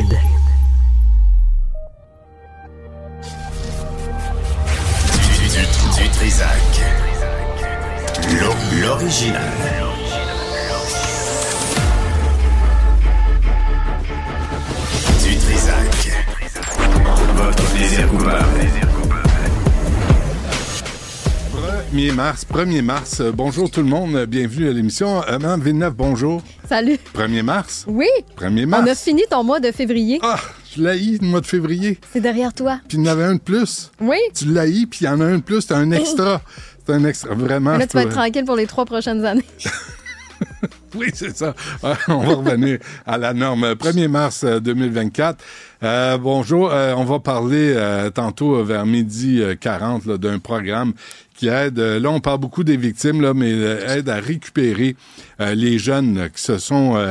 [0.00, 0.39] United.
[22.20, 23.20] Mars, 1er mars.
[23.20, 25.22] Euh, bonjour tout le monde, bienvenue à l'émission.
[25.26, 26.42] Euh, Mme Villeneuve, bonjour.
[26.68, 26.98] Salut.
[27.14, 27.86] 1er mars?
[27.88, 28.08] Oui,
[28.38, 29.00] 1er on a mars.
[29.02, 30.18] fini ton mois de février.
[30.22, 30.38] Ah,
[30.76, 31.98] je l'ai le mois de février.
[32.12, 32.78] C'est derrière toi.
[32.88, 33.90] Puis il y en avait un de plus.
[34.02, 34.18] Oui.
[34.34, 35.62] Tu l'as puis il y en a un de plus.
[35.62, 36.42] C'est un extra.
[36.86, 37.34] C'est un extra.
[37.34, 37.78] Vraiment.
[37.78, 39.44] Là, tu vas être tranquille pour les trois prochaines années.
[40.94, 41.54] Oui, c'est ça.
[41.84, 43.72] Euh, on va revenir à la norme.
[43.74, 45.42] 1er mars euh, 2024.
[45.82, 46.70] Euh, bonjour.
[46.72, 47.74] Euh, on va parler
[48.14, 50.92] tantôt vers midi euh, 40 là, d'un programme
[51.34, 51.78] qui aide.
[51.78, 54.94] là, on parle beaucoup des victimes, là, mais aide à récupérer
[55.38, 57.02] les jeunes qui se sont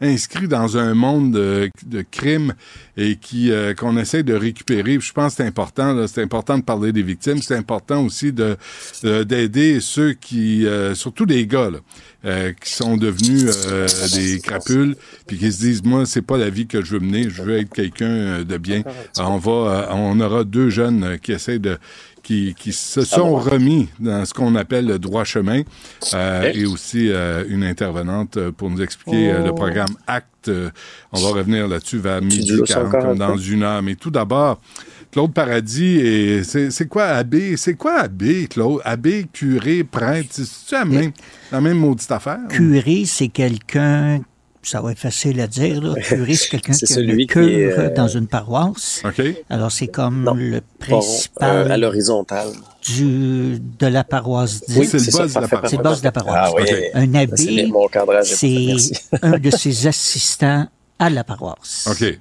[0.00, 2.54] inscrits dans un monde de, de crimes
[2.96, 4.98] et qui euh, qu'on essaie de récupérer.
[4.98, 5.92] Puis Je pense que c'est important.
[5.94, 7.38] là, C'est important de parler des victimes.
[7.42, 8.56] C'est important aussi de
[9.02, 11.78] d'aider ceux qui, euh, surtout les gars, là,
[12.24, 16.50] euh, qui sont devenus euh, des crapules, puis qui se disent moi c'est pas la
[16.50, 17.28] vie que je veux mener.
[17.30, 18.82] Je veux être quelqu'un euh, de bien.
[19.16, 21.78] Alors, on va, euh, on aura deux jeunes qui essaient de
[22.26, 25.62] qui, qui se sont remis dans ce qu'on appelle le droit chemin
[26.12, 30.50] euh, et aussi euh, une intervenante euh, pour nous expliquer le programme ACT.
[31.12, 33.80] On va revenir là-dessus vers midi louches 40, encore comme dans une heure.
[33.80, 34.60] Mais tout d'abord,
[35.12, 37.56] Claude Paradis, et c'est quoi abbé?
[37.56, 38.80] C'est quoi abbé, Claude?
[38.84, 41.12] Abbé, curé, prêtre, c'est la même,
[41.52, 42.40] la même maudite affaire?
[42.48, 44.20] Curé, c'est quelqu'un,
[44.68, 45.94] ça va être facile à dire, là.
[46.02, 49.02] Curé, c'est quelqu'un C'est qui a celui qui cœur est, euh, dans une paroisse.
[49.04, 49.22] OK?
[49.48, 50.34] Alors, c'est comme Non.
[50.34, 52.48] le Bon, principal euh, à l'horizontale.
[52.84, 54.62] du, de la paroisse.
[54.76, 55.70] Oui, c'est le ça, boss de la paroisse.
[55.70, 56.50] C'est le boss de la paroisse.
[56.52, 56.62] Ah oui.
[56.94, 58.26] Un C'est abbé, mon cadrage.
[58.26, 58.74] c'est
[59.22, 60.66] un de ses assistants
[60.98, 61.88] à la paroisse.
[61.90, 62.18] OK.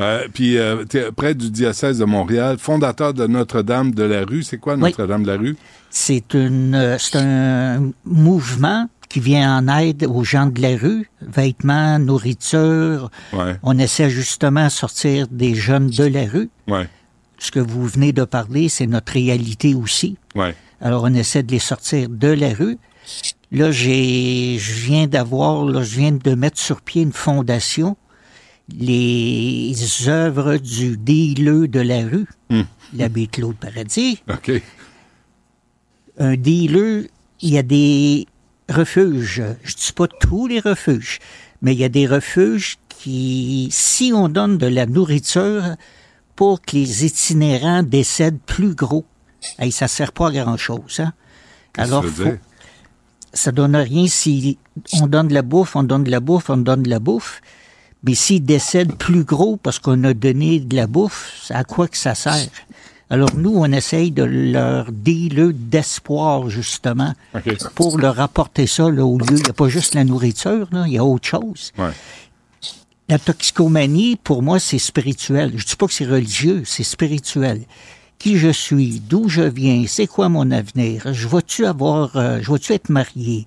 [0.00, 0.84] Euh, puis, euh,
[1.16, 4.44] près du diocèse de Montréal, fondateur de Notre-Dame de la rue.
[4.44, 4.76] C'est quoi.
[4.76, 5.56] Notre-Dame de la rue?
[5.90, 11.10] C'est une, euh, c'est un mouvement qui vient en aide aux gens de la rue,
[11.22, 13.10] vêtements, nourriture.
[13.32, 16.50] Ouais, On essaie justement de sortir des jeunes de la rue.
[16.66, 16.88] ouais,
[17.38, 20.16] Ce que vous venez de parler, c'est notre réalité aussi.
[20.34, 20.54] ouais.
[20.80, 22.78] Alors, on essaie de les sortir de la rue.
[23.50, 27.96] Là, j'ai, je viens d'avoir, là, je viens de mettre sur pied une fondation,
[28.78, 29.72] les
[30.08, 32.62] œuvres du dealeux de la rue, Hmm.
[32.94, 34.22] l'abbé Claude Paradis.
[34.30, 34.52] OK.
[36.18, 37.08] Un dealeux,
[37.40, 38.26] il y a des
[38.68, 39.42] refuges.
[39.62, 41.18] Je dis pas tous les refuges,
[41.62, 45.62] mais il y a des refuges qui, si on donne de la nourriture
[46.36, 49.04] pour que les itinérants décèdent plus gros,
[49.58, 51.00] hey, ça sert pas à grand-chose.
[51.00, 51.12] Hein?
[51.76, 52.38] Alors, veux faut-
[53.32, 54.58] ça donne rien si
[55.00, 57.40] on donne de la bouffe, on donne de la bouffe, on donne de la bouffe.
[58.04, 61.96] Mais s'ils décèdent plus gros parce qu'on a donné de la bouffe, à quoi que
[61.96, 62.32] ça sert?
[63.10, 67.14] Alors nous, on essaye de leur dealer d'espoir, justement,
[67.74, 69.26] pour leur apporter ça là, au lieu.
[69.30, 71.72] Il n'y a pas juste la nourriture, il y a autre chose.
[71.78, 71.90] Ouais.
[73.08, 75.52] La toxicomanie, pour moi, c'est spirituel.
[75.56, 77.62] Je dis pas que c'est religieux, c'est spirituel.
[78.18, 82.52] Qui je suis, d'où je viens, c'est quoi mon avenir, je vais-tu avoir, euh, je
[82.52, 83.46] vais-tu être marié,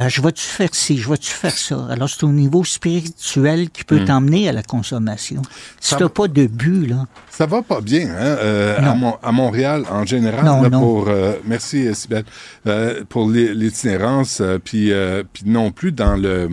[0.00, 1.86] Euh, je vais-tu faire ci, je vais-tu faire ça?
[1.88, 5.40] Alors c'est au niveau spirituel qui peut t'emmener à la consommation.
[5.80, 9.30] Si t'as pas de but, là, Ça va pas bien, hein, euh, à, Mon- à
[9.30, 10.44] Montréal en général.
[10.44, 10.80] Non, là, non.
[10.80, 12.24] Pour, euh, merci, euh, Sybelle.
[12.66, 14.90] Euh, pour l'itinérance, puis
[15.32, 16.48] puis non plus dans le...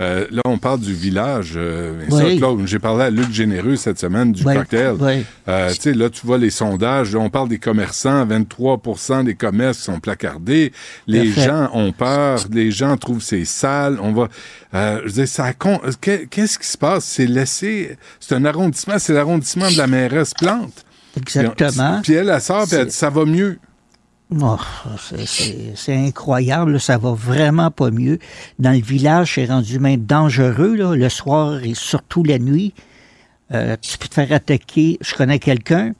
[0.00, 1.52] euh, là, on parle du village.
[1.56, 2.40] euh, Oui.
[2.66, 4.96] J'ai parlé à Luc Généreux cette semaine du cocktail.
[5.48, 7.12] Euh, tu sais, là, tu vois les sondages.
[7.12, 8.24] Là, on parle des commerçants.
[8.26, 10.72] 23% des commerces sont placardés.
[11.06, 12.38] Les gens ont peur.
[12.50, 13.98] Les gens trouvent c'est sale.
[14.02, 14.28] On va...
[14.74, 15.52] Euh, je veux dire, ça...
[15.52, 17.04] con- que- Qu'est-ce qui se passe?
[17.04, 17.96] C'est laissé...
[18.20, 18.98] C'est un arrondissement.
[18.98, 20.84] C'est l'arrondissement de la mairesse Plante.
[21.16, 22.00] exactement.
[22.02, 23.58] Puis elle, elle sort, puis elle dit, ça va mieux.
[24.32, 24.56] Oh,
[25.26, 28.18] c'est- incroyable, ça va vraiment pas mieux.
[28.58, 32.72] Dans le village, c'est rendu même dangereux, là, le soir et surtout la nuit.
[33.52, 34.98] Euh, tu peux te faire attaquer.
[35.00, 35.94] Je connais quelqu'un,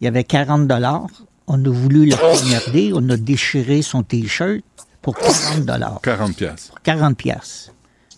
[0.00, 1.06] il y avait 40 dollars.
[1.46, 4.60] On a voulu le poignarder, on a déchiré son T-shirt
[5.00, 6.00] pour 40 dollars.
[6.02, 6.72] 40 pièces.
[6.82, 7.72] 40 pièces.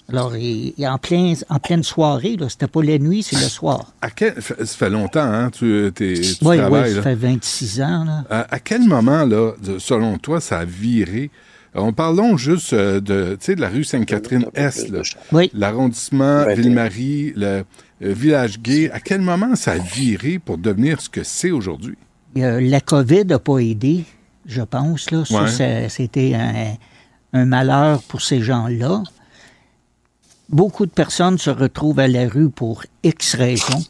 [0.08, 3.42] Alors, il, il- en, plein, en pleine soirée, là, c'était pas la nuit, c'est le
[3.48, 3.92] soir.
[4.02, 4.34] À quel...
[4.42, 7.02] Ça fait longtemps, hein, tu, t'es- tu Oui, oui, ça là.
[7.02, 8.24] fait 26 ans, là.
[8.28, 11.30] À, à quel moment, là, de- selon toi, ça a viré?
[11.74, 15.00] On parlons juste euh, de, tu sais, de la rue Sainte-Catherine-Est, là.
[15.32, 15.50] Oui.
[15.54, 18.90] l'arrondissement Ville-Marie, le euh, village gay.
[18.90, 21.96] À quel moment ça a viré pour devenir ce que c'est aujourd'hui?
[22.36, 24.04] Euh, la COVID n'a pas aidé,
[24.44, 25.10] je pense.
[25.10, 25.24] Là.
[25.24, 25.48] Ça, Ouais.
[25.50, 26.74] ça- c'était un,
[27.40, 29.02] un malheur pour ces gens-là.
[30.48, 33.82] Beaucoup de personnes se retrouvent à la rue pour X raisons.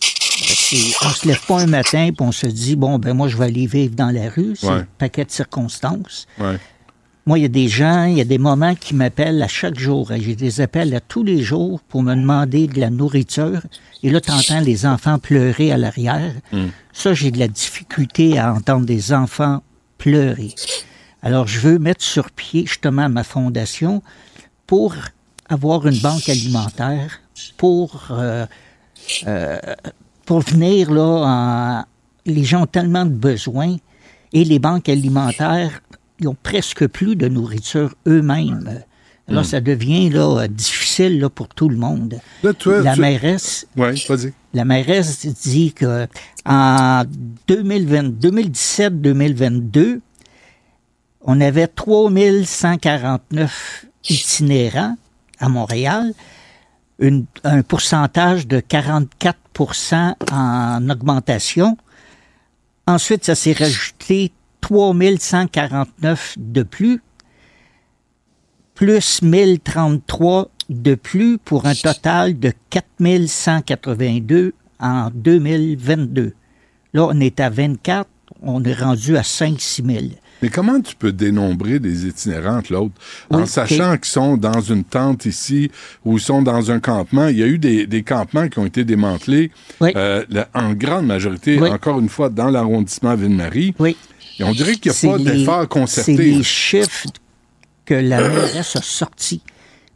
[0.00, 3.36] C'est- On se lève pas un matin et on se dit, bon, ben moi, je
[3.36, 4.54] vais aller vivre dans la rue.
[4.56, 4.72] C'est Ouais.
[4.74, 6.26] un paquet de circonstances.
[6.38, 6.58] Ouais.
[7.26, 9.78] Moi, il y a des gens, il y a des moments qui m'appellent à chaque
[9.78, 10.10] jour.
[10.16, 13.60] J'ai des appels à tous les jours pour me demander de la nourriture.
[14.02, 16.32] Et là, tu entends les enfants pleurer à l'arrière.
[16.92, 19.62] Ça, j'ai de la difficulté à entendre des enfants
[19.98, 20.54] pleurer.
[21.22, 24.02] Alors, je veux mettre sur pied justement ma fondation
[24.66, 24.94] pour
[25.50, 27.20] avoir une banque alimentaire,
[27.56, 28.46] pour, euh,
[29.26, 29.58] euh,
[30.26, 31.84] pour venir là, en-
[32.26, 33.76] les gens ont tellement de besoins
[34.32, 35.80] et les banques alimentaires,
[36.20, 38.82] ils ont presque plus de nourriture eux-mêmes.
[39.28, 42.18] Alors, ça devient là, difficile là, pour tout le monde.
[42.42, 44.32] Là, toi, La tu- mairesse, Ouais, vas-y.
[44.54, 46.08] la mairesse dit que
[46.44, 47.04] en
[47.46, 50.00] 2020 2017-2022,
[51.22, 54.96] on avait 3149 itinérants
[55.40, 56.12] à Montréal,
[57.44, 61.76] un pourcentage de 44% en augmentation.
[62.86, 67.02] Ensuite, ça s'est rajouté 3149 de plus,
[68.74, 76.34] plus 1033 de plus pour un total de 4182 en 2022.
[76.92, 78.08] Là, on est à 24,
[78.42, 80.04] on est rendu à 5-6 000.
[80.42, 82.94] Mais comment tu peux dénombrer des itinérants, l'autre,
[83.30, 85.70] en sachant qu'ils sont dans une tente ici
[86.04, 87.28] ou ils sont dans un campement?
[87.28, 89.50] Il y a eu des, des campements qui ont été démantelés,
[89.80, 89.90] Oui.
[89.96, 91.68] euh, la- en grande majorité, Oui.
[91.68, 93.74] encore une fois, dans l'arrondissement Ville-Marie.
[93.78, 93.96] Oui.
[94.38, 96.16] Et on dirait qu'il n'y a C'est pas d'effort C'est concerté.
[96.16, 97.06] les chiffres
[97.84, 99.42] que la mairesse a sortis.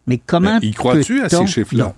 [0.06, 1.94] Mais comment Mais y crois-tu à ces chiffres-là?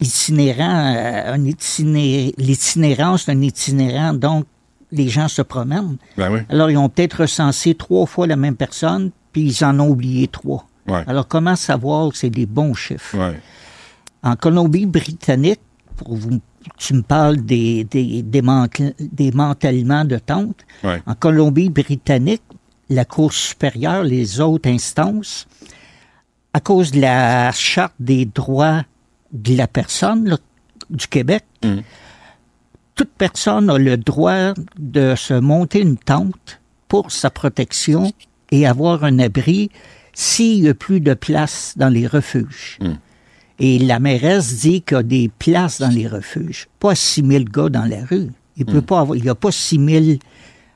[0.00, 4.44] Itinérant, euh, un itiné- l'itinérance d'un itinérant, donc
[4.92, 5.96] les gens se promènent.
[6.16, 6.40] Ben oui.
[6.48, 10.28] Alors, ils ont peut-être recensé trois fois la même personne, puis ils en ont oublié
[10.28, 10.66] trois.
[10.86, 11.04] Ouais.
[11.06, 13.16] Alors, comment savoir que c'est des bons chiffres?
[13.18, 13.40] Ouais.
[14.22, 15.60] En Colombie-Britannique,
[15.96, 16.40] pour vous,
[16.78, 18.22] tu me parles des, des,
[20.04, 20.64] de tentes.
[20.82, 21.02] Ouais.
[21.06, 22.42] En Colombie-Britannique,
[22.88, 25.46] la Cour supérieure, les autres instances,
[26.54, 28.82] à cause de la Charte des droits
[29.32, 30.38] de la personne là,
[30.88, 31.78] du Québec, Mm.
[32.98, 38.12] Toute personne a le droit de se monter une tente pour sa protection
[38.50, 39.70] et avoir un abri
[40.14, 42.76] s'il n'y a plus de place dans les refuges.
[42.80, 42.94] Mm.
[43.60, 46.66] Et la mairesse dit qu'il y a des places dans les refuges.
[46.80, 48.30] Pas 6 000 gars dans la rue.
[48.56, 49.78] Il peut pas avoir, il n'y a pas 6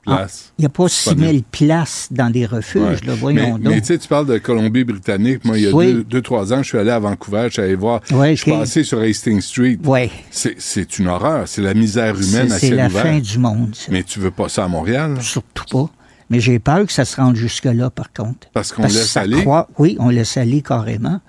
[0.07, 0.53] 000 Place.
[0.59, 1.45] il n'y a pas 6 000 Disponible.
[1.53, 2.91] places dans les refuges, Ouais.
[2.95, 3.81] là, mais voyons mais donc.
[3.83, 5.45] tu sais, tu parles de Colombie-Britannique.
[5.45, 5.93] Moi, il y a Oui.
[5.93, 8.01] deux, deux, trois ans, je suis allé à Vancouver, je suis allé voir.
[8.11, 9.79] Ouais, je suis passé sur Hastings Street.
[9.85, 11.47] ouais, C'est- une horreur.
[11.47, 13.03] C'est la misère humaine c'est à c'est la ouvert.
[13.03, 13.75] fin du monde.
[13.75, 13.87] ça.
[13.91, 15.17] Mais tu veux pas ça à Montréal?
[15.21, 15.91] Surtout pas.
[16.31, 18.49] Mais j'ai peur que ça se rende jusque-là, par contre.
[18.55, 19.45] Parce qu'on laisse aller?
[19.79, 21.21] oui, on laisse aller carrément.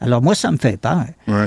[0.00, 1.04] Alors moi, ça me fait peur.
[1.28, 1.46] Ouais.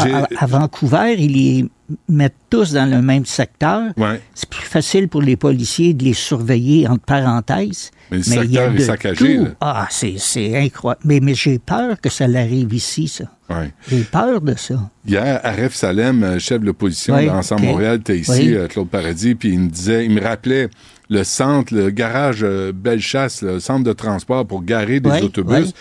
[0.00, 1.68] À, à Vancouver, ils les
[2.08, 3.92] mettent tous dans le même secteur.
[3.96, 4.20] ouais.
[4.34, 7.90] C'est plus facile pour les policiers de les surveiller, entre parenthèses.
[8.10, 9.44] Mais le il y a secteur est de saccagé, tout.
[9.44, 9.50] là.
[9.60, 11.00] Ah, c'est incroyable.
[11.04, 13.24] Mais, mais j'ai peur que ça l'arrive ici, ça.
[13.50, 13.72] Ouais.
[13.88, 14.90] J'ai peur de ça.
[15.06, 17.68] Hier, Aref Salem, euh, chef de l'opposition Oui, de l'Ensemble ok.
[17.68, 18.54] Montréal, était ici, Oui.
[18.54, 20.68] euh, Claude Paradis, puis il me disait, il me rappelait
[21.10, 25.72] le centre, le garage euh, Bellechasse, le centre de transport pour garer des autobus.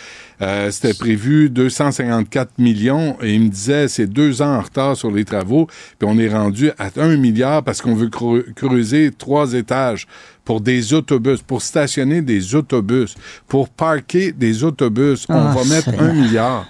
[0.42, 5.12] Euh, C'était prévu 254 millions et il me disait c'est deux ans en retard sur
[5.12, 5.68] les travaux,
[6.00, 10.08] puis on est rendu à un milliard parce qu'on veut creu- creuser trois étages
[10.46, 13.16] pour des autobus, pour stationner des autobus,
[13.48, 15.26] pour parquer des autobus.
[15.28, 16.68] on Ah, va mettre un milliard.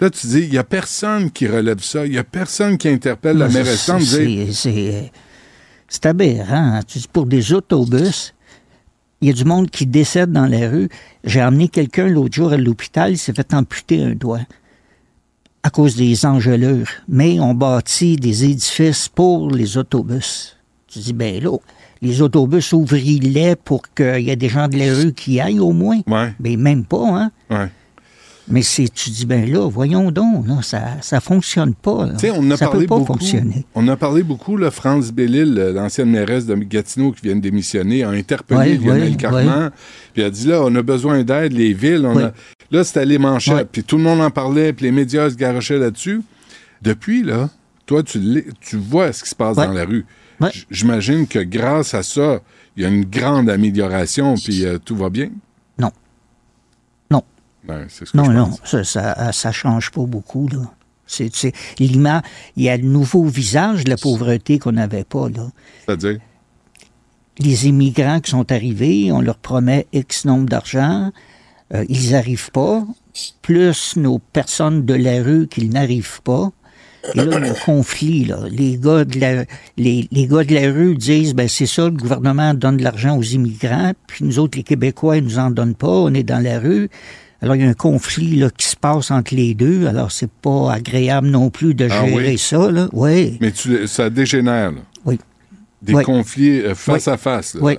[0.00, 2.04] Là, tu dis, il n'y a personne qui relève ça.
[2.04, 4.18] Il n'y a personne qui interpelle la mairesse C'est- en disant,
[5.94, 6.46] C'est aberrant.
[6.74, 6.80] hein.
[6.88, 8.34] Tu dis, pour des autobus,
[9.20, 10.88] il y a du monde qui décède dans la rue.
[11.22, 14.40] J'ai emmené quelqu'un l'autre jour à l'hôpital, il s'est fait amputer un doigt
[15.62, 16.88] à cause des engelures.
[17.08, 20.56] Mais on bâtit des édifices pour les autobus.
[20.88, 21.56] Tu dis, ben là,
[22.02, 25.72] les autobus ouvriers pour qu'il y ait des gens de la rue qui aillent au
[25.72, 26.00] moins.
[26.08, 27.30] Ouais, Mais même pas, hein?
[27.50, 27.68] ouais.
[28.46, 32.06] Mais c'est, tu dis, ben là, voyons donc, là, ça, ça fonctionne pas.
[32.06, 32.12] là.
[32.36, 33.14] On a ça parlé peut pas beaucoup.
[33.14, 33.64] fonctionner.
[33.74, 37.40] On a parlé beaucoup, là, France Bellil, euh, l'ancienne mairesse de Gatineau qui vient de
[37.40, 39.70] démissionner, a interpellé Ouais, Lionel ouais, Carman,
[40.12, 42.24] puis a dit là, on a besoin d'aide, les villes, on Ouais.
[42.24, 42.32] a...
[42.70, 45.78] là, c'était les manchettes, puis tout le monde en parlait, puis les médias se garochaient
[45.78, 46.20] là-dessus.
[46.82, 47.48] Depuis, là,
[47.86, 50.04] toi, tu, tu vois ce qui se passe dans la rue.
[50.70, 52.40] J'imagine que grâce à ça,
[52.76, 55.30] il y a une grande amélioration, puis euh, tout va bien.
[57.68, 57.74] Non.
[57.78, 57.86] Non.
[57.88, 58.60] Ce que Non, je non, pense.
[58.64, 60.60] ça, ça, ça change pas beaucoup, là.
[61.06, 62.22] C'est, c'est, l'image,
[62.56, 65.48] il y a le nouveau visage de la pauvreté qu'on n'avait pas, là.
[65.84, 66.18] C'est-à-dire,
[67.38, 71.12] Les immigrants qui sont arrivés, on leur promet X nombre d'argent,
[71.74, 72.86] euh, ils arrivent pas,
[73.42, 76.50] plus nos personnes de la rue qui n'arrivent pas.
[77.14, 78.24] Et là, il y a un conflit.
[78.24, 78.40] Là.
[78.50, 79.44] Les, gars de la,
[79.76, 83.16] les, les gars de la rue disent, ben c'est ça, le gouvernement donne de l'argent
[83.16, 86.42] aux immigrants, puis nous autres, les Québécois, ils nous en donnent pas, on est dans
[86.42, 86.88] la rue.
[87.44, 89.86] Alors, il y a un conflit là, qui se passe entre les deux.
[89.86, 92.38] Alors, c'est pas agréable non plus de Ah gérer oui?
[92.38, 92.70] ça.
[92.70, 92.88] Là.
[92.94, 94.78] Oui, Mais tu, ça dégénère, là.
[95.04, 95.18] oui.
[95.82, 96.02] Des Oui.
[96.04, 97.12] conflits euh, face Oui.
[97.12, 97.54] à face.
[97.54, 97.60] là.
[97.62, 97.78] Oui.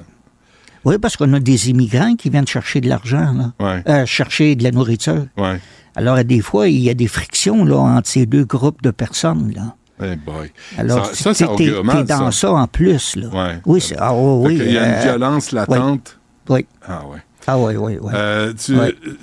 [0.85, 3.53] Oui, parce qu'on a des immigrants qui viennent chercher de l'argent, là.
[3.59, 3.83] Ouais.
[3.89, 5.25] Euh, chercher de la nourriture.
[5.35, 5.59] Ouais.
[5.95, 9.51] Alors, des fois, il y a des frictions là, entre ces deux groupes de personnes.
[9.55, 9.75] Là.
[10.03, 10.51] Eh boy.
[10.77, 12.31] Alors, ça, ça, ça t'es- dans ça.
[12.31, 12.51] ça.
[12.53, 13.15] en plus.
[13.15, 13.27] Là.
[13.29, 13.59] Ouais.
[13.65, 14.65] Oui, c'est, ah, oui, Fait oui.
[14.67, 16.19] qu'il y a euh, une violence latente.
[16.49, 16.67] Oui.
[16.87, 17.17] Ah ouais.
[17.47, 18.11] Ah oui, oui, oui.
[18.15, 18.73] Euh, tu.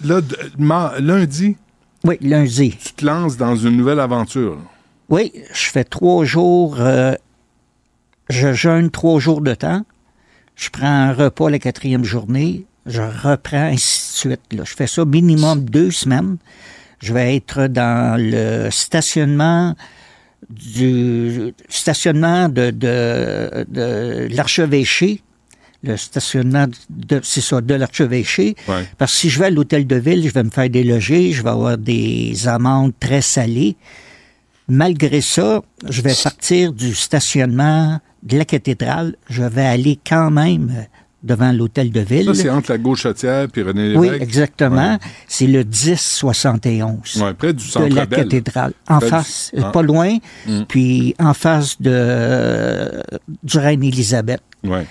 [0.05, 0.21] Là,
[0.59, 1.57] ma- lundi,
[2.05, 2.77] Oui, lundi.
[2.83, 4.59] tu te lances dans une nouvelle aventure.
[5.09, 7.15] Oui, je fais trois jours, euh,
[8.31, 9.85] je jeûne trois jours de temps.
[10.57, 12.65] Je prends un repas la quatrième journée.
[12.87, 14.53] Je reprends, ainsi de suite.
[14.53, 14.63] Là.
[14.65, 16.37] Je fais ça minimum deux semaines.
[17.01, 19.75] Je vais être dans le stationnement
[20.51, 25.23] du stationnement de, de, de l'archevêché.
[25.85, 28.55] Le stationnement de, c'est ça, de l'archevêché.
[28.69, 28.87] Ouais.
[28.99, 31.43] Parce que si je vais à l'hôtel de ville, je vais me faire déloger, je
[31.43, 33.77] vais avoir des amendes très salées.
[34.69, 39.17] Malgré ça, je vais partir du stationnement de la cathédrale.
[39.29, 40.87] Je vais aller quand même
[41.25, 42.27] devant l'hôtel de ville.
[42.27, 44.23] Ça, c'est entre la gauchetière puis René oui, Lévesque?
[44.23, 44.99] exactement.
[45.29, 48.21] C'est le 1071 Ouais, près du de centre la Bell.
[48.25, 48.73] cathédrale.
[48.89, 49.71] En Près face, Ah.
[49.71, 50.63] pas loin, Mm.
[50.69, 53.01] puis en face de euh,
[53.43, 54.41] du Reine Élisabeth.
[54.65, 54.87] Ouais.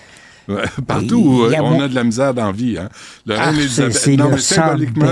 [0.55, 0.63] Ouais.
[0.88, 2.77] Partout où a on a de la misère dans la vie.
[2.77, 2.89] Hein.
[3.25, 3.51] Le Ah,
[3.91, 5.12] c'est le symboliquement.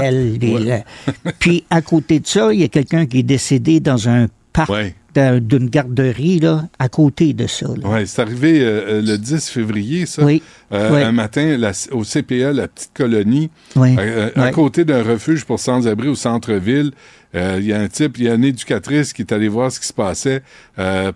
[1.39, 4.69] Puis à côté de ça, il y a quelqu'un qui est décédé dans un parc
[4.69, 4.95] Ouais.
[5.19, 7.69] D'un- d'une garderie, là, à côté de ça.
[7.69, 10.23] Ouais, c'est arrivé euh, euh, le 10 février, ça.
[10.23, 10.41] Oui.
[10.71, 11.01] Euh, Oui.
[11.01, 13.95] Un matin, la- au CPA, la petite colonie, Oui.
[13.99, 16.91] euh, à côté d'un refuge pour sans-abri au centre-ville,
[17.33, 19.79] il y a un type, il y a une éducatrice qui est allée voir ce
[19.79, 20.41] qui se passait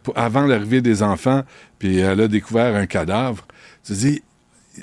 [0.04, 1.44] pour- avant l'arrivée des enfants,
[1.80, 3.46] puis elle a découvert un cadavre.
[3.86, 4.22] Tu dis,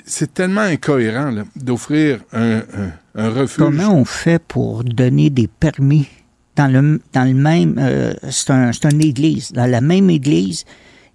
[0.05, 3.57] c'est tellement incohérent d'offrir un, un, un refuge.
[3.63, 6.07] Comment on fait pour donner des permis?
[6.55, 7.75] Dans le, dans le même...
[7.79, 9.51] euh, c'est un, c'est une église.
[9.51, 10.65] Dans la même église,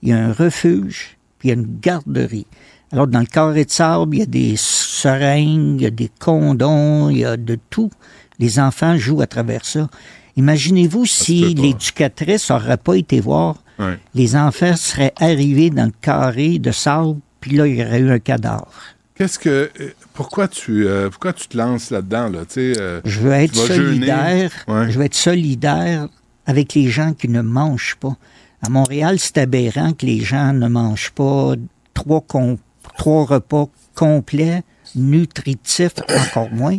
[0.02, 2.46] il y a un refuge, puis il y a une garderie.
[2.92, 6.10] Alors, dans le carré de sable, il y a des seringues, il y a des
[6.20, 7.90] condons, il y a de tout.
[8.38, 9.88] Les enfants jouent à travers ça.
[10.36, 13.98] Imaginez-vous si l'éducatrice n'aurait pas été voir, Ouais.
[14.14, 18.10] les enfants seraient arrivés dans le carré de sable, puis là, il y aurait eu
[18.10, 18.72] un cadavre.
[19.14, 19.70] Qu'est-ce que.
[20.16, 22.40] Euh, Pourquoi tu, euh, pourquoi tu te lances là-dedans, là?
[22.56, 24.50] Euh, Je veux être solidaire.
[24.68, 24.90] Ouais.
[24.90, 26.08] Je veux être solidaire
[26.46, 28.16] avec les gens qui ne mangent pas.
[28.62, 31.54] À Montréal, c'est aberrant que les gens ne mangent pas
[31.94, 32.56] trois, com-
[32.96, 34.62] trois repas complets,
[34.94, 36.78] nutritifs, encore moins.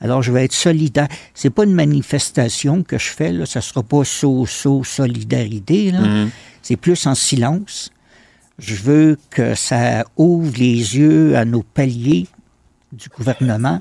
[0.00, 1.08] Alors, je vais être solidaire.
[1.34, 3.46] C'est pas une manifestation que je fais, là.
[3.46, 6.00] Ça sera pas saut-saut solidarité, là.
[6.00, 6.30] Mhm.
[6.62, 7.90] C'est plus en silence.
[8.58, 12.26] Je veux que ça ouvre les yeux à nos paliers
[12.92, 13.80] du gouvernement.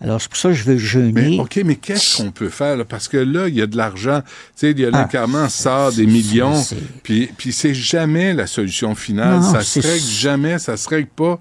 [0.00, 1.12] Alors, c'est pour ça que je veux jeûner.
[1.12, 2.76] Mais, OK, mais qu'est-ce qu'on peut faire?
[2.76, 2.84] là?
[2.84, 4.20] Parce que là, il y a de l'argent.
[4.22, 5.48] Tu sais, il y a Ah.
[5.48, 6.60] sort des millions.
[7.04, 9.40] Puis, puis c'est jamais la solution finale.
[9.40, 11.38] Non, ça se règle jamais, ça se règle pas.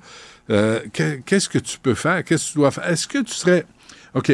[0.52, 2.24] Euh, que- qu'est-ce que tu peux faire?
[2.24, 2.88] Qu'est-ce que tu dois faire?
[2.88, 3.66] Est-ce que tu serais...
[4.14, 4.32] OK,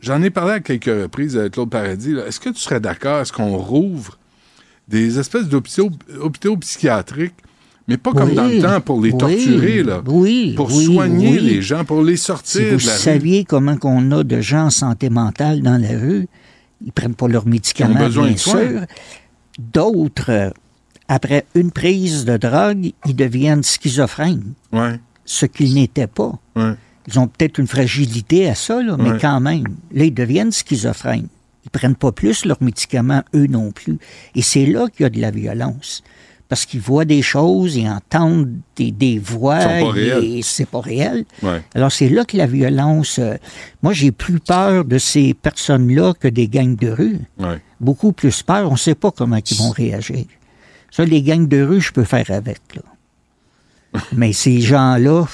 [0.00, 2.14] j'en ai parlé à quelques reprises avec Claude Paradis.
[2.24, 3.20] Est-ce que tu serais d'accord?
[3.22, 4.16] Est-ce qu'on rouvre
[4.86, 7.34] des espèces d'hôpitaux hôpitaux psychiatriques,
[7.88, 10.02] mais pas comme Oui, dans le temps pour les oui, torturer, là.
[10.06, 12.98] oui, Pour oui, soigner les gens, pour les Si sortir vous de la rue.
[12.98, 16.28] saviez comment qu'on a de gens en santé mentale dans la rue,
[16.84, 18.80] ils prennent pas leurs médicaments, besoin bien de sûr.
[19.58, 20.50] D'autres, euh,
[21.08, 26.32] après une prise de drogue, ils deviennent schizophrènes, Ouais, ce qu'ils n'étaient pas.
[26.56, 26.74] ouais.
[27.08, 29.18] Ils ont peut-être une fragilité à ça, là, mais Ouais.
[29.20, 29.64] quand même.
[29.92, 31.26] Là, ils deviennent schizophrènes.
[31.64, 33.98] Ils prennent pas plus leurs médicaments, eux non plus.
[34.36, 36.02] Et c'est là qu'il y a de la violence.
[36.50, 39.60] Parce qu'ils voient des choses, ils entendent des, des voix,
[39.96, 41.24] et c'est pas réel.
[41.44, 41.62] Ouais.
[41.76, 43.18] Alors, c'est là que la violence.
[43.20, 43.36] euh,
[43.82, 47.20] moi, j'ai plus peur de ces personnes-là que des gangs de rue.
[47.38, 47.60] Ouais.
[47.80, 48.68] Beaucoup plus peur.
[48.68, 50.24] On ne sait pas comment ils vont réagir.
[50.90, 52.60] Ça, les gangs de rue, je peux faire avec.
[52.74, 54.00] Là.
[54.12, 55.24] Mais ces gens-là,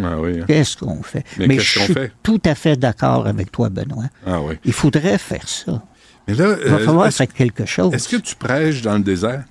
[0.00, 0.38] Ah oui.
[0.40, 0.44] hein.
[0.46, 1.24] qu'est-ce qu'on fait?
[1.38, 2.12] Mais je suis fait?
[2.22, 4.04] tout à fait d'accord avec toi, Benoît.
[4.24, 4.54] Ah oui.
[4.64, 5.82] Il faudrait faire ça.
[6.28, 7.92] Mais là, Il va euh, falloir faire quelque chose.
[7.92, 9.42] est-ce que tu prêches dans le désert?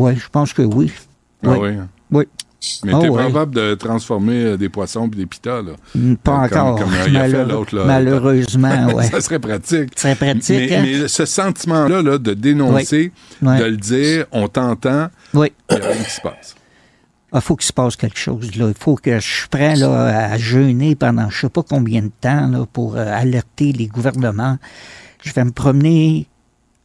[0.00, 0.90] Oui, je pense que oui.
[1.44, 1.58] Ah Oui.
[1.60, 1.68] oui.
[1.76, 1.88] hein.
[2.10, 2.24] Oui.
[2.84, 3.26] Mais Ah t'es ouais.
[3.26, 5.72] capable de transformer euh, des poissons et des pitas, là.
[5.94, 6.78] Mm, Pas Comme- encore.
[6.80, 7.84] comme il a fait l'autre, là.
[7.86, 9.04] Malheureusement, oui.
[9.10, 9.94] ça serait pratique.
[9.94, 10.82] Très pratique, Mais, hein?
[10.84, 13.58] mais ce sentiment-là, là, de dénoncer, Oui.
[13.58, 15.52] De le dire, on t'entend, Oui.
[15.70, 16.54] il n'y a rien qui se passe.
[17.32, 18.54] Il faut qu'il se passe quelque chose.
[18.56, 18.66] Là.
[18.68, 22.10] Il faut que je suis prêt là, à jeûner pendant je sais pas combien de
[22.20, 24.58] temps là, pour euh, alerter les gouvernements.
[25.22, 26.26] Je vais me promener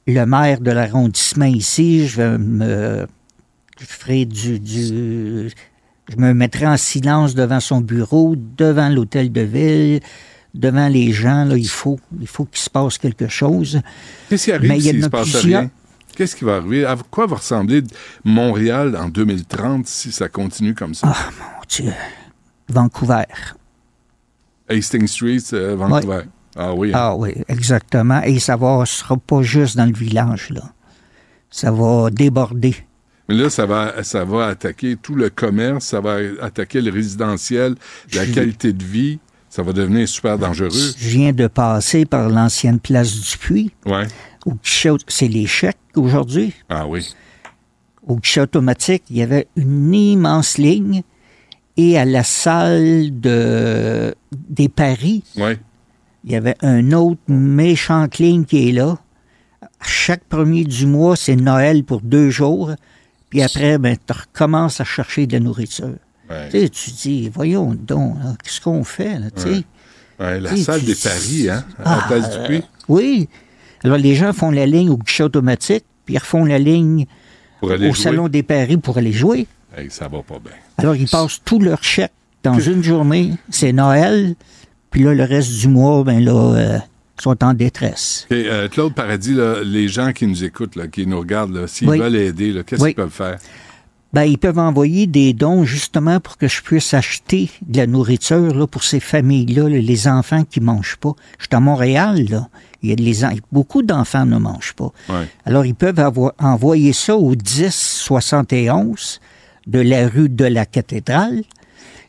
[0.07, 2.07] le maire de l'arrondissement ici.
[2.07, 3.07] Je vais me.
[3.79, 5.49] Je ferai du, du.
[6.09, 9.99] Je me mettrai en silence devant son bureau, devant l'hôtel de ville,
[10.53, 11.45] devant les gens.
[11.45, 13.81] Là, il faut, il faut qu'il se passe quelque chose.
[14.29, 15.71] Qu'est-ce qui arrive Mais il y en s'il a se passe rien?
[16.15, 16.85] Qu'est-ce qui va arriver?
[16.85, 17.83] À quoi va ressembler
[18.23, 21.11] Montréal en 2030 si ça continue comme ça?
[21.13, 21.91] Ah, mon Dieu.
[22.69, 23.25] Vancouver.
[24.69, 26.21] Hastings Street, euh, Vancouver.
[26.55, 26.89] Ah oui.
[26.89, 26.97] hein.
[26.97, 28.21] Ah oui, exactement.
[28.23, 30.63] Et ça ne sera pas juste dans le village, là.
[31.49, 32.75] Ça va déborder.
[33.27, 37.75] Mais là, ça va, ça va attaquer tout le commerce, ça va attaquer le résidentiel,
[38.13, 39.19] la Je- qualité de vie.
[39.49, 40.69] Ça va devenir super dangereux.
[40.97, 44.05] Je viens de passer par l'ancienne place du Puy, Ouais.
[45.07, 46.53] c'est les chèques aujourd'hui.
[46.69, 47.15] Ah oui.
[48.05, 51.03] Au guichet automatique, il y avait une immense ligne.
[51.77, 55.57] Et à la salle de, des paris, Ouais.
[56.25, 58.97] Il y avait un autre méchant ligne qui est là.
[59.81, 62.71] Chaque premier du mois, c'est Noël pour deux jours.
[63.29, 65.93] Puis après, ben, tu recommences à chercher de la nourriture.
[66.29, 66.49] Ouais.
[66.49, 69.63] Tu sais, tu dis, voyons donc, là, qu'est-ce qu'on fait, là, tu sais?
[70.19, 73.29] Ouais, la Tu sais, salle des paris, hein, à la Ah, place du puits, Oui.
[73.83, 77.05] Alors, les gens font la ligne au guichet automatique, puis ils refont la ligne
[77.61, 77.93] au jouer.
[77.93, 79.45] salon des paris pour aller jouer.
[79.77, 80.53] Hey, ça va pas bien.
[80.77, 83.33] Alors, ils passent tout leur chèque dans une journée.
[83.49, 84.35] C'est Noël.
[84.95, 86.79] Puis là, le reste du mois, ben là, euh,
[87.21, 88.25] sont en détresse.
[88.31, 91.89] Et, euh, Claude Paradis, là, les gens qui nous écoutent, là, qui nous regardent, s'ils
[91.89, 91.99] Oui.
[91.99, 92.91] veulent aider, qu'est-ce Oui.
[92.91, 93.37] qu'ils peuvent faire?
[94.13, 98.55] Ben, ils peuvent envoyer des dons justement pour que je puisse acheter de la nourriture
[98.55, 101.11] là, pour ces familles-là, là, les enfants qui mangent pas.
[101.39, 102.47] Je suis à Montréal, là.
[102.81, 104.93] Il y a les beaucoup d'enfants ne mangent pas.
[105.09, 105.27] Ouais.
[105.43, 109.19] Alors, ils peuvent avoir, envoyer ça au 1071
[109.67, 111.41] de la rue de la cathédrale,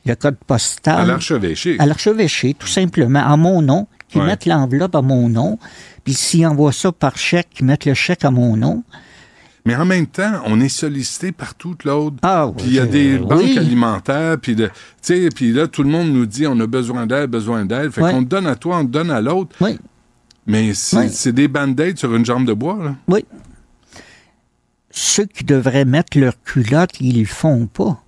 [0.07, 1.01] le code postal.
[1.01, 1.77] À l'archevêché.
[1.79, 4.27] À l'archevêché, tout simplement, à mon nom, qui Ouais.
[4.27, 5.59] mettent l'enveloppe à mon nom.
[6.05, 8.85] Puis s'ils envoient ça par chèque, qu'ils mettent le chèque à mon nom.
[9.65, 12.19] Mais en même temps, on est sollicité partout, Claude.
[12.23, 13.59] Ah, Puis il y a des euh, banques oui.
[13.59, 14.71] alimentaires, puis de,
[15.35, 17.91] puis là tout le monde nous dit on a besoin d'aide, besoin d'aide.
[17.91, 18.13] Fait Ouais.
[18.13, 19.57] qu'on te donne à toi, on te donne à l'autre.
[19.61, 19.77] Oui,
[20.47, 21.09] Mais c'est Ouais.
[21.09, 22.95] c'est des band-aids sur une jambe de bois, là.
[23.09, 23.25] oui.
[24.91, 28.03] Ceux qui devraient mettre leur culotte, ils le font pas.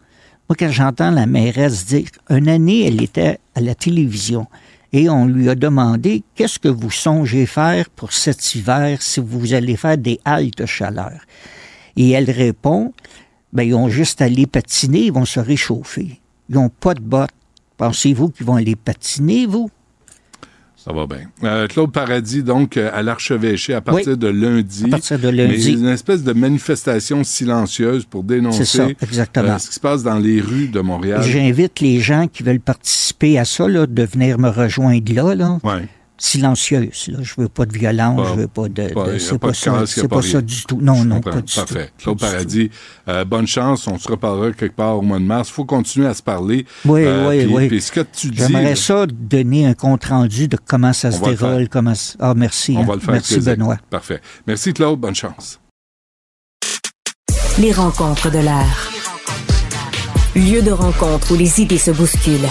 [0.48, 4.46] Moi, quand j'entends la mairesse dire, une année, elle était à la télévision
[4.94, 9.52] et on lui a demandé qu'est-ce que vous songez faire pour cet hiver si vous
[9.52, 11.20] allez faire des haltes chaleur.
[11.96, 12.94] Et elle répond,
[13.52, 16.18] ben, ils ont juste à aller patiner, ils vont se réchauffer.
[16.48, 17.28] Ils n'ont pas de bottes.
[17.76, 19.68] Pensez-vous qu'ils vont aller patiner, vous?
[20.84, 21.22] Ça va bien.
[21.42, 24.84] Euh, Claude Paradis, donc, euh, à l'archevêché à partir de lundi.
[24.86, 25.72] À partir de Mais lundi.
[25.72, 29.48] une espèce de manifestation silencieuse pour dénoncer C'est ça, exactement.
[29.48, 31.22] euh, ce qui se passe dans les rues de Montréal.
[31.24, 35.58] J'invite les gens qui veulent participer à ça, là, de venir me rejoindre là, là.
[35.64, 35.88] Ouais.
[36.20, 37.18] Silencieuse, là.
[37.22, 38.88] Je veux pas de violence, Pas- je veux pas de.
[38.92, 39.82] pas- de- c'est pas pas, de ça.
[39.86, 40.78] C'est pas ça du tout.
[40.82, 41.90] Non, Je non, pas du Parfait.
[41.96, 42.02] tout.
[42.04, 42.70] Claude Paradis,
[43.08, 43.86] euh, bonne chance.
[43.86, 45.48] On se reparlera quelque part au mois de mars.
[45.48, 46.66] Il faut continuer à se parler.
[46.84, 47.68] Oui, Euh, oui, puis- oui.
[47.68, 51.20] Puis ce que tu dis, J'aimerais ça donner un compte rendu de comment ça se
[51.20, 52.74] déroule, comment ça- Ah, merci.
[52.76, 52.86] on hein.
[52.86, 53.12] va le faire.
[53.12, 53.38] Merci.
[53.40, 53.76] Benoît.
[53.88, 54.20] Parfait.
[54.46, 54.98] Merci Claude.
[54.98, 55.60] Bonne chance.
[57.60, 58.90] Les rencontres de l'air.
[60.34, 62.48] Lieu de rencontre où les idées se bousculent.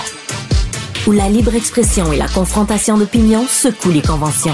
[1.07, 4.51] Où la libre expression et la confrontation d'opinions secouent les conventions.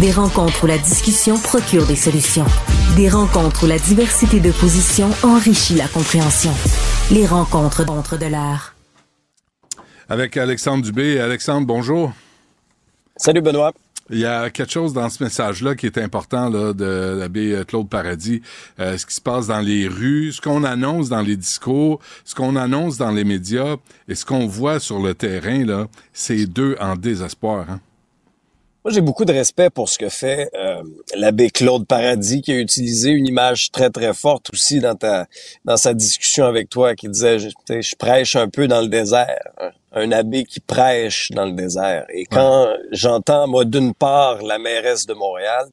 [0.00, 2.46] Des rencontres où la discussion procure des solutions.
[2.96, 6.50] Des rencontres où la diversité de positions enrichit la compréhension.
[7.12, 8.74] Les rencontres d'entre de l'air.
[10.08, 11.20] Avec Alexandre Dubé.
[11.20, 12.12] Alexandre, bonjour.
[13.16, 13.72] Salut Benoît.
[14.10, 17.88] Il y a quelque chose dans ce message-là qui est important là, de l'abbé Claude
[17.90, 18.40] Paradis.
[18.80, 22.34] Euh, ce qui se passe dans les rues, ce qu'on annonce dans les discours, ce
[22.34, 23.76] qu'on annonce dans les médias
[24.08, 27.66] et ce qu'on voit sur le terrain, là, c'est deux en désespoir.
[27.68, 27.80] Hein?
[28.84, 30.82] Moi, j'ai beaucoup de respect pour ce que fait euh,
[31.14, 35.26] l'abbé Claude Paradis, qui a utilisé une image très, très forte aussi dans ta
[35.66, 39.48] dans sa discussion avec toi, qui disait, je, je prêche un peu dans le désert.
[39.60, 39.70] hein.
[39.92, 42.04] Un abbé qui prêche dans le désert.
[42.12, 45.66] Et quand j'entends, moi, d'une part, la mairesse de Montréal,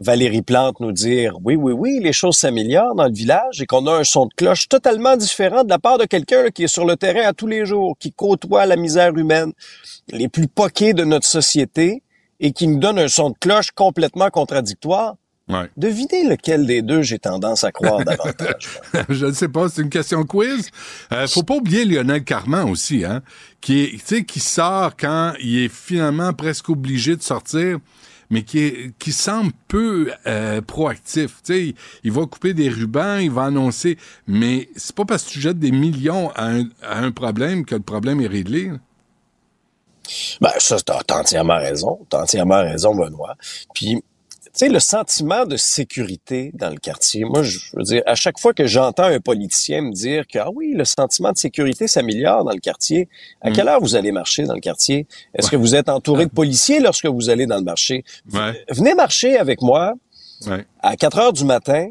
[0.00, 3.86] Valérie Plante nous dire oui, oui, oui, les choses s'améliorent dans le village et qu'on
[3.86, 6.86] a un son de cloche totalement différent de la part de quelqu'un qui est sur
[6.86, 9.52] le terrain à tous les jours, qui côtoie la misère humaine,
[10.08, 12.02] les plus poqués de notre société
[12.40, 15.16] et qui nous donne un son de cloche complètement contradictoire.
[15.50, 15.68] Ouais.
[15.76, 18.68] Devinez lequel des deux j'ai tendance à croire davantage.
[19.08, 20.70] Je ne sais pas, c'est une question quiz.
[21.12, 23.22] Euh, faut pas oublier Lionel Carman aussi, hein,
[23.60, 27.78] qui est, tu sais, qui sort quand il est finalement presque obligé de sortir
[28.32, 31.42] mais qui, est, qui semble peu euh, proactif.
[31.42, 35.24] Tu sais, il, il va couper des rubans, il va annoncer, mais c'est pas parce
[35.24, 38.70] que tu jettes des millions à un, à un problème que le problème est réglé.
[40.40, 42.00] Ben, ça, t'as entièrement raison.
[42.08, 43.36] T'as entièrement raison, Benoît.
[43.74, 44.02] Puis,
[44.52, 48.52] sais, le sentiment de sécurité dans le quartier, moi, je veux dire, à chaque fois
[48.52, 52.52] que j'entends un politicien me dire que, ah oui, le sentiment de sécurité s'améliore dans
[52.52, 53.08] le quartier,
[53.40, 55.06] à quelle heure vous allez marcher dans le quartier?
[55.34, 55.50] Est-ce Ouais.
[55.52, 58.04] que vous êtes entouré de policiers lorsque vous allez dans le marché?
[58.32, 58.64] Ouais.
[58.70, 59.94] Venez marcher avec moi
[60.46, 60.64] Ouais.
[60.82, 61.88] à 4 heures du matin,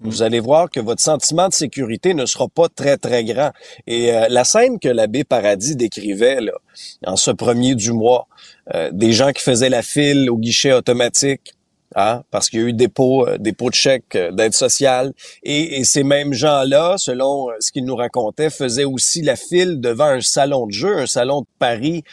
[0.00, 3.50] vous allez voir que votre sentiment de sécurité ne sera pas très, très grand.
[3.88, 6.52] Et euh, la scène que l'abbé Paradis décrivait là,
[7.04, 8.28] en ce premier du mois,
[8.74, 11.54] euh, des gens qui faisaient la file au guichet automatique,
[11.94, 15.78] hein, parce qu'il y a eu dépôt, euh, dépôt de chèques euh, d'aide sociale, et,
[15.78, 20.06] et ces mêmes gens-là, selon euh, ce qu'ils nous racontaient, faisaient aussi la file devant
[20.06, 22.04] un salon de jeu, un salon de Paris,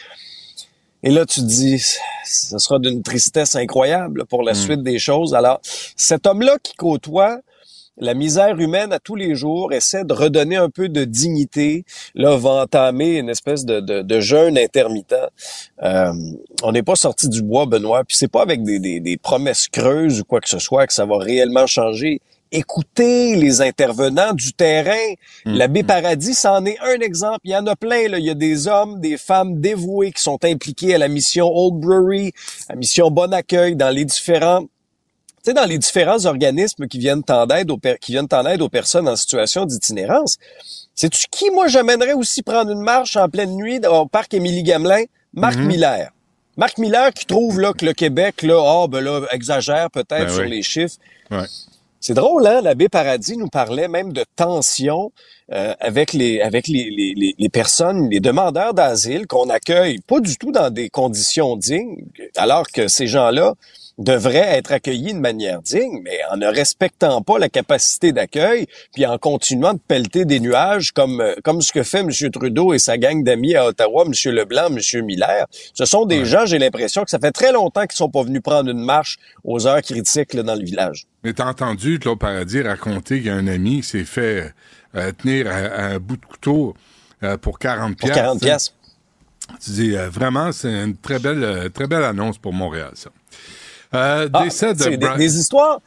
[1.02, 1.78] et là, tu te dis,
[2.24, 5.34] ce sera d'une tristesse incroyable pour la suite des choses.
[5.34, 7.38] Alors, cet homme-là qui côtoie
[7.98, 12.36] la misère humaine à tous les jours, essaie de redonner un peu de dignité, là,
[12.36, 15.14] va entamer une espèce de, de, de jeûne intermittent.
[15.82, 16.12] Euh,
[16.62, 19.68] on n'est pas sorti du bois, Benoît, puis c'est pas avec des, des, des promesses
[19.68, 22.20] creuses ou quoi que ce soit que ça va réellement changer.
[22.52, 25.14] Écoutez les intervenants du terrain.
[25.44, 27.40] L'abbé Paradis, c'en est un exemple.
[27.42, 28.08] Il y en a plein.
[28.08, 28.18] Là.
[28.20, 31.80] Il y a des hommes, des femmes dévoués qui sont impliqués à la mission Old
[31.80, 32.32] Brewery,
[32.68, 34.62] à la mission Bon Accueil, dans les différents
[35.50, 38.68] sais, dans les différents organismes qui viennent en aide aux, qui viennent en aide aux
[38.68, 40.36] personnes en situation d'itinérance,
[40.94, 45.04] sais-tu qui, moi, j'amènerais aussi prendre une marche en pleine nuit au parc Émilie-Gamelin?
[45.32, 46.10] Marc Miller.
[46.56, 50.28] Marc Miller qui trouve là, que le Québec, là, ah, ben là, exagère peut-être Ben
[50.30, 50.50] sur oui.
[50.50, 50.96] les chiffres.
[51.30, 51.44] Ouais.
[52.00, 52.60] C'est drôle, hein?
[52.62, 55.12] L'abbé Paradis nous parlait même de tension
[55.52, 60.20] euh, avec les avec les, les, les, les personnes, les demandeurs d'asile qu'on accueille pas
[60.20, 62.04] du tout dans des conditions dignes,
[62.36, 63.54] alors que ces gens-là
[63.98, 69.06] devraient être accueillis de manière digne, mais en ne respectant pas la capacité d'accueil, puis
[69.06, 72.10] en continuant de pelleter des nuages comme euh, comme ce que fait M.
[72.30, 74.32] Trudeau et sa gang d'amis à Ottawa, M.
[74.32, 75.04] Leblanc, M.
[75.04, 75.46] Miller.
[75.72, 78.42] Ce sont des gens, j'ai l'impression que ça fait très longtemps qu'ils sont pas venus
[78.42, 81.06] prendre une marche aux heures critiques là, dans le village.
[81.24, 84.52] Mais t'as entendu Claude Paradis raconter qu'il y a un ami qui s'est fait
[84.94, 86.74] euh, tenir à, un bout de couteau
[87.22, 88.22] euh, pour 40 Pour piastres.
[88.22, 88.74] 40 pièces.
[89.62, 93.10] Tu dis, euh, vraiment, c'est une très belle, très belle annonce pour Montréal, ça.
[93.94, 95.80] Euh, Ah, décès de des, histoires,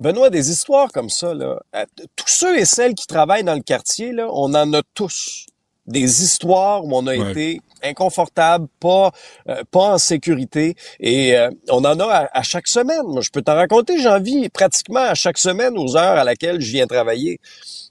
[0.00, 1.84] Benoît, des histoires comme ça, là, euh,
[2.16, 5.46] tous ceux et celles qui travaillent dans le quartier, là, on en a tous.
[5.86, 7.30] Des histoires où on a Ouais.
[7.30, 9.12] été inconfortable, pas
[9.50, 13.02] euh, pas en sécurité, et euh, on en a à, à chaque semaine.
[13.06, 16.60] Moi, je peux t'en raconter, j'en vis pratiquement à chaque semaine aux heures à laquelle
[16.62, 17.38] je viens travailler.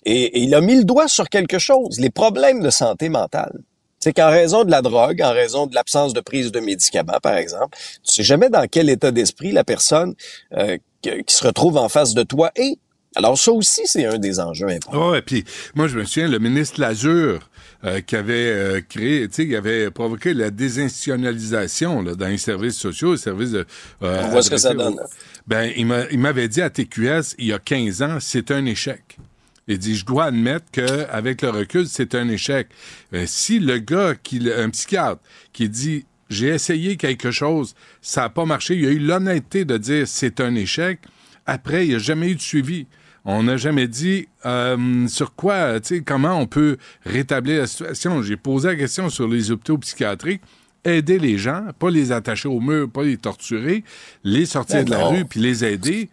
[0.06, 3.60] Et, et il a mis le doigt sur quelque chose, les problèmes de santé mentale.
[4.04, 7.36] C'est qu'en raison de la drogue, en raison de l'absence de prise de médicaments, par
[7.38, 10.14] exemple, tu sais jamais dans quel état d'esprit la personne
[10.58, 12.78] euh, qui se retrouve en face de toi est.
[13.16, 15.12] Alors ça aussi, c'est un des enjeux importants.
[15.12, 17.48] Ouais, puis moi je me souviens le ministre Lazure
[17.86, 22.38] euh, qui avait euh, créé, tu sais, qui avait provoqué la désinstitutionnalisation là, dans les
[22.38, 23.66] services sociaux, les services de.
[24.02, 25.00] euh, On voit ce que ça aux- donne.
[25.48, 25.86] Ben, il
[26.20, 29.18] m'avait dit à TQS il y a 15 ans, c'est un échec.
[29.68, 32.68] Il dit, je dois admettre que avec le recul, c'est un échec.
[33.14, 35.22] Euh, si le gars, qui, un psychiatre,
[35.54, 39.78] qui dit, j'ai essayé quelque chose, ça n'a pas marché, il a eu l'honnêteté de
[39.78, 41.00] dire c'est un échec.
[41.46, 42.88] Après, il n'y a jamais eu de suivi.
[43.26, 48.22] On n'a jamais dit euh, sur quoi, tu sais, comment on peut rétablir la situation.
[48.22, 50.42] J'ai posé la question sur les hôpitaux psychiatriques.
[50.84, 53.86] Aider les gens, pas les attacher au mur, pas les torturer,
[54.26, 55.10] les sortir Ben de la non.
[55.12, 56.10] rue, puis les aider.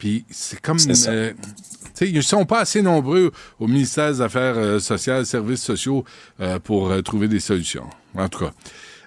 [0.00, 0.78] Puis c'est comme...
[1.08, 1.32] Euh,
[2.00, 6.04] ils ne sont pas assez nombreux au ministère des Affaires euh, sociales, services sociaux
[6.40, 7.84] euh, pour trouver des solutions.
[8.16, 8.52] En tout cas.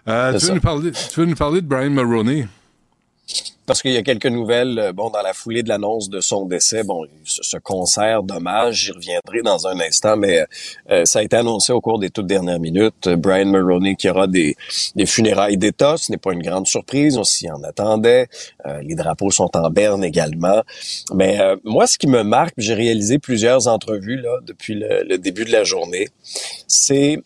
[0.06, 0.53] Tu, veux ça.
[0.53, 2.47] nous parler, tu veux nous parler de Brian Mulroney?
[3.65, 6.46] Parce qu'il y a quelques nouvelles, euh, bon, dans la foulée de l'annonce de son
[6.46, 10.46] décès, bon, ce, ce concert d'hommage, j'y reviendrai dans un instant, mais
[10.91, 13.08] euh, ça a été annoncé au cours des toutes dernières minutes.
[13.08, 14.56] Euh, Brian Mulroney qui aura des,
[14.96, 18.28] des funérailles d'État, ce n'est pas une grande surprise, on s'y en attendait.
[18.65, 20.62] Euh, les drapeaux sont en berne également.
[21.13, 25.17] Mais euh, moi, ce qui me marque, j'ai réalisé plusieurs entrevues là depuis le, le
[25.17, 26.10] début de la journée,
[26.67, 27.22] c'est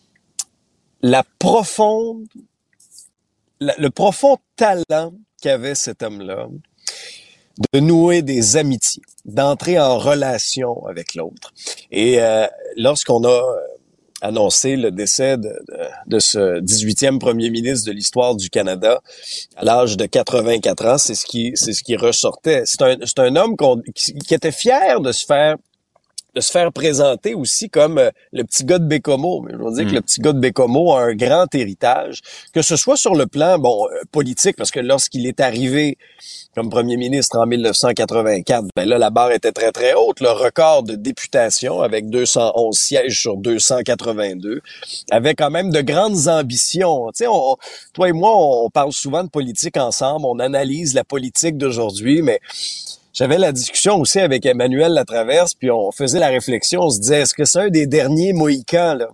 [1.02, 2.26] la profonde,
[3.60, 6.48] le profond talent qu'avait cet homme-là
[7.72, 11.52] de nouer des amitiés, d'entrer en relation avec l'autre.
[11.90, 12.46] Et euh,
[12.76, 13.56] lorsqu'on a euh,
[14.20, 15.52] annoncé le décès de,
[16.06, 19.00] de, ce 18e premier ministre de l'histoire du Canada
[19.56, 22.62] à l'âge de 84 ans, c'est ce qui c'est ce qui ressortait.
[22.64, 23.56] C'est un c'est un homme
[23.94, 25.56] qui était fier de se faire
[26.38, 29.40] de se faire présenter aussi comme euh, le petit gars de Bécomo.
[29.42, 29.94] Mais je veux dire que Mm.
[29.94, 32.20] le petit gars de Bécomo a un grand héritage,
[32.54, 35.98] que ce soit sur le plan bon euh, politique, parce que lorsqu'il est arrivé
[36.54, 40.20] comme premier ministre en 1984, ben là, la barre était très, très haute.
[40.20, 44.60] Le record de députation avec 211 sièges sur 282
[45.10, 47.06] avait quand même de grandes ambitions.
[47.08, 47.56] Tu sais, on-
[47.92, 52.40] toi et moi, on parle souvent de politique ensemble, on analyse la politique d'aujourd'hui, mais
[53.18, 57.20] j'avais la discussion aussi avec Emmanuel Latraverse, puis on faisait la réflexion, on se disait,
[57.22, 59.08] est-ce que c'est un des derniers Mohicans, là?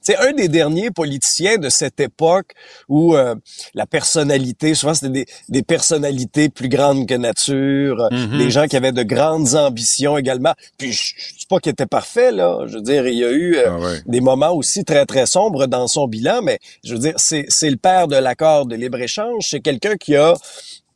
[0.00, 2.52] C'est un des derniers politiciens de cette époque
[2.88, 3.34] où euh,
[3.74, 8.38] la personnalité, souvent c'était des, des personnalités plus grandes que nature, Mhm.
[8.38, 10.54] des gens qui avaient de grandes ambitions également.
[10.78, 13.32] Puis je, je dis pas qu'il était parfait là, je veux dire, il y a
[13.32, 13.98] eu euh, Ah ouais.
[14.06, 17.70] des moments aussi très très sombres dans son bilan, mais je veux dire, c'est c'est
[17.70, 20.34] le père de l'accord de libre échange, c'est quelqu'un qui a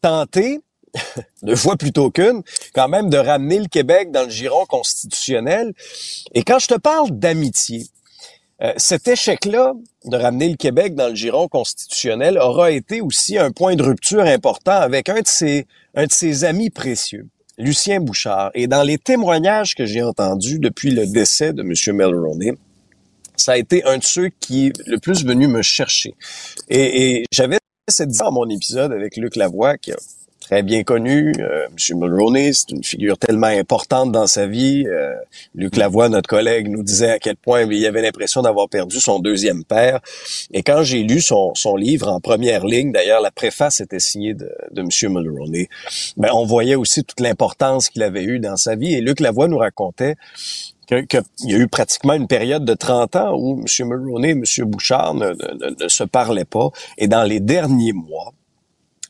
[0.02, 0.60] tenté
[1.42, 2.42] deux fois plutôt qu'une,
[2.74, 5.72] quand même de ramener le Québec dans le giron constitutionnel.
[6.35, 7.87] Et quand je te parle d'amitié,
[8.62, 9.72] euh, cet échec-là
[10.05, 14.20] de ramener le Québec dans le giron constitutionnel aura été aussi un point de rupture
[14.20, 17.26] important avec un de ses, amis précieux,
[17.57, 18.50] Lucien Bouchard.
[18.55, 21.96] Et dans les témoignages que j'ai entendus depuis le décès de M.
[21.96, 22.53] Mulroney,
[23.37, 26.14] ça a été un de ceux qui est le plus venu me chercher.
[26.68, 29.96] Et, et j'avais cette discussion dans mon épisode avec Luc Lavoie, qui a
[30.50, 31.32] très bien connu.
[31.38, 31.98] Euh, M.
[31.98, 34.84] Mulroney, c'est une figure tellement importante dans sa vie.
[34.88, 35.14] Euh,
[35.54, 39.20] Luc Lavoie, notre collègue, nous disait à quel point il avait l'impression d'avoir perdu son
[39.20, 40.00] deuxième père.
[40.52, 44.34] Et quand j'ai lu son, son livre en première ligne, d'ailleurs, la préface était signée
[44.34, 44.88] de, de M.
[45.12, 45.68] Mulroney,
[46.16, 48.92] ben, on voyait aussi toute l'importance qu'il avait eue dans sa vie.
[48.94, 50.16] Et Luc Lavoie nous racontait
[50.88, 53.86] que- que- il y a eu pratiquement une période de 30 ans où M.
[53.86, 54.42] Mulroney et M.
[54.66, 56.70] Bouchard ne- ne- ne se parlaient pas.
[56.98, 58.32] Et dans les derniers mois,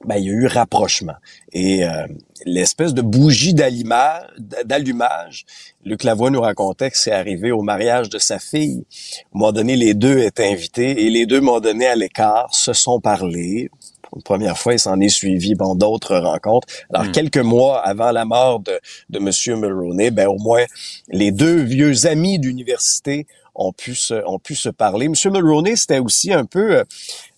[0.05, 1.15] ben, il y a eu rapprochement.
[1.53, 2.07] Et euh,
[2.47, 5.45] l'espèce de bougie d'allumage,
[5.85, 8.85] Luc Lavoie nous racontait que c'est arrivé au mariage de sa fille.
[8.87, 12.55] À un moment donné, les deux étaient invités et les deux m'ont donné à l'écart,
[12.55, 13.71] se sont parlé.
[14.03, 16.67] Pour une première fois, il s'en est suivi bon d'autres rencontres.
[16.93, 19.61] Alors, quelques mois avant la mort de, de M.
[19.61, 20.65] Mulroney, ben au moins,
[21.11, 25.07] les deux vieux amis d'université ont pu se, ont pu se parler.
[25.07, 25.15] M.
[25.33, 26.85] Mulroney, c'était aussi un peu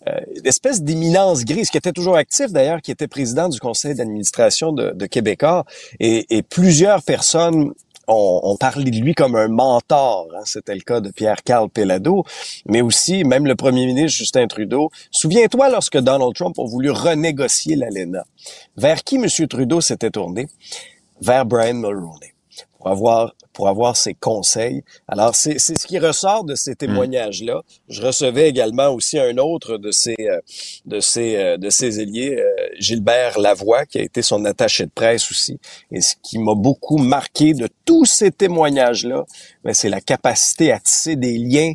[0.07, 3.61] euh, euh, une espèce d'éminence grise, qui était toujours actif d'ailleurs, qui était président du
[3.61, 5.65] conseil d'administration de, de Québécois,
[6.01, 7.73] et, et plusieurs personnes
[8.09, 10.29] ont, ont parlé de lui comme un mentor.
[10.37, 10.43] hein.
[10.45, 12.25] C'était le cas de Pierre-Carl Pellado,
[12.67, 14.91] mais aussi même le premier ministre Justin Trudeau.
[15.11, 18.25] Souviens-toi lorsque Donald Trump a voulu renégocier l'ALENA.
[18.77, 19.27] Vers qui M.
[19.49, 20.49] Trudeau s'était tourné?
[21.21, 22.32] Vers Brian Mulroney
[22.83, 24.83] pour avoir pour avoir ses conseils.
[25.07, 27.63] Alors c'est c'est ce qui ressort de ces témoignages-là.
[27.89, 30.41] Je recevais également aussi un autre de ces euh,
[30.87, 34.91] de ces euh, de ces ailiers, euh, Gilbert Lavoie, qui a été son attaché de
[34.91, 35.59] presse aussi.
[35.93, 39.25] Et ce qui m'a beaucoup marqué de tous ces témoignages-là,
[39.63, 41.75] ben, c'est la capacité à tisser des liens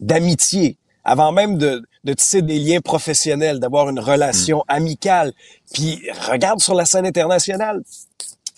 [0.00, 5.32] d'amitié avant même de, de tisser des liens professionnels, d'avoir une relation amicale.
[5.72, 7.82] Puis regarde sur la scène internationale,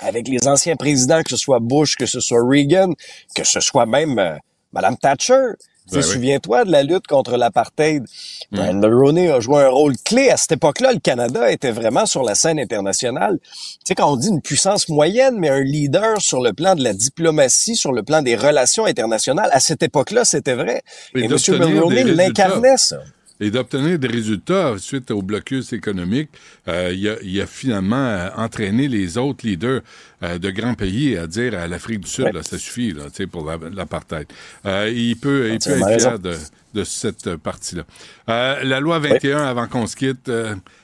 [0.05, 2.93] avec les anciens présidents, que ce soit Bush, que ce soit Reagan,
[3.35, 4.37] que ce soit même euh,
[4.73, 5.55] Madame Thatcher.
[5.93, 6.03] Ben oui.
[6.03, 8.05] Souviens-toi de la lutte contre l'apartheid.
[8.51, 10.31] Brian Mulroney a joué un rôle clé.
[10.31, 13.39] À cette époque-là, le Canada était vraiment sur la scène internationale.
[13.43, 13.49] Tu
[13.85, 16.95] sais, quand on dit une puissance moyenne, mais un leader sur le plan de la
[16.95, 20.83] diplomatie, sur le plan des relations internationales, à cette époque-là, c'était vrai.
[21.15, 21.37] Et Et, M.
[21.51, 23.01] Mulroney l'incarnait, ça.
[23.41, 26.31] Et d'obtenir des résultats suite au blocus économique,
[26.69, 29.81] euh, il, a, il a finalement euh, entraîné les autres leaders
[30.23, 32.33] euh, de grands pays à dire à l'Afrique du Sud, Ouais.
[32.33, 34.27] là, ça suffit là, pour la- l'apartheid.
[34.65, 36.37] Il peut, il peut être fier de,
[36.75, 37.85] de cette partie-là.
[38.29, 40.31] La loi 21, avant qu'on se quitte,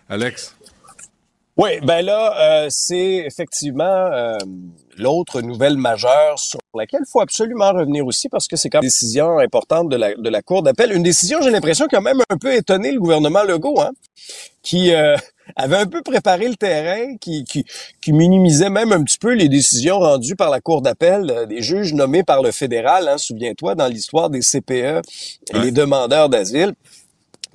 [0.09, 0.57] Alex?
[1.57, 4.39] Oui, ben là, c'est effectivement
[4.97, 8.85] l'autre nouvelle majeure sur laquelle il faut absolument revenir aussi parce que c'est quand même
[8.85, 10.93] une décision importante de la, de la Cour d'appel.
[10.93, 13.91] Une décision, j'ai l'impression, qui a même un peu étonné le gouvernement Legault, hein,
[14.63, 15.17] qui euh,
[15.57, 17.65] avait un peu préparé le terrain, qui, qui,
[18.03, 21.63] qui minimisait même un petit peu les décisions rendues par la Cour d'appel euh, des
[21.63, 25.01] juges nommés par le fédéral, hein, souviens-toi, dans l'histoire des CPE et
[25.53, 25.65] Ouais.
[25.65, 26.75] les demandeurs d'asile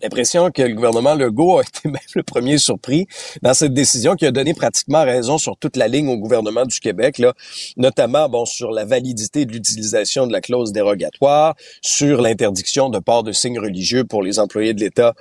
[0.02, 3.08] l'impression que le gouvernement Legault a été même le premier surpris
[3.42, 6.80] dans cette décision qui a donné pratiquement raison sur toute la ligne au gouvernement du
[6.80, 7.34] Québec, là,
[7.78, 13.24] notamment bon sur la validité de l'utilisation de la clause dérogatoire, sur l'interdiction de port
[13.24, 15.14] de signes religieux pour les employés de l'État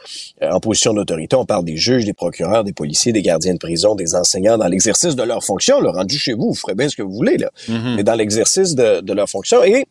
[0.42, 1.36] euh, en position d'autorité.
[1.36, 4.68] On parle des juges, des procureurs, des policiers, des gardiens de prison, des enseignants dans
[4.68, 5.80] l'exercice de leurs fonctions.
[5.80, 8.74] Le rendu chez vous, vous ferez bien ce que vous voulez, là, mais dans l'exercice
[8.74, 9.62] de, de leurs fonctions.
[9.64, 9.86] Et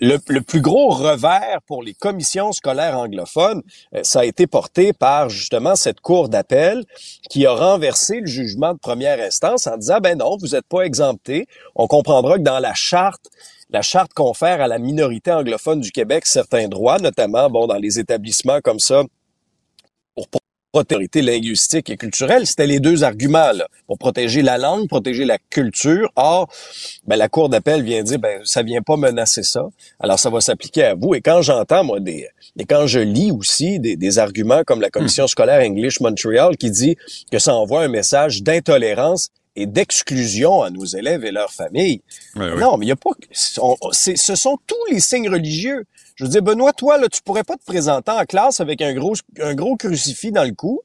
[0.00, 3.62] le, le plus gros revers pour les commissions scolaires anglophones,
[3.94, 6.84] euh, ça a été porté par justement cette cour d'appel
[7.28, 10.82] qui a renversé le jugement de première instance en disant ben non, vous n'êtes pas
[10.82, 11.46] exempté.
[11.74, 13.28] On comprendra que dans la charte
[13.70, 17.98] la charte confère à la minorité anglophone du Québec certains droits, notamment bon dans les
[17.98, 19.02] établissements comme ça
[20.72, 25.38] protéger linguistique et culturelle, c'était les deux arguments là, pour protéger la langue, protéger la
[25.50, 26.10] culture.
[26.16, 26.48] Or,
[27.06, 29.66] ben, la Cour d'appel vient dire ben ça vient pas menacer ça.
[29.98, 31.14] Alors ça va s'appliquer à vous.
[31.14, 32.28] Et quand j'entends moi des
[32.58, 36.70] et quand je lis aussi des, des arguments comme la Commission scolaire English Montreal qui
[36.70, 36.96] dit
[37.32, 42.00] que ça envoie un message d'intolérance et d'exclusion à nos élèves et leurs familles.
[42.36, 42.54] Ouais.
[42.56, 43.10] Non, mais il y a pas.
[43.60, 45.84] on- ce sont tous les signes religieux.
[46.18, 48.92] Je veux dire, Benoît, toi, là, tu pourrais pas te présenter en classe avec un
[48.92, 50.80] gros, un gros crucifix dans le cou.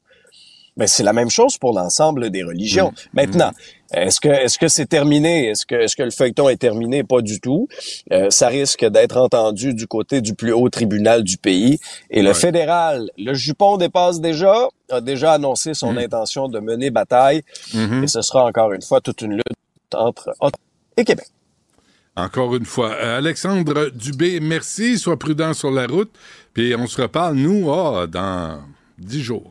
[0.76, 2.92] Ben, c'est la même chose pour l'ensemble des religions.
[3.12, 3.50] Maintenant,
[3.92, 5.46] est-ce que est-ce que c'est terminé?
[5.48, 7.04] Est-ce que est-ce que le feuilleton est terminé?
[7.04, 7.68] Pas du tout.
[8.12, 11.78] Euh, ça risque d'être entendu du côté du plus haut tribunal du pays.
[12.10, 12.34] Et le Ouais.
[12.34, 17.42] fédéral, le jupon dépasse déjà, a déjà annoncé son intention de mener bataille.
[17.72, 18.02] Mhm.
[18.04, 19.44] Et ce sera encore une fois toute une lutte
[19.94, 20.50] entre Ottawa
[20.96, 21.26] et Québec.
[22.16, 22.92] Encore une fois.
[22.92, 24.98] Euh, Alexandre Dubé, merci.
[24.98, 26.12] Sois prudent sur la route.
[26.52, 28.60] Puis on se reparle, nous, ah, dans
[28.98, 29.50] dix jours.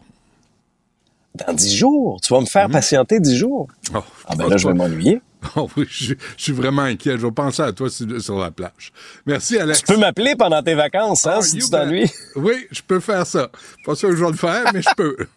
[1.36, 3.68] Dans dix jours, tu vas me faire patienter dix jours?
[3.94, 5.22] Oh, Ah ben là, je vais m'ennuyer.
[5.58, 7.18] Oh oui, je, je suis vraiment inquiet.
[7.18, 8.94] Je vais penser à toi sur, sur la plage.
[9.26, 9.84] Merci, Alex.
[9.84, 12.10] Tu peux m'appeler pendant tes vacances, hein, Ah, si you tu t'ennuies.
[12.38, 13.50] Oui, je peux faire ça.
[13.86, 15.18] Pas sûr que je vais le faire, mais je peux.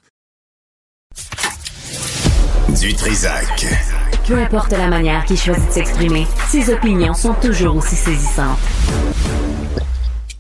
[2.81, 3.67] Du Trisac.
[4.27, 8.59] Peu importe la manière qu'il choisit de s'exprimer, ses opinions sont toujours aussi saisissantes.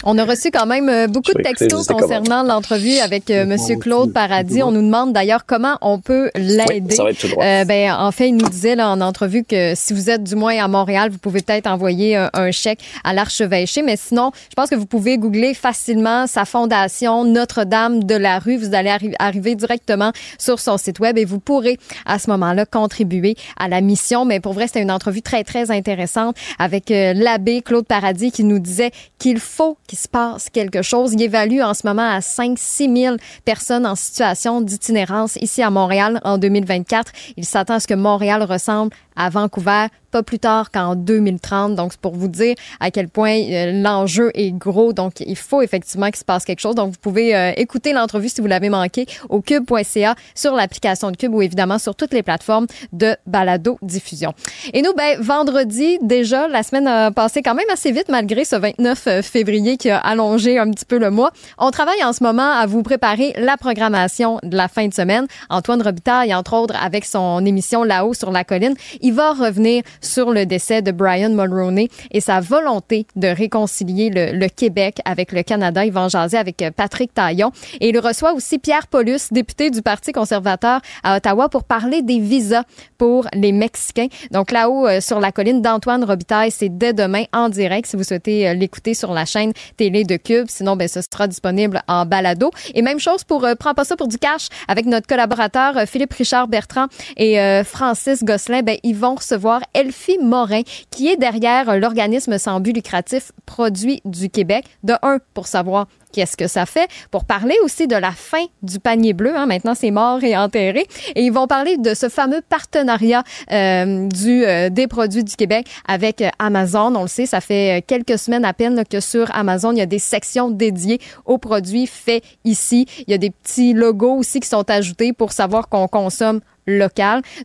[0.09, 4.13] On a reçu quand même euh, beaucoup de textos concernant l'entrevue avec euh, Monsieur Claude
[4.13, 4.63] Paradis.
[4.63, 6.97] On nous demande d'ailleurs comment on peut l'aider.
[7.01, 7.19] Oui.
[7.43, 10.37] Euh, ben, en fait, il nous disait là, en entrevue que si vous êtes du
[10.37, 13.83] moins à Montréal, vous pouvez peut-être envoyer un, un chèque à l'archevêché.
[13.83, 18.59] Mais sinon, je pense que vous pouvez googler facilement sa fondation Notre-Dame de la rue.
[18.59, 22.65] Vous allez arri- arriver directement sur son site web et vous pourrez à ce moment-là
[22.65, 24.25] contribuer à la mission.
[24.25, 28.45] Mais pour vrai, c'était une entrevue très, très intéressante avec euh, l'abbé Claude Paradis qui
[28.45, 31.15] nous disait qu'il faut qu'il se passe quelque chose.
[31.15, 36.21] Il évalue en ce moment à 5-6 000 personnes en situation d'itinérance ici à Montréal
[36.25, 37.13] en 2024.
[37.37, 41.75] Il s'attend à ce que Montréal ressemble à Vancouver pas plus tard qu'en 2030.
[41.75, 44.93] Donc, c'est pour vous dire à quel point euh, l'enjeu est gros.
[44.93, 46.75] Donc, il faut effectivement qu'il se passe quelque chose.
[46.75, 51.17] Donc, vous pouvez euh, écouter l'entrevue si vous l'avez manqué au cube.ca sur l'application de
[51.17, 54.35] Cube ou évidemment sur toutes les plateformes de balado diffusion.
[54.73, 58.57] Et nous, ben, vendredi, déjà, la semaine a passé quand même assez vite malgré ce
[58.57, 61.31] 29 février qui a allongé un petit peu le mois.
[61.59, 65.27] On travaille en ce moment à vous préparer la programmation de la fin de semaine.
[65.51, 70.31] Antoine Robitaille, entre autres, avec son émission Là-haut sur la colline, il va revenir sur
[70.31, 75.43] le décès de Brian Mulroney et sa volonté de réconcilier le, le Québec avec le
[75.43, 75.85] Canada.
[75.85, 77.53] Il va jaser avec euh, Patrick Taillon.
[77.81, 82.19] Et il reçoit aussi Pierre Paulus, député du Parti conservateur à Ottawa, pour parler des
[82.19, 82.65] visas
[82.99, 84.09] pour les Mexicains.
[84.31, 88.05] Donc là-haut, euh, sur la colline d'Antoine Robitaille, c'est dès demain en direct si vous
[88.05, 90.47] souhaitez euh, l'écouter sur la chaîne télé de Cube.
[90.49, 92.51] Sinon, ben, ce sera disponible en balado.
[92.75, 96.13] Et même chose pour euh, Prends pas ça pour du cash avec notre collaborateur Philippe
[96.13, 98.63] Richard Bertrand et Francis Gosselin.
[98.63, 104.03] Ben, ils vont recevoir Elfie Morin, qui est derrière euh, l'organisme sans but lucratif Produits
[104.05, 104.65] du Québec.
[104.83, 108.81] De un, pour savoir qu'est-ce que ça fait, pour parler aussi de la fin du
[108.81, 109.37] panier bleu.
[109.37, 110.87] Hein, maintenant, c'est mort et enterré.
[111.15, 113.23] Et ils vont parler de ce fameux partenariat
[113.53, 116.95] euh, euh, des produits du Québec avec Amazon.
[116.97, 119.87] On le sait, ça fait quelques semaines à peine que sur Amazon, il y a
[119.87, 122.87] des sections dédiées aux produits faits ici.
[123.07, 126.41] Il y a des petits logos aussi qui sont ajoutés pour savoir qu'on consomme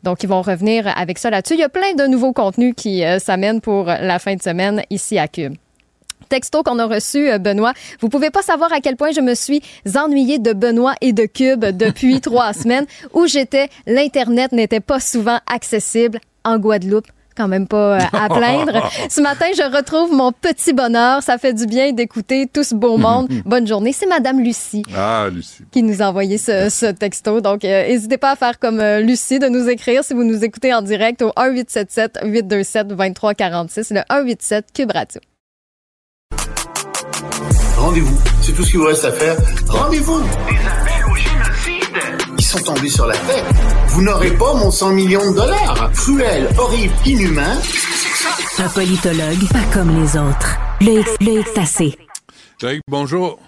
[0.03, 1.53] Donc, ils vont revenir avec ça là-dessus.
[1.55, 4.83] Il y a plein de nouveaux contenus qui euh, s'amènent pour la fin de semaine
[4.89, 5.55] ici à Cube
[6.31, 7.73] texto qu'on a reçu, euh, Benoît.
[7.99, 9.61] Vous pouvez pas savoir à quel point je me suis
[9.95, 13.69] ennuyée de Benoît et de Cube depuis trois semaines où j'étais.
[13.85, 18.89] L'Internet n'était pas souvent accessible en Guadeloupe quand même pas euh, à plaindre.
[19.09, 21.21] Ce matin, je retrouve mon petit bonheur.
[21.23, 23.27] Ça fait du bien d'écouter tout ce beau monde.
[23.45, 23.93] Bonne journée.
[23.93, 25.63] C'est Madame Lucie Ah, Lucie.
[25.71, 27.41] qui nous a envoyé ce, ce texto.
[27.41, 30.43] Donc, euh, n'hésitez pas à faire comme euh, Lucie, de nous écrire si vous nous
[30.43, 35.21] écoutez en direct au 1877-827-2346, le 187 Cube Radio.
[37.77, 38.17] Rendez-vous.
[38.41, 39.35] C'est tout ce qu'il vous reste à faire.
[39.67, 40.21] Rendez-vous.
[42.51, 43.45] Sont tombés sur la tête.
[43.87, 45.89] Vous n'aurez pas mon 100 millions de dollars.
[45.93, 47.57] Cruel, horrible, inhumain.
[48.57, 50.57] Un politologue pas comme les autres.
[50.81, 51.97] Le, le extasié.
[52.59, 53.39] Greg, bonjour.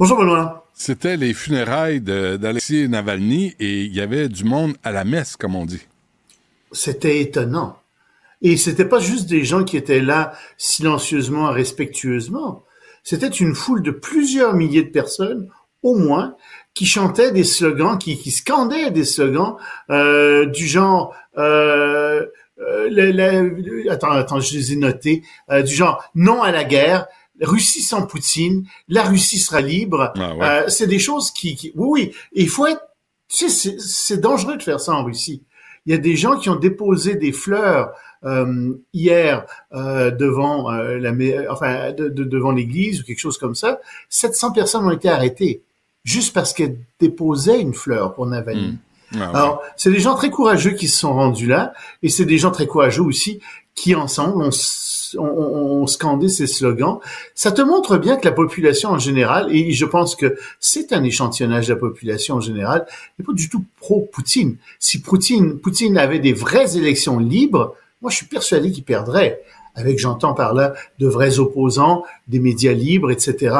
[0.00, 0.66] Bonjour Benoît.
[0.74, 5.36] C'était les funérailles de- d'Alexis Navalny et il y avait du monde à la messe,
[5.36, 5.82] comme on dit.
[6.72, 7.76] C'était étonnant.
[8.40, 12.64] Et c'était pas juste des gens qui étaient là silencieusement, respectueusement.
[13.04, 15.48] C'était une foule de plusieurs milliers de personnes,
[15.84, 16.34] au moins,
[16.74, 19.56] qui chantaient des slogans, qui, qui scandaient des slogans
[19.90, 22.26] euh, du genre euh,
[22.60, 26.64] euh, le- le- attends, attends, je les ai notés, euh, du genre non à la
[26.64, 27.06] guerre,
[27.40, 30.12] Russie sans Poutine, la Russie sera libre.
[30.16, 30.46] Ah ouais.
[30.46, 32.82] Euh, c'est des choses qui, qui- oui, oui, il faut être,
[33.28, 35.42] tu sais, c'est- dangereux de faire ça en Russie.
[35.86, 37.92] Il y a des gens qui ont déposé des fleurs
[38.24, 39.44] euh, hier
[39.74, 41.12] euh, devant euh, la,
[41.52, 43.80] enfin de- de- devant l'église ou quelque chose comme ça.
[44.10, 45.62] 700 personnes ont été arrêtées
[46.04, 48.78] juste parce qu'elles déposaient une fleur pour Navalny.
[49.14, 49.22] Ah ouais.
[49.36, 52.50] Alors, c'est des gens très courageux qui se sont rendus là, et c'est des gens
[52.50, 53.40] très courageux aussi
[53.74, 54.50] qui, ensemble, ont-
[55.18, 56.98] ont scandé ces slogans.
[57.34, 61.02] Ça te montre bien que la population en général, et je pense que c'est un
[61.04, 62.86] échantillonnage de la population en général,
[63.18, 64.56] n'est pas du tout pro-Poutine.
[64.78, 69.42] Si Poutine, Poutine avait des vraies élections libres, moi, je suis persuadé qu'il perdrait.
[69.74, 73.56] Avec, j'entends par là, de vrais opposants, des médias libres, etc.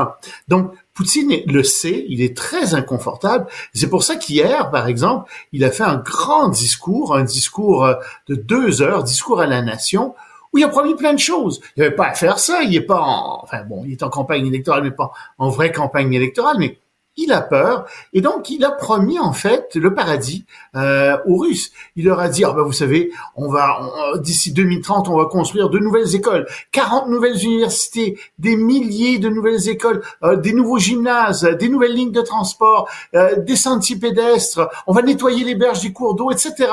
[0.48, 3.46] Donc, Poutine le sait, il est très inconfortable.
[3.72, 7.94] C'est pour ça qu'hier, par exemple, il a fait un grand discours, un discours euh,
[8.28, 10.14] de deux heures, discours à la nation,
[10.52, 11.60] où il a promis plein de choses.
[11.76, 14.10] Il n'avait pas à faire ça, il est pas en, enfin bon, il est en
[14.10, 16.78] campagne électorale, mais pas en vraie campagne électorale, mais
[17.16, 20.44] il a peur, et donc il a promis en fait le paradis
[20.76, 21.70] euh, aux Russes.
[21.96, 25.68] Il leur a dit, ah ben, vous savez, on va d'ici 2030, on va construire
[25.68, 31.42] de nouvelles écoles, 40 nouvelles universités, des milliers de nouvelles écoles, euh, des nouveaux gymnases,
[31.42, 35.92] des nouvelles lignes de transport, euh, des sentiers pédestres, on va nettoyer les berges des
[35.92, 36.70] cours d'eau, etc.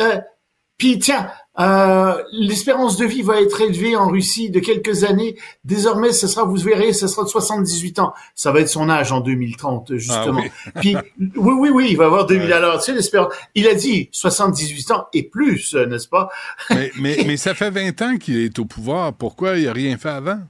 [0.00, 0.18] Euh,
[0.76, 1.28] puis tiens,
[1.60, 5.36] euh, l'espérance de vie va être élevée en Russie de quelques années.
[5.64, 8.14] Désormais, ce sera, vous verrez, ce sera de 78 ans.
[8.34, 10.44] Ça va être son âge en 2030, justement.
[10.66, 12.52] Ah Puis oui, oui, oui, il va avoir 2000.
[12.52, 13.32] Alors, tu sais, l'espérance.
[13.54, 16.28] Il a dit 78 ans et plus, euh, n'est-ce pas?
[16.70, 19.12] Mais, mais, mais ça fait 20 ans qu'il est au pouvoir.
[19.14, 20.40] Pourquoi il n'a rien fait avant?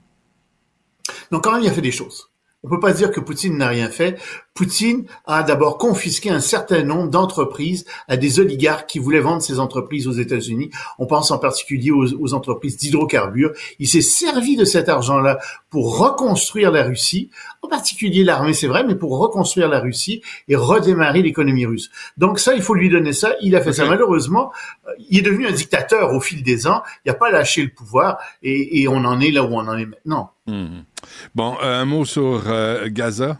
[1.31, 2.28] Donc quand même, il a fait des choses.
[2.63, 4.19] On peut pas dire que Poutine n'a rien fait.
[4.53, 9.61] Poutine a d'abord confisqué un certain nombre d'entreprises à des oligarques qui voulaient vendre ces
[9.61, 10.69] entreprises aux États-Unis.
[10.97, 13.53] On pense en particulier aux, aux entreprises d'hydrocarbures.
[13.79, 15.39] Il s'est servi de cet argent-là
[15.69, 17.29] pour reconstruire la Russie,
[17.61, 21.89] en particulier l'armée, c'est vrai, mais pour reconstruire la Russie et redémarrer l'économie russe.
[22.17, 23.35] Donc ça, il faut lui donner ça.
[23.41, 23.85] Il a fait ça.
[23.85, 24.51] Malheureusement,
[24.87, 26.81] euh, il est devenu un dictateur au fil des ans.
[27.05, 29.77] Il n'a pas lâché le pouvoir et, et on en est là où on en
[29.77, 30.33] est maintenant.
[30.47, 30.83] Mhm.
[31.35, 33.39] Bon, un mot sur euh, Gaza.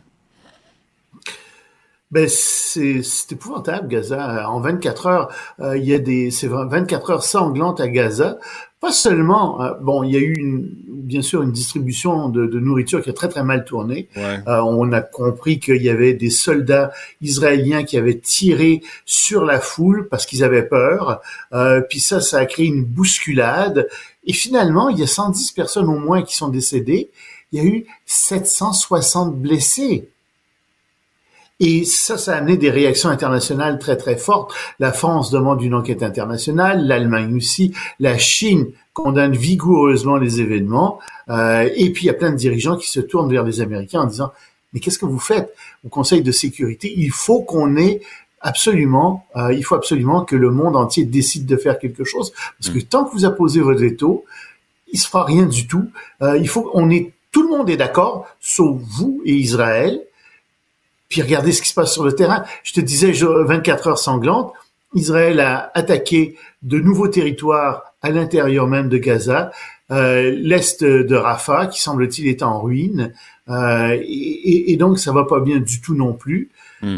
[2.11, 4.49] Ben c'est épouvantable Gaza.
[4.49, 8.39] En 24 heures, euh, il y a des c'est 24 heures sanglantes à Gaza.
[8.79, 12.59] Pas seulement, euh, bon, il y a eu une, bien sûr une distribution de, de
[12.59, 14.07] nourriture qui a très très mal tourné.
[14.15, 14.39] Ouais.
[14.47, 19.59] Euh, on a compris qu'il y avait des soldats israéliens qui avaient tiré sur la
[19.59, 21.21] foule parce qu'ils avaient peur.
[21.51, 23.89] Euh, puis ça, ça a créé une bousculade.
[24.23, 27.09] Et finalement, il y a 110 personnes au moins qui sont décédées.
[27.51, 30.09] Il y a eu 760 blessés.
[31.59, 34.53] Et ça, ça a amené des réactions internationales très très fortes.
[34.79, 41.69] La France demande une enquête internationale, l'Allemagne aussi, la Chine condamne vigoureusement les événements, euh,
[41.75, 44.05] et puis il y a plein de dirigeants qui se tournent vers les Américains en
[44.05, 44.31] disant
[44.73, 45.53] mais qu'est-ce que vous faites?
[45.85, 48.01] Au Conseil de sécurité Il faut qu'on ait
[48.41, 52.73] absolument, euh, il faut absolument que le monde entier décide de faire quelque chose, parce
[52.73, 54.25] que tant que vous apposez votre veto,
[54.91, 55.89] il se fera rien du tout.
[56.21, 60.01] Euh, il faut, on est, tout le monde est d'accord, sauf vous et Israël.
[61.09, 62.43] Puis regardez ce qui se passe sur le terrain.
[62.63, 64.53] Je te disais, je- 24 heures sanglantes.
[64.93, 69.51] Israël a attaqué de nouveaux territoires à l'intérieur même de Gaza,
[69.91, 73.13] euh, l'est de Rafah, qui semble-t-il est en ruine,
[73.49, 76.49] euh, et, donc ça va pas bien du tout non plus.
[76.81, 76.97] Hmm.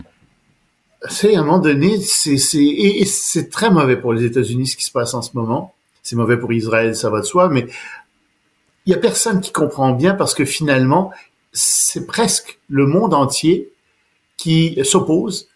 [1.09, 4.67] C'est à un moment donné, c'est c'est et, et c'est très mauvais pour les États-Unis
[4.67, 5.73] ce qui se passe en ce moment.
[6.03, 7.67] C'est mauvais pour Israël, ça va de soi, mais
[8.85, 11.11] il y a personne qui comprend bien parce que finalement,
[11.53, 13.71] c'est presque le monde entier
[14.37, 15.47] qui s'oppose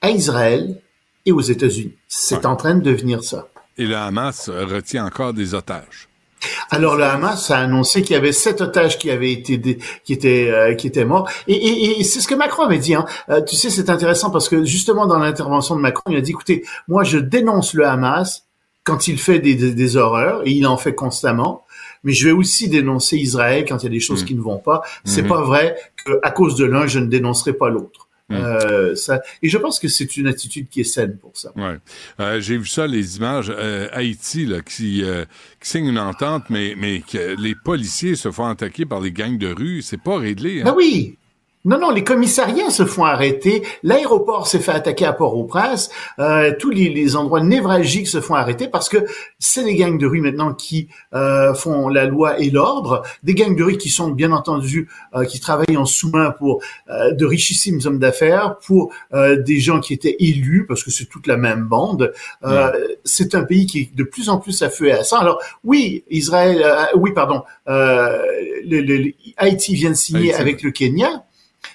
[0.00, 0.80] à Israël
[1.26, 1.94] et aux États-Unis.
[2.08, 2.46] C'est Ouais.
[2.46, 3.48] en train de devenir ça.
[3.76, 6.08] Et le Hamas retient encore des otages.
[6.70, 10.48] Alors le Hamas a annoncé qu'il y avait sept otages qui avaient été qui étaient
[10.50, 12.94] euh, qui étaient morts et, et, et c'est ce que Macron avait dit.
[12.94, 13.04] Hein.
[13.28, 16.30] Euh, tu sais, c'est intéressant parce que justement dans l'intervention de Macron, il a dit
[16.30, 18.44] écoutez, moi je dénonce le Hamas
[18.84, 21.66] quand il fait des, des, des horreurs et il en fait constamment.
[22.04, 24.26] Mais je vais aussi dénoncer Israël quand il y a des choses Mm.
[24.26, 24.82] qui ne vont pas.
[25.04, 25.28] C'est Mhm.
[25.28, 28.06] pas vrai qu'à cause de l'un, je ne dénoncerai pas l'autre.
[28.30, 28.34] Mm.
[28.36, 31.50] Euh, ça, et je pense que c'est une attitude qui est saine pour ça.
[31.56, 31.76] Ouais.
[32.20, 33.50] Euh, J'ai vu ça, les images.
[33.54, 35.24] euh, Haïti, là, qui, euh,
[35.60, 39.36] qui signe une entente, mais, mais que les policiers se font attaquer par les gangs
[39.36, 39.82] de rue.
[39.82, 40.60] C'est pas réglé.
[40.60, 40.64] Hein?
[40.66, 41.16] Ben oui,
[41.66, 46.70] Non, non, les commissariats se font arrêter, l'aéroport s'est fait attaquer à Port-au-Prince, euh, tous
[46.70, 49.04] les, les, endroits névralgiques se font arrêter parce que
[49.38, 53.54] c'est les gangs de rue maintenant qui euh, font la loi et l'ordre, des gangs
[53.54, 57.78] de rue qui sont bien entendu, euh, qui travaillent en sous-main pour euh, de richissimes
[57.84, 61.64] hommes d'affaires, pour euh, des gens qui étaient élus, parce que c'est toute la même
[61.64, 62.12] bande.
[63.04, 65.18] C'est un pays qui est de plus en plus à feu et à sang.
[65.18, 71.24] Alors oui, Israël, oui, pardon, le, le, Haïti vient de signer avec le Kenya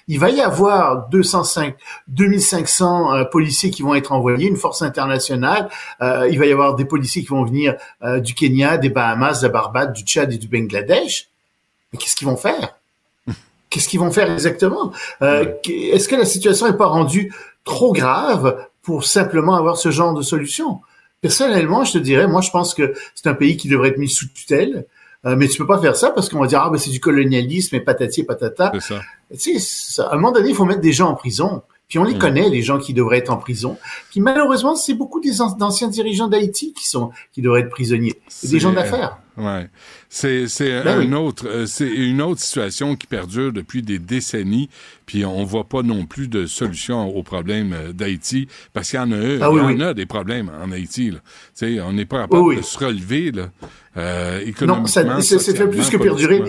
[0.08, 1.74] il va y avoir 205,
[2.08, 5.68] 2500 euh, policiers qui vont être envoyés, une force internationale.
[6.00, 9.40] Euh, il va y avoir des policiers qui vont venir euh, du Kenya, des Bahamas,
[9.40, 11.28] de la Barbade, du Tchad et du Bangladesh.
[11.92, 12.76] Mais qu'est-ce qu'ils vont faire?
[13.70, 14.92] Qu'est-ce qu'ils vont faire exactement?
[15.20, 17.34] Est-ce que la situation n'est pas rendue
[17.64, 20.80] trop grave pour simplement avoir ce genre de solution?
[21.20, 24.08] Personnellement, je te dirais, moi, je pense que c'est un pays qui devrait être mis
[24.08, 24.86] sous tutelle.
[25.24, 27.00] Euh, mais tu peux pas faire ça parce qu'on va dire ah ben c'est du
[27.00, 28.70] colonialisme et patati et patata.
[28.74, 29.00] C'est ça.
[29.38, 31.62] Tu sais, à un moment donné, il faut mettre des gens en prison.
[31.88, 32.18] Puis on les mm.
[32.18, 33.78] connaît, les gens qui devraient être en prison.
[34.10, 38.14] Puis malheureusement, c'est beaucoup des d'anciens dirigeants d'Haïti qui sont qui devraient être prisonniers.
[38.28, 39.18] C'est des gens d'affaires.
[39.36, 39.68] Ouais,
[40.08, 44.70] c'est c'est ben un autre euh, c'est une autre situation qui perdure depuis des décennies.
[45.04, 49.02] Puis on voit pas non plus de solution aux problèmes euh, d'Haïti parce qu'il y
[49.02, 51.10] en a ah il y en a des problèmes en Haïti.
[51.10, 51.18] Là.
[51.52, 53.50] sais, on n'est pas capable de se relever là.
[53.98, 56.42] Euh, économiquement, non, ça, ça fait plus que perdurer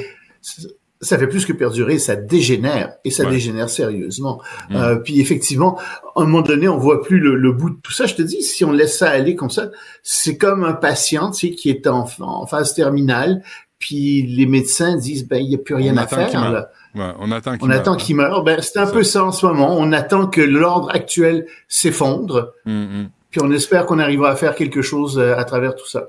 [1.01, 4.41] ça fait plus que perdurer, ça dégénère et ça dégénère sérieusement.
[4.69, 4.75] Mm.
[4.75, 5.77] Euh, puis effectivement,
[6.15, 8.05] à un moment donné, on voit plus le, bout de tout ça.
[8.05, 9.69] Je te dis, si on laisse ça aller comme ça,
[10.03, 12.05] c'est comme un patient, tu sais, qui est en,
[12.47, 13.43] phase terminale,
[13.77, 16.51] puis les médecins disent, ben il y a plus rien à faire.
[16.51, 16.71] Là.
[17.19, 18.43] on attend qu'il attend meure.
[18.43, 19.75] Ben c'est un peu ça en ce moment.
[19.77, 22.53] On attend que l'ordre actuel s'effondre.
[22.65, 23.09] Mm, mm.
[23.29, 26.07] Puis on espère qu'on arrivera à faire quelque chose euh, à travers tout ça.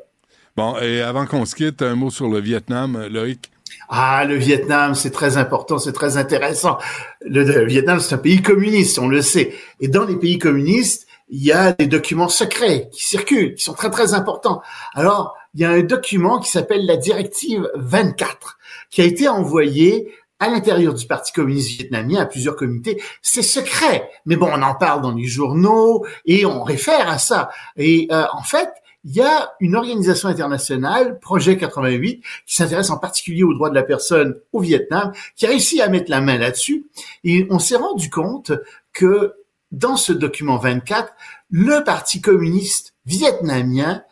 [0.56, 3.50] Bon, et avant qu'on se quitte, un mot sur le Vietnam, Loïc.
[3.88, 6.78] Ah, le Vietnam, c'est très important, c'est très intéressant.
[7.22, 9.54] Le, Vietnam, c'est un pays communiste, on le sait.
[9.80, 13.72] Et dans les pays communistes, il y a des documents secrets qui circulent, qui sont
[13.72, 14.62] très très importants.
[14.94, 18.58] Alors, il y a un document qui s'appelle la directive 24,
[18.90, 23.02] qui a été envoyé à l'intérieur du Parti communiste vietnamien à plusieurs comités.
[23.22, 27.50] C'est secret, mais bon, on en parle dans les journaux et on réfère à ça.
[27.76, 28.68] Et euh, en fait,
[29.04, 33.74] il y a une organisation internationale, Projet 88, qui s'intéresse en particulier aux droits de
[33.74, 36.86] la personne au Vietnam, qui a réussi à mettre la main là-dessus.
[37.24, 38.52] Et on s'est rendu compte
[38.92, 39.34] que
[39.70, 41.12] dans ce document 24,
[41.50, 44.02] le Parti communiste vietnamien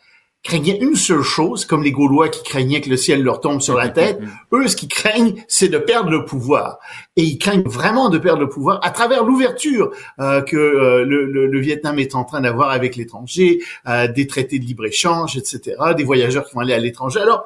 [0.46, 3.76] craignaient une seule chose, comme les Gaulois qui craignaient que le ciel leur tombe sur
[3.76, 4.18] la tête.
[4.52, 6.78] Eux, ce qu'ils craignent, c'est de perdre le pouvoir.
[7.16, 9.90] Et ils craignent vraiment de perdre le pouvoir à travers l'ouverture
[10.20, 14.58] euh, que euh, le, le, Vietnam est en train d'avoir avec l'étranger, euh, des traités
[14.58, 17.20] de libre-échange, etc., des voyageurs qui vont aller à l'étranger.
[17.20, 17.44] Alors,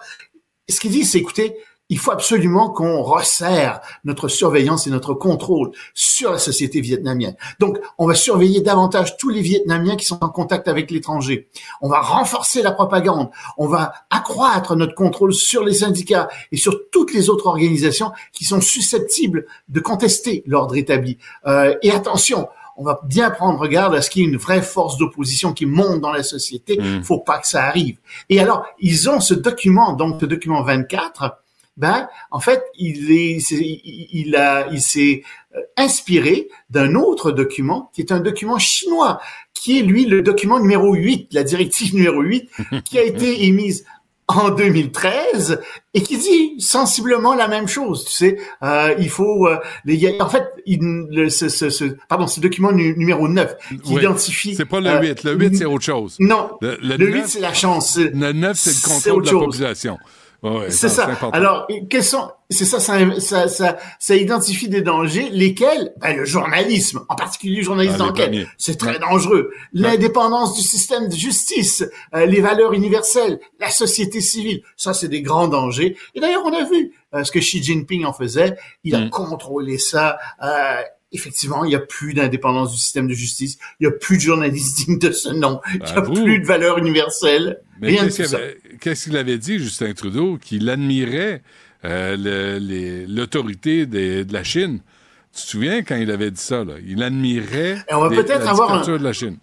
[0.69, 1.57] ce qu'ils disent, c'est écoutez,
[1.91, 7.37] il faut absolument qu'on resserre notre surveillance et notre contrôle sur la société vietnamienne.
[7.59, 11.49] Donc, on va surveiller davantage tous les Vietnamiens qui sont en contact avec l'étranger.
[11.83, 13.31] On va renforcer la propagande.
[13.59, 18.45] On va accroître notre contrôle sur les syndicats et sur toutes les autres organisations qui
[18.45, 21.19] sont susceptibles de contester l'ordre établi.
[21.47, 24.63] Euh, et attention, on va bien prendre garde à ce qu'il y ait une vraie
[24.63, 26.77] force d'opposition qui monte dans la société.
[26.79, 27.05] Il mmh.
[27.05, 27.99] faut pas que ça arrive.
[28.31, 31.40] Et alors, ils ont ce document, donc ce document 24,
[31.81, 35.23] ben en fait il est il a il s'est
[35.57, 39.21] euh, inspiré d'un autre document qui est un document chinois
[39.55, 42.51] qui est lui le document numéro 8 la directive numéro 8
[42.85, 43.85] qui a été émise
[44.39, 45.61] en 2013
[45.95, 48.05] et qui dit sensiblement la même chose.
[48.05, 49.49] Tu sais, euh, il faut.
[49.49, 49.57] Euh,
[50.21, 50.79] en fait, il,
[51.11, 54.55] le, ce, ce, ce, pardon, le document numéro 9 qui identifie.
[54.55, 55.25] C'est pas le 8.
[55.25, 56.17] Le 8, c'est autre chose.
[56.21, 56.51] Non.
[56.61, 57.99] Le, le 8, c'est la chance.
[57.99, 59.99] Le 9, c'est le contrôle de la population
[60.69, 61.11] c'est ça.
[61.33, 66.25] Alors, quels sont C'est ça ça, ça, ça, ça, identifie des dangers, lesquels ben, Le
[66.25, 69.51] journalisme, en particulier le journalisme ah, d'enquête, c'est très dangereux.
[69.73, 71.85] L'indépendance du système de justice,
[72.15, 75.97] euh, les valeurs universelles, la société civile, ça, c'est des grands dangers.
[76.15, 78.57] Et d'ailleurs, on a vu euh, ce que Xi Jinping en faisait.
[78.85, 79.11] Il a mm.
[79.11, 80.19] contrôlé ça.
[80.43, 80.83] Euh,
[81.13, 84.23] effectivement, il n'y a plus d'indépendance du système de justice, il n'y a plus de
[84.23, 87.61] journalisme digne de ce nom, il n'y a plus de valeurs universelles.
[87.81, 87.97] Mais
[88.81, 91.43] qu'est-ce qu'il avait dit, Justin Trudeau, qu'il admirait
[91.85, 94.81] euh, l'autorité de la Chine?
[95.35, 96.65] Tu te souviens quand il avait dit ça?
[96.65, 96.75] Là?
[96.85, 98.99] Il admirait on va peut-être avoir un...
[98.99, 99.39] de la Chine.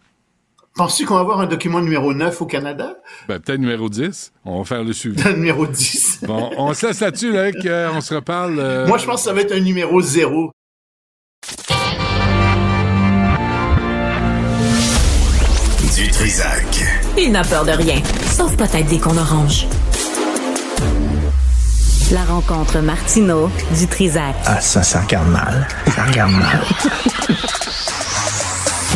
[0.75, 2.97] Penses-tu qu'on va avoir un document numéro 9 au Canada?
[3.27, 4.31] Ben, peut-être numéro 10.
[4.45, 5.23] On va faire le suivi.
[5.33, 6.25] numéro 10.
[6.27, 7.49] bon, on se laisse là-dessus, là,
[7.95, 8.59] on se reparle.
[8.59, 10.51] Euh, Moi, je pense que ça va être un numéro 0.
[15.95, 16.83] Du Trisac.
[17.17, 18.01] Il n'a peur de rien,
[18.35, 19.67] sauf peut-être des qu'on orange.
[22.11, 24.35] La rencontre Martino du Trizac.
[24.45, 25.67] Ah, ça, ça regarde mal.
[25.95, 26.61] Ça regarde mal.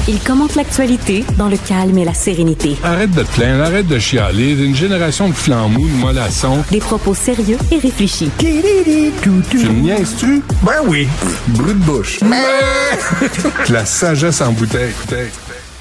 [0.08, 2.76] Il commente l'actualité dans le calme et la sérénité.
[2.84, 4.52] Arrête de te plaindre, arrête de chialer.
[4.54, 6.64] Une génération de flambous, de mollassons.
[6.72, 8.32] Des propos sérieux et réfléchis.
[8.39, 10.41] Tu me niaises-tu?
[10.64, 11.08] Ben oui.
[11.47, 12.20] Brut de bouche.
[13.70, 14.93] La sagesse en bouteille.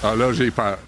[0.02, 0.78] Ah là, j'ai peur.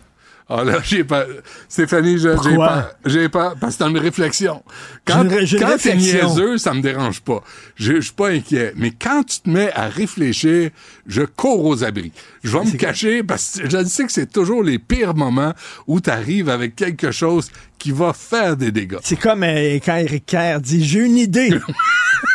[0.55, 1.27] Ah là, j'ai peur.
[1.69, 2.91] Stéphanie, je- j'ai peur.
[3.07, 4.63] J'ai peur parce que c'est une réflexion.
[5.07, 5.25] Quand,
[5.59, 7.43] quand t'es niaiseux, ça me dérange pas.
[7.77, 8.73] Je suis pas inquiet.
[8.77, 10.71] Mais quand tu te mets à réfléchir,
[11.07, 12.13] je cours aux abris.
[12.45, 15.55] Je vais me cacher parce que je sais que c'est toujours les pires moments
[15.87, 18.99] où tu arrives avec quelque chose qui va faire des dégâts.
[19.03, 21.51] C'est comme euh, quand Eric Kerr dit J'ai une idée.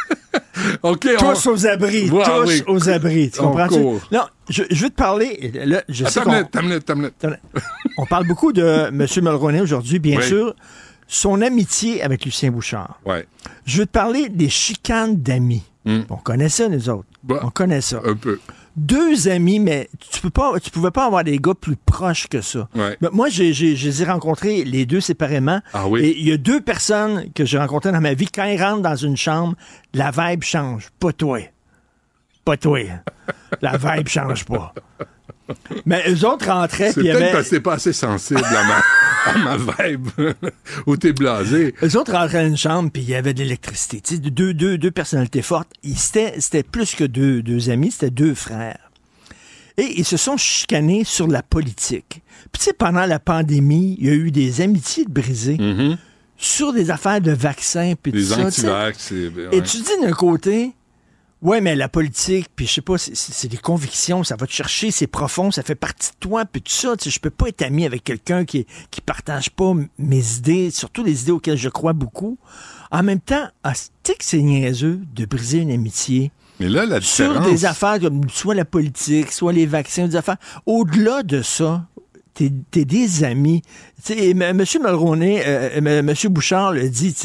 [0.83, 1.51] OK, tous on...
[1.51, 2.09] aux abris.
[2.09, 2.63] Ouais, tous oui.
[2.67, 3.31] aux abris.
[3.31, 3.81] Tu On comprends-tu?
[3.81, 4.01] court.
[4.11, 5.51] Non, je, je veux te parler.
[5.65, 6.91] Là, je sais Attends qu'on- une minute,
[7.97, 9.05] On parle beaucoup de M.
[9.21, 10.23] Mulroney aujourd'hui, bien Oui.
[10.25, 10.53] sûr.
[11.07, 12.99] Son amitié avec Lucien Bouchard.
[13.05, 13.25] Ouais.
[13.65, 15.63] Je veux te parler des chicanes d'amis.
[15.85, 16.01] Hmm.
[16.09, 17.05] On connaît ça, nous autres.
[17.23, 17.39] Bah.
[17.43, 18.01] On connaît ça.
[18.05, 18.39] Un peu.
[18.77, 22.41] Deux amis, mais tu peux pas, tu pouvais pas avoir des gars plus proches que
[22.41, 22.69] ça.
[22.75, 22.95] Ouais.
[23.01, 25.61] Mais moi, j'ai, j'ai, je les ai rencontrés les deux séparément.
[25.73, 26.01] Ah oui?
[26.01, 28.27] Et il y a deux personnes que j'ai rencontrées dans ma vie.
[28.27, 29.55] Quand ils rentrent dans une chambre,
[29.95, 30.89] la vibe change.
[30.99, 31.39] Pas toi.
[32.45, 32.79] Pas toi.
[33.61, 34.73] La vibe change pas.
[35.85, 37.31] Mais eux autres rentraient, C'est peut-être avait...
[37.31, 38.83] parce que t'es pas assez sensible à ma,
[39.25, 40.07] à ma vibe.
[40.87, 41.73] Ou t'es blasé.
[41.83, 44.01] Eux autres rentraient dans une chambre, puis il y avait de l'électricité.
[44.01, 45.69] Tu sais, deux, deux, deux personnalités fortes.
[45.95, 48.79] C'était, plus que deux, deux amis, c'était deux frères.
[49.77, 52.21] Et ils se sont chicanés sur la politique.
[52.51, 55.57] Puis tu sais, pendant la pandémie, il y a eu des amitiés brisées
[56.39, 58.35] sur des affaires de vaccins, puis tout Les ça.
[58.35, 58.45] tu sais.
[58.67, 58.97] antivax.
[58.99, 59.61] c'est- Et ouais.
[59.63, 60.71] tu dis d'un côté,
[61.41, 64.91] ouais, mais la politique, puis je sais pas, c'est- des convictions, ça va te chercher,
[64.91, 66.97] c'est profond, ça fait partie de toi, puis tout ça.
[66.97, 70.71] Tu sais, je peux pas être ami avec quelqu'un qui, qui partage pas mes idées,
[70.71, 72.37] surtout les idées auxquelles je crois beaucoup.
[72.91, 76.85] En même temps, ah, tu sais que c'est niaiseux de briser une amitié Mais là,
[76.85, 80.37] la sur des affaires comme soit la politique, soit les vaccins, des affaires.
[80.65, 81.85] Au-delà de ça,
[82.71, 83.61] t'es des amis.
[84.09, 84.53] M.
[84.81, 86.05] Mulroney, euh, M.
[86.05, 87.15] Monsieur Bouchard le dit,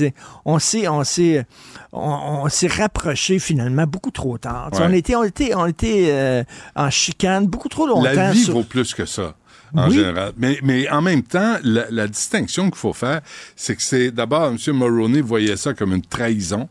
[0.44, 1.44] on s'est, on s'est,
[1.92, 2.00] on,
[2.44, 4.70] on s'est rapproché finalement beaucoup trop tard.
[4.72, 4.78] Ouais.
[4.82, 6.44] On était, on était, on était euh,
[6.74, 8.02] en chicane beaucoup trop longtemps.
[8.12, 9.34] La vie sur- vaut plus que ça,
[9.76, 9.96] en Oui.
[9.96, 10.32] général.
[10.38, 13.20] Mais, mais en même temps, la, la distinction qu'il faut faire,
[13.54, 14.56] c'est que c'est d'abord, M.
[14.76, 16.68] Mulroney voyait ça comme une trahison.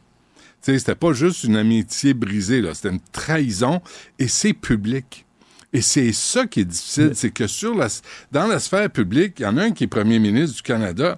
[0.64, 2.74] C'était pas juste une amitié brisée, là.
[2.76, 3.82] C'était une trahison
[4.20, 5.26] et c'est public.
[5.74, 7.88] Et c'est ça qui est difficile, c'est que sur la,
[8.32, 11.18] dans la sphère publique, il y en a un qui est premier ministre du Canada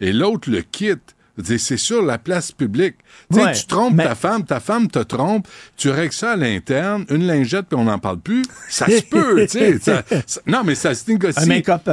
[0.00, 1.14] et l'autre le quitte.
[1.42, 2.94] C'est sur la place publique.
[3.32, 7.04] Ouais, tu trompes mais- ta femme, ta femme te trompe, tu règles ça à l'interne,
[7.10, 8.44] une lingette puis on n'en parle plus.
[8.68, 10.04] Ça se peut, tu sais.
[10.46, 11.40] Non, mais ça se négocie.
[11.40, 11.88] Un make-up,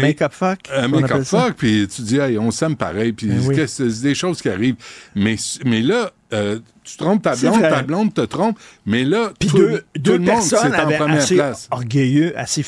[0.00, 0.58] make-up fuck.
[0.72, 3.56] Un make-up fuck, puis tu dis, hey, on s'aime pareil, puis Ben oui.
[3.66, 4.76] c'est des choses qui arrivent.
[5.16, 5.34] Mais,
[5.64, 6.60] mais là, euh,
[6.90, 10.12] tu trompes ta blonde, ta blonde te trompe, mais là, Puis tout, deux, tout deux
[10.12, 11.68] le monde, c'est personnes en avaient première assez place.
[11.70, 12.62] orgueilleux, assez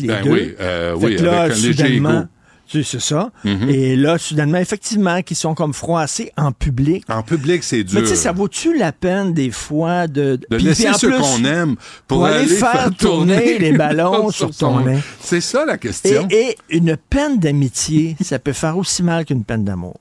[0.00, 0.30] les Ben deux.
[0.30, 1.82] oui, euh, oui, là, avec un léger.
[2.16, 2.28] Mhm.
[2.68, 3.30] tu sais, c'est ça.
[3.44, 7.04] Et là, soudainement, effectivement, qui sont comme froissés en public.
[7.08, 7.94] En public, c'est dur.
[7.94, 10.36] Mais tu sais, ça vaut-tu la peine des fois de...
[10.50, 11.76] de puis- laisser puis en ceux qu'on aime
[12.08, 14.98] pour, pour aller faire tourner les ballons sur ton nez.
[15.20, 16.26] C'est ça la question.
[16.30, 19.98] et une peine d'amitié, ça peut faire aussi mal qu'une peine d'amour.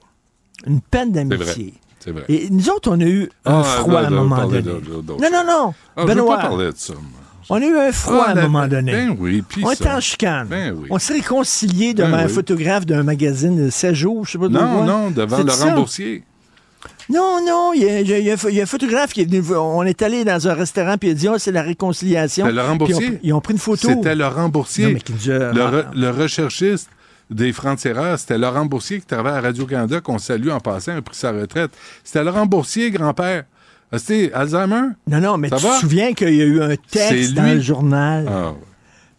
[0.66, 1.74] Une peine d'amitié.
[2.06, 2.24] C'est vrai.
[2.30, 4.62] Et nous autres, on a eu un Ah, froid là, à un moment donné.
[4.64, 5.74] Non, non, non.
[5.98, 6.94] Ah, je Benoît, pas parler de ça.
[6.94, 7.02] moi.
[7.50, 8.92] on a eu un froid Ah, à un la- moment donné.
[8.92, 10.48] Ben oui, on était en chicane.
[10.48, 10.88] Ben oui.
[10.92, 12.32] On s'est réconcilié devant Ben un oui.
[12.34, 15.72] photographe d'un magazine de 16 jours, je sais pas Non, non, devant Laurent?
[15.76, 16.24] Boursier.
[17.10, 19.26] Non, non, il y, a, il y a- il y a un photographe qui est
[19.26, 19.44] venu.
[19.56, 22.46] On est allé dans un restaurant puis il a dit, oh, c'est la réconciliation.
[22.46, 23.20] C'était Laurent Puis ils ont- Boursier?
[23.24, 23.88] Ils ont, pris une photo.
[23.90, 24.86] C'était Laurent Boursier.
[24.88, 26.90] Non, mais qui nous a- le, re- le recherchiste
[27.30, 31.16] des francs-tireurs, c'était Laurent Boursier qui travaille à Radio-Canada, qu'on salue en passant, a pris
[31.16, 31.72] sa retraite.
[32.04, 33.46] C'était Laurent Boursier, grand-père.
[33.92, 34.90] Ah, C'était Alzheimer?
[35.08, 35.76] Non, non, mais Ça tu va?
[35.76, 38.58] te souviens qu'il y a eu un texte dans le journal Ah, ouais.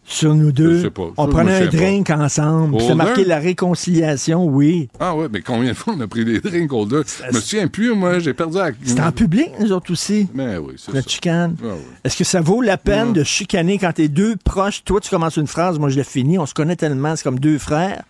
[0.09, 0.81] Sur nous Je deux.
[0.83, 1.09] sais pas.
[1.17, 1.77] On prenait un pas.
[1.77, 2.79] drink ensemble.
[2.79, 4.87] C'est marqué la réconciliation, oui.
[5.01, 7.03] ah ouais, mais combien de fois on a pris des drinks au deux?
[7.29, 8.71] Je me souviens plus, moi, j'ai perdu la...
[8.83, 10.27] C'était en public, nous autres aussi.
[10.33, 11.09] Mais oui, c'est La ça.
[11.09, 11.55] chicane.
[11.61, 11.73] Ah.
[12.05, 14.83] Est-ce que ça vaut la peine de chicaner quand t'es deux proches?
[14.85, 16.39] Toi, tu commences une phrase, moi, je l'ai finie.
[16.39, 18.03] On se connaît tellement, c'est comme deux frères.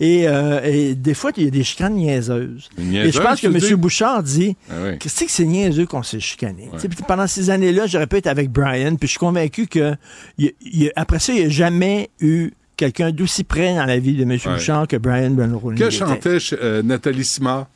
[0.00, 2.68] Et, euh, et des fois, il y a des chicanes niaiseuses.
[2.78, 3.54] Et je pense que M.
[3.58, 3.74] dis?
[3.76, 4.98] Bouchard dit Ah oui.
[4.98, 6.68] Qu'est-ce que c'est niaiseux qu'on s'est chicané?
[7.06, 9.94] Pendant ces années-là, j'aurais pu être avec Brian, puis je suis convaincu que
[10.38, 14.14] y y après ça, il n'y a jamais eu quelqu'un d'aussi près dans la vie
[14.14, 14.30] de M.
[14.30, 14.38] Ouais.
[14.54, 15.78] Bouchard que Brian Mulroney.
[15.78, 17.66] Que chantait euh, Nathalie Simard?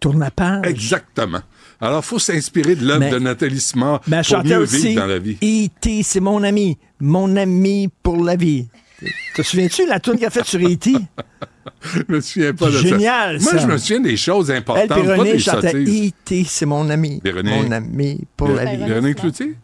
[0.00, 0.66] Tourne la page.
[0.66, 1.40] Exactement.
[1.80, 5.06] Alors, faut s'inspirer de l'œuvre de Nathalie Simard Mais elle pour mieux aussi vivre dans
[5.06, 5.36] la vie.
[5.42, 6.78] E.T., c'est mon ami.
[7.00, 8.66] Mon ami pour la vie.
[9.34, 10.92] Te souviens-tu la tune qu'elle a faite sur E.T.?
[11.82, 12.82] je me souviens pas de ça.
[12.82, 13.58] Génial, Moi, ça.
[13.58, 15.74] je me souviens des choses Elle importantes, puis pas René des chantait.
[15.74, 17.20] E.T., c'est mon ami.
[17.44, 18.84] Mon ami pour la vie.
[18.92, 19.56] René Cloutier?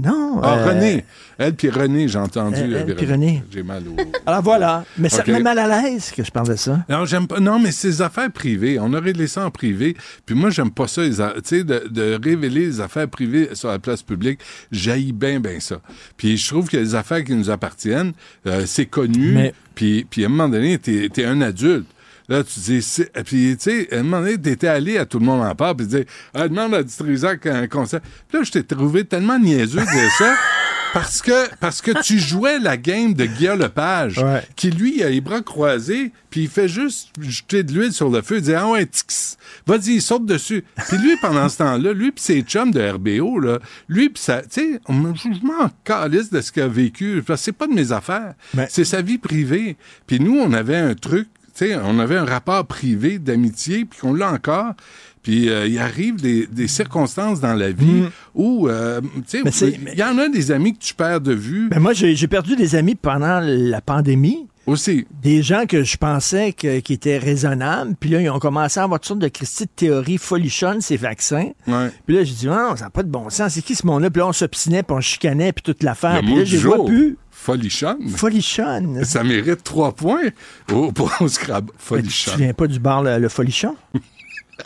[0.00, 0.40] Non.
[0.42, 1.04] Ah, euh, René.
[1.36, 2.60] Elle puis René, j'ai entendu.
[2.60, 3.06] Elle- euh, elle puis.
[3.06, 3.42] René.
[3.52, 3.96] J'ai mal au...
[4.24, 4.84] Alors voilà.
[4.96, 5.28] Mais ça Ok.
[5.28, 6.84] me met mal à l'aise que je parle de ça.
[6.88, 7.40] Non, j'aime pas.
[7.40, 8.78] Non, mais c'est affaires privées.
[8.78, 9.96] On aurait réglé ça en privé.
[10.26, 11.02] Puis moi, j'aime pas ça.
[11.02, 14.38] les a- Tu sais, de, de révéler les affaires privées sur la place publique,
[14.70, 15.80] j'haïs bien, bien ça.
[16.16, 18.12] Puis je trouve a des affaires qui nous appartiennent.
[18.46, 19.32] Euh, c'est connu.
[19.32, 21.86] Mais- Puis, puis à un moment donné, t'es es un adulte.
[22.30, 22.86] Là, tu dis,
[23.26, 25.76] puis tu sais, à un moment donné, t'étais allé à tout le monde en parle,
[25.76, 28.00] puis tu dis, ah, demande à Distrisac un concert.
[28.28, 30.34] Puis là, je t'ai trouvé tellement niaiseux de dire ça.
[30.92, 34.42] Parce que, parce que tu jouais la game de Guillaume Lepage, Ouais.
[34.56, 38.22] qui lui a les bras croisés, puis il fait juste jeter de l'huile sur le
[38.22, 39.36] feu, il dit Ah ouais, tix,
[39.68, 40.64] vas-y, il saute dessus.
[40.88, 44.42] Puis lui, pendant ce temps-là, lui puis ses chums de RBO, là, lui puis ça,
[44.42, 48.34] tu sais, je m'en calisse de ce qu'il a vécu, c'est pas de mes affaires,
[48.54, 49.76] Mais- c'est sa vie privée.
[50.08, 51.28] Puis nous, on avait un truc,
[51.66, 54.74] sais, on avait un rapport privé d'amitié, puis qu'on l'a encore.
[55.22, 58.04] Puis euh, il arrive des, des circonstances dans la vie
[58.34, 59.42] où, euh, tu.
[59.44, 61.92] Mais sais, il y en a des amis que tu perds de vue Ben moi,
[61.92, 64.46] j'ai perdu des amis pendant la pandémie.
[64.66, 65.06] aussi.
[65.22, 67.96] Des gens que je pensais que- qui étaient raisonnables.
[68.00, 70.96] Puis là, ils ont commencé à avoir toutes sortes de Christie de théories folichonnes, ces
[70.96, 71.50] vaccins.
[71.66, 71.90] Ouais.
[72.06, 73.52] Puis là, j'ai dit, non, ça n'a pas de bon sens.
[73.52, 74.08] C'est qui ce monde-là?
[74.10, 76.20] Puis là, on s'obstinait, puis on chicanait, puis toute l'affaire.
[76.22, 77.18] Puis là, je vois plus.
[77.42, 78.08] Folichonne.
[78.08, 79.04] Folichonne.
[79.04, 80.28] Ça mérite trois points
[80.72, 81.72] au, pour au Scrabble.
[81.72, 82.32] Mais Tu Folichonne.
[82.34, 83.76] souviens pas du bar Le, le Folichon?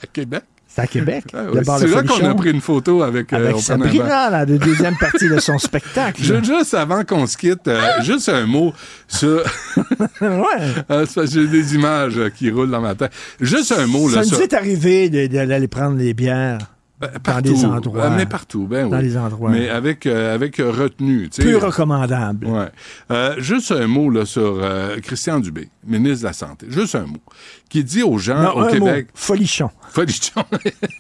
[0.03, 0.43] À Québec.
[0.67, 1.25] C'est à Québec.
[1.33, 1.45] Ah
[1.79, 3.61] C'est là qu'on a pris une photo avec, euh, Avec.
[3.61, 6.21] Sabrina, de deuxième partie de son spectacle.
[6.21, 8.73] Je- Juste avant qu'on se quitte, euh, juste un mot
[9.07, 9.45] sur.
[10.21, 11.07] ouais.
[11.15, 13.13] Que j'ai des images euh, qui roulent dans ma tête.
[13.41, 14.41] Juste un mot Ça là nous sur.
[14.41, 16.59] est arrivé d'aller prendre des bières
[17.03, 18.11] Euh, dans partout, des endroits.
[18.11, 19.03] mais partout, ben Dans oui.
[19.03, 19.51] les endroits.
[19.51, 21.29] Mais avec, euh, avec euh, retenue.
[21.37, 22.47] peu recommandables.
[22.47, 22.69] Ouais.
[23.11, 26.67] Euh, juste un mot là, sur euh, Christian Dubé, ministre de la Santé.
[26.71, 27.19] Juste un mot.
[27.69, 29.07] Qui dit aux gens Non, au un Québec.
[29.07, 29.71] mot, folichon.
[29.91, 30.45] Folichon.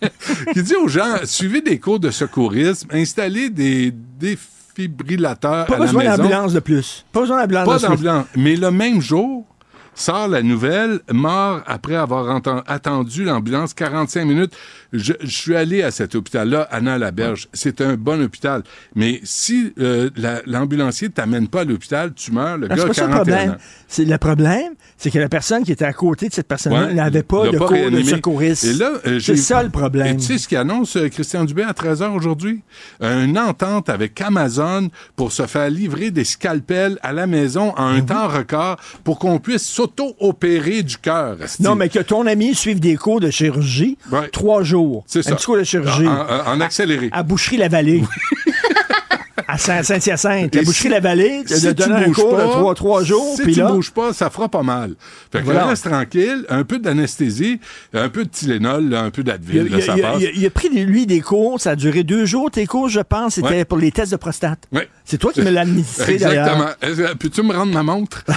[0.52, 6.04] qui dit aux gens, suivez des cours de secourisme, installez des défibrillateurs Pas à besoin
[6.16, 7.04] d'ambulance de plus.
[7.12, 7.88] Pas besoin d'ambulance Pas plus.
[7.88, 8.26] d'ambulance.
[8.36, 9.46] Mais le même jour,
[9.94, 14.52] sort la nouvelle, mort après avoir attendu l'ambulance 45 minutes.
[14.96, 17.48] Je, je suis allé à cet hôpital-là, Anna-Laberge.
[17.52, 18.62] C'est un bon hôpital.
[18.94, 22.56] Mais si euh, la- l'ambulancier t'amène pas à l'hôpital, tu meurs.
[22.56, 23.50] Le Non, gars C'est a pas ça le 41 problème.
[23.50, 23.56] ans.
[23.88, 26.94] C'est le problème, c'est que la personne qui était à côté de cette personne-là Ouais,
[26.94, 28.12] n'avait pas de pas cours de réanimé.
[28.64, 30.16] Et là, euh, c'est ça le Et problème.
[30.16, 32.62] tu sais ce qu'il annonce, euh, Christian Dubé, à 13h aujourd'hui?
[33.00, 37.96] Une entente avec Amazon pour se faire livrer des scalpels à la maison en Ben
[37.98, 41.36] un temps record pour qu'on puisse s'auto-opérer du cœur.
[41.60, 44.28] Non, mais que ton ami suive des cours de chirurgie, Ouais.
[44.28, 44.83] trois jours.
[45.06, 46.06] C'est Un petit cours de chirurgie.
[46.06, 47.08] En, en- en accéléré.
[47.12, 48.02] À Boucherie-la-Vallée.
[49.54, 50.54] À Saint-Hyacinthe.
[50.54, 53.34] La Et Boucherie-la-Vallée, si de tu donner un bouges cours de pas, trois, trois jours.
[53.36, 54.94] Si puis tu là, bouges pas, ça fera pas mal.
[55.32, 55.66] Fait que Voilà.
[55.66, 57.60] reste tranquille, un peu d'anesthésie,
[57.92, 60.20] un peu de Tylenol, là, un peu d'Advil, là, il ça il a- passe.
[60.20, 61.60] il a- il a pris, lui, des cours.
[61.60, 62.50] Ça a duré deux jours.
[62.50, 63.64] Tes cours, je pense, c'était Ouais.
[63.64, 64.60] pour les tests de prostate.
[64.72, 64.88] Ouais.
[65.04, 66.66] C'est toi qui me l'as administré, Exactement.
[67.18, 68.24] Peux-tu me rendre ma montre?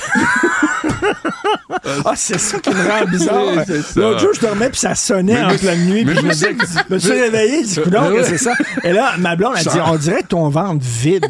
[2.06, 3.44] Ah, c'est ça qui me rend bizarre.
[3.68, 3.74] Oui.
[3.96, 6.06] L'autre jour, je dormais, puis ça sonnait Mais en pleine nuit.
[6.06, 8.54] Puis je me suis réveillé, je dis, c'est ça.
[8.84, 10.84] Et là, ma blonde a dit, on dirait que ton ventre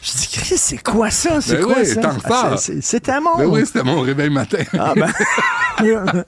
[0.00, 1.40] Je dis, Chris, c'est quoi ça?
[1.40, 2.16] C'est Ben quoi oui, ça?
[2.30, 3.36] Ah, C'était mon.
[3.36, 4.62] Ben oui, c'était mon réveil matin.
[4.78, 5.10] Ah, ben.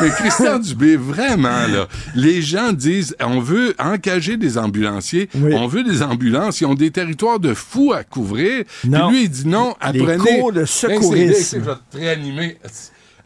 [0.00, 5.52] Mais Christian Dubé, vraiment, là, les gens disent on veut engager des ambulanciers, Oui.
[5.54, 8.64] on veut des ambulances, ils ont des territoires de fous à couvrir.
[8.84, 9.08] Non.
[9.08, 10.38] Puis lui, il dit non, apprenez.
[10.38, 11.34] cours de Ben, secourisme.
[11.34, 12.58] c'est- c'est- Je vais te réanimer.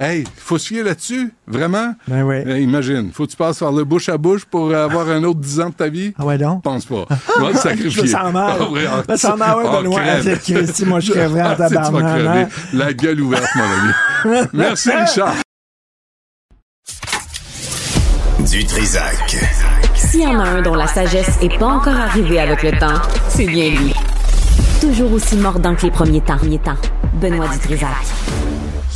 [0.01, 1.95] Hey, faut se fier là-dessus, vraiment?
[2.09, 2.37] Ben oui.
[2.47, 5.39] Eh, imagine, faut que tu passes par le bouche à bouche pour avoir un autre
[5.41, 6.13] 10 ans de ta vie?
[6.19, 6.63] Ah ouais, donc?
[6.65, 7.07] Je pense pas.
[7.39, 7.91] On va te sacrifier.
[7.91, 8.57] Je me sens mal.
[8.59, 10.01] Ah ah, me sens mal, ouais, ah, Benoît.
[10.43, 12.49] Christy, moi, je crèverais en tabarnak, hein?
[12.73, 14.47] La gueule ouverte, mon ami.
[14.53, 15.35] Merci, Richard.
[18.51, 19.37] Du Trisac.
[19.95, 23.01] S'il y en a un dont la sagesse est pas encore arrivée avec le temps,
[23.29, 23.95] c'est bien lui.
[24.81, 26.37] Toujours aussi mordant que les premiers temps.
[26.37, 26.77] Premiers temps.
[27.21, 27.89] Benoît Dutrisac.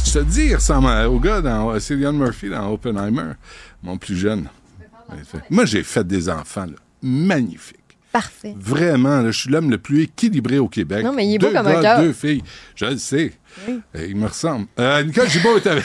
[0.09, 3.33] Je te dis, il ressemble à- au gars dans Cillian Murphy dans Oppenheimer,
[3.83, 4.49] mon plus jeune.
[5.51, 7.77] Moi, j'ai fait des enfants, là, magnifiques.
[8.11, 8.55] Parfait.
[8.59, 11.05] Vraiment, là, je suis l'homme le plus équilibré au Québec.
[11.05, 12.43] Non, mais il est beau deux comme un gars, deux filles.
[12.75, 13.35] Je le sais.
[13.69, 14.67] Euh, Il me ressemble.
[14.79, 15.85] Euh, Nicole Gibault est avec...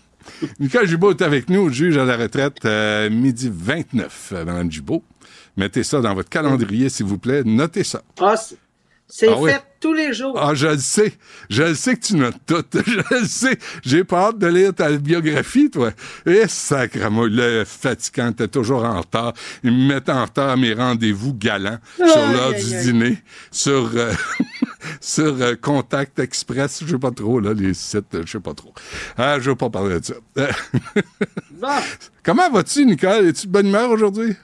[0.60, 5.02] Nicole Gibault est avec nous, juge à la retraite, euh, midi 29, euh, Madame Gibault.
[5.56, 7.42] Mettez ça dans votre calendrier, s'il vous plaît.
[7.44, 8.02] Notez ça.
[8.20, 8.34] Ah,
[9.16, 9.50] c'est- Ah oui.
[9.52, 10.36] fait tous les jours.
[10.40, 11.12] Ah, je le sais.
[11.48, 12.64] Je le sais que tu notes tout.
[12.86, 13.56] Je le sais.
[13.84, 15.90] J'ai pas hâte de lire ta biographie, toi.
[16.26, 19.32] Et sacrément, le fatigant, t'es toujours en retard.
[19.62, 22.82] Ils me mettent en retard à mes rendez-vous galants sur l'heure du aïe.
[22.84, 23.18] dîner.
[23.52, 24.12] Sur, euh,
[25.00, 28.72] sur euh, Contact Express, je sais pas trop, là, les sites, je sais pas trop.
[29.16, 30.14] Ah, je veux pas parler de ça.
[31.52, 31.68] Bon,
[32.24, 33.26] Comment vas-tu, Nicole?
[33.28, 34.34] Es-tu de bonne humeur aujourd'hui?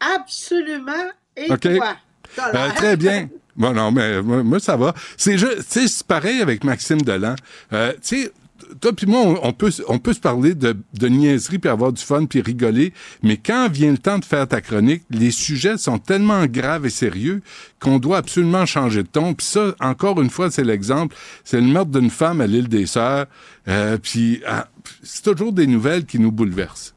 [0.00, 1.10] absolument.
[1.36, 1.96] Et toi?
[2.38, 3.28] Euh, très bien.
[3.60, 4.94] Bon, non, mais moi, ça va.
[5.18, 7.34] C'est ju- tu sais, c'est pareil avec Maxime Delan.
[7.74, 8.32] Euh, tu sais,
[8.80, 12.02] toi puis moi, on, peut, on peut se parler de, de niaiserie puis avoir du
[12.02, 15.98] fun puis rigoler, mais quand vient le temps de faire ta chronique, les sujets sont
[15.98, 17.42] tellement graves et sérieux
[17.80, 19.34] qu'on doit absolument changer de ton.
[19.34, 21.14] Puis ça, encore une fois, c'est l'exemple.
[21.44, 23.26] C'est le meurtre d'une femme à l'île des Sœurs.
[23.68, 24.68] Euh, puis ah,
[25.02, 26.94] c'est toujours des nouvelles qui nous bouleversent.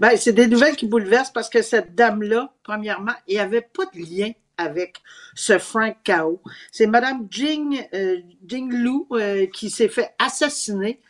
[0.00, 3.84] Ben, c'est des nouvelles qui bouleversent parce que cette dame-là, premièrement, il n'y avait pas
[3.94, 4.96] de lien avec
[5.40, 6.42] ce Frank Kao.
[6.70, 11.00] C'est Madame Jing, euh, Jing Lu euh, qui s'est fait assassiner.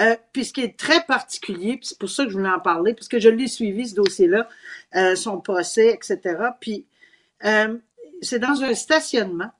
[0.00, 2.58] Euh, puis ce qui est très particulier, puis c'est pour ça que je voulais en
[2.58, 4.48] parler, parce que je l'ai suivi, ce dossier-là,
[4.96, 6.36] euh, son procès, etc.
[6.60, 6.84] Puis
[8.22, 9.52] c'est dans un stationnement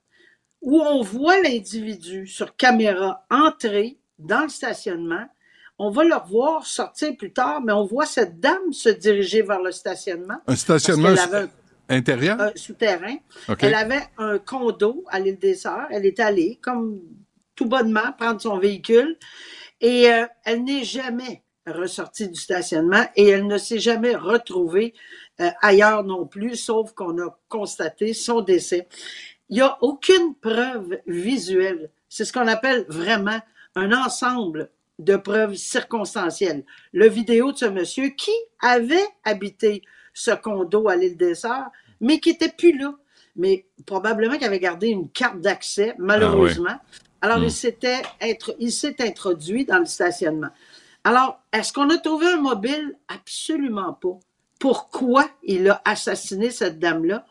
[0.61, 5.25] où on voit l'individu sur caméra entrer dans le stationnement.
[5.79, 9.61] On va le revoir sortir plus tard, mais on voit cette dame se diriger vers
[9.61, 10.39] le stationnement.
[10.47, 11.47] Un stationnement Parce
[11.89, 12.39] intérieur?
[12.39, 13.17] un souterrain.
[13.59, 15.87] Elle avait un condo à l'île des Sœurs.
[15.91, 16.99] Elle est allée, comme
[17.55, 19.17] tout bonnement, prendre son véhicule.
[19.81, 24.93] Et euh, elle n'est jamais ressortie du stationnement et elle ne s'est jamais retrouvée
[25.41, 28.87] euh, ailleurs non plus, sauf qu'on a constaté son décès.
[29.49, 31.89] Il n'y a aucune preuve visuelle.
[32.09, 33.39] C'est ce qu'on appelle vraiment
[33.75, 34.69] un ensemble
[34.99, 36.65] de preuves circonstancielles.
[36.91, 39.83] Le vidéo de ce monsieur qui avait habité
[40.17, 41.69] ce condo à l'île des Sœurs,
[42.01, 42.95] mais qui était plus là.
[43.35, 46.75] Mais probablement qu'il avait gardé une carte d'accès, malheureusement.
[47.21, 47.43] Alors, Hmm.
[47.43, 50.49] il s'était être, il s'est introduit dans le stationnement.
[51.03, 52.97] Alors, est-ce qu'on a trouvé un mobile?
[53.07, 54.17] Absolument pas.
[54.59, 57.23] Pourquoi il a assassiné cette dame-là?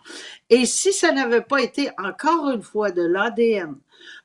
[0.48, 3.74] Et si ça n'avait pas été encore une fois de l'ADN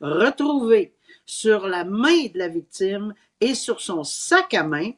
[0.02, 0.94] retrouvé
[1.26, 4.92] sur la main de la victime et sur son sac à main,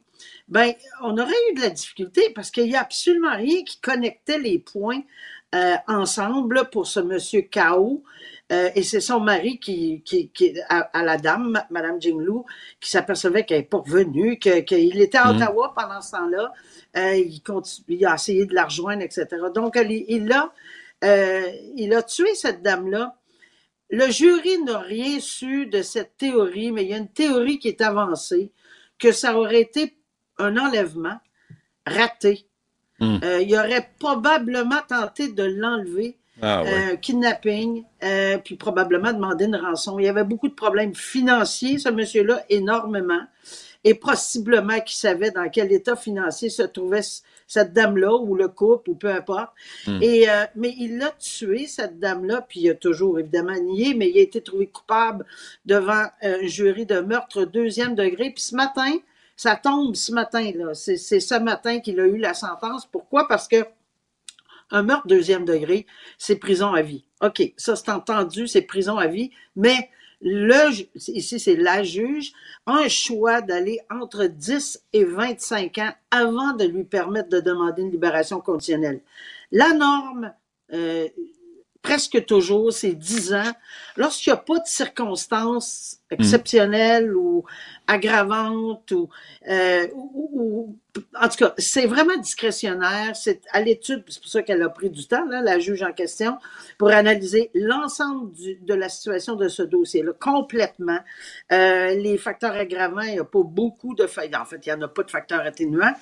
[0.47, 4.39] ben, on aurait eu de la difficulté parce qu'il n'y a absolument rien qui connectait
[4.39, 5.01] les points
[5.55, 8.03] euh, ensemble là, pour ce monsieur Kao.
[8.51, 12.41] Euh, et c'est son mari qui, qui, qui à, à la dame, ma- Madame Jinglu,
[12.81, 15.41] qui s'apercevait qu'elle n'est pas revenue, que- qu'il était à Mhm.
[15.41, 16.51] Ottawa pendant ce temps-là.
[16.97, 19.27] Euh, il, continue, il a essayé de la rejoindre, etc.
[19.55, 20.53] Donc, elle- il, a,
[21.75, 23.15] il a tué cette dame-là.
[23.89, 27.67] Le jury n'a rien su de cette théorie, mais il y a une théorie qui
[27.69, 28.51] est avancée,
[28.99, 29.97] que ça aurait été
[30.37, 31.19] un enlèvement
[31.85, 32.45] raté.
[32.99, 33.17] Hmm.
[33.23, 36.93] Euh, il aurait probablement tenté de l'enlever, Ah ouais.
[36.93, 39.99] euh, kidnapping, euh, puis probablement demander une rançon.
[39.99, 43.21] Il y avait beaucoup de problèmes financiers, ce monsieur-là, énormément.
[43.83, 47.01] Et possiblement qu'il savait dans quel état financier se trouvait
[47.47, 49.51] cette dame-là, ou le couple, ou peu importe.
[49.85, 49.99] Hmm.
[50.01, 54.09] Et, euh, mais il l'a tué, cette dame-là, puis il a toujours évidemment nié, mais
[54.09, 55.25] il a été trouvé coupable
[55.65, 58.29] devant un jury de meurtre deuxième degré.
[58.29, 58.93] Puis ce matin,
[59.43, 60.73] ça tombe ce matin, là.
[60.73, 62.85] C'est ce matin qu'il a eu la sentence.
[62.85, 63.27] Pourquoi?
[63.27, 63.65] Parce que
[64.71, 65.85] un meurtre deuxième degré,
[66.17, 67.03] c'est prison à vie.
[67.21, 69.89] OK, ça c'est entendu, c'est prison à vie, mais
[70.21, 72.31] le, ici c'est la juge,
[72.65, 77.81] a un choix d'aller entre 10 et 25 ans avant de lui permettre de demander
[77.81, 79.01] une libération conditionnelle.
[79.51, 80.33] La norme,
[80.71, 81.09] euh,
[81.83, 83.51] presque toujours, c'est 10 ans.
[83.97, 87.43] Lorsqu'il n'y a pas de circonstances exceptionnelles ou
[87.87, 89.09] aggravantes ou,
[89.49, 90.75] euh, ou- ou-
[91.19, 93.15] en tout cas, c'est vraiment discrétionnaire.
[93.15, 95.91] C'est à l'étude, c'est pour ça qu'elle a pris du temps, là, la juge en
[95.91, 96.37] question,
[96.77, 98.31] pour analyser l'ensemble
[98.61, 100.99] de la situation de ce dossier-là, complètement.
[101.51, 104.75] Euh, les facteurs aggravants, il n'y a pas beaucoup de fa- En fait, il n'y
[104.75, 105.93] en a pas de facteurs atténuants,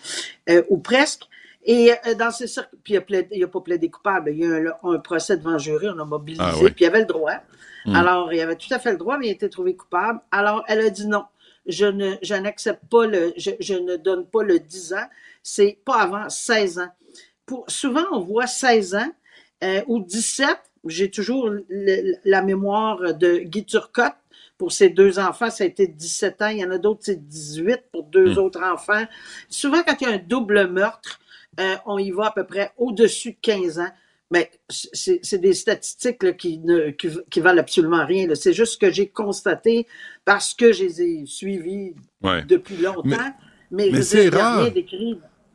[0.50, 1.24] euh, ou presque.
[1.64, 4.32] Et dans ces circ- puis il a, il a pas plaidé coupable.
[4.32, 6.72] Il y a un, un procès devant le jury, on a mobilisé, Ah oui.
[6.72, 7.36] puis il avait le droit.
[7.86, 7.96] Mm.
[7.96, 10.20] Alors, il avait tout à fait le droit, mais il a été trouvé coupable.
[10.32, 11.24] Alors, elle a dit non.
[11.66, 15.08] Je ne, je n'accepte pas le, je, je ne donne pas le 10 ans.
[15.44, 16.90] C'est pas avant 16 ans.
[17.46, 19.12] Pour, souvent, on voit 16 ans
[19.64, 20.58] euh, ou 17.
[20.86, 24.14] J'ai toujours le- la mémoire de Guy Turcotte.
[24.58, 26.48] Pour ses deux enfants, ça a été 17 ans.
[26.50, 28.38] Il y en a d'autres, c'est 18 pour deux Mm.
[28.38, 29.04] autres enfants.
[29.50, 31.20] Souvent, quand il y a un double meurtre,
[31.60, 33.90] euh, on y va à peu près au-dessus de 15 ans.
[34.32, 38.28] Mais c'est c'est des statistiques là, qui, ne, qui, qui valent absolument rien.
[38.36, 39.86] C'est juste ce que j'ai constaté
[40.26, 42.44] parce que je les ai suivis Ouais.
[42.46, 43.34] depuis longtemps.
[43.72, 44.68] Mais- c'est rare.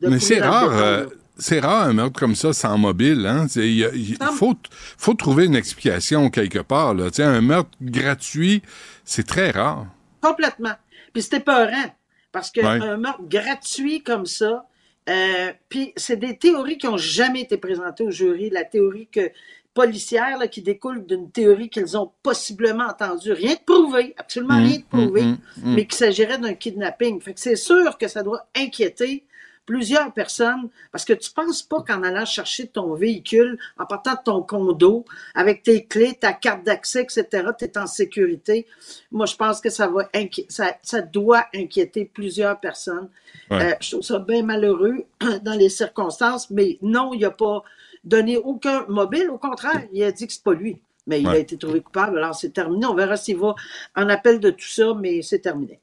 [0.01, 1.05] Mais c'est rare, euh,
[1.37, 3.25] c'est rare un meurtre comme ça sans mobile.
[3.25, 3.47] Hein?
[3.55, 4.53] Il faut,
[4.97, 6.93] faut trouver une explication quelque part.
[6.93, 7.09] Là.
[7.17, 8.61] Un meurtre gratuit,
[9.03, 9.87] c'est très rare.
[10.21, 10.73] Complètement.
[11.13, 11.93] Puis c'était peurant.
[12.31, 12.97] Parce qu'un Ouais.
[12.97, 14.65] meurtre gratuit comme ça,
[15.09, 18.49] euh, puis c'est des théories qui n'ont jamais été présentées au jury.
[18.49, 19.31] La théorie que
[19.73, 23.31] policière là, qui découle d'une théorie qu'ils ont possiblement entendue.
[23.31, 25.75] Rien de prouvé, absolument Hum, rien de prouvé, hum, hum.
[25.75, 27.21] mais qu'il s'agirait d'un kidnapping.
[27.21, 29.23] Fait que c'est sûr que ça doit inquiéter
[29.67, 34.21] plusieurs personnes parce que tu penses pas qu'en allant chercher ton véhicule, en partant de
[34.25, 35.05] ton condo,
[35.35, 38.65] avec tes clés, ta carte d'accès, etc., tu es en sécurité.
[39.11, 40.09] Moi, je pense que ça va
[40.49, 43.09] ça, ça doit inquiéter plusieurs personnes.
[43.51, 43.73] Ouais.
[43.73, 45.05] Euh, je trouve ça bien malheureux
[45.43, 47.61] dans les circonstances, mais non, il n'a pas
[48.03, 49.29] donné aucun mobile.
[49.29, 50.79] Au contraire, il a dit que c'est pas lui.
[51.05, 52.85] Mais il a été trouvé coupable, alors c'est terminé.
[52.85, 53.55] On verra s'il va
[53.95, 55.79] en appel de tout ça, mais c'est terminé.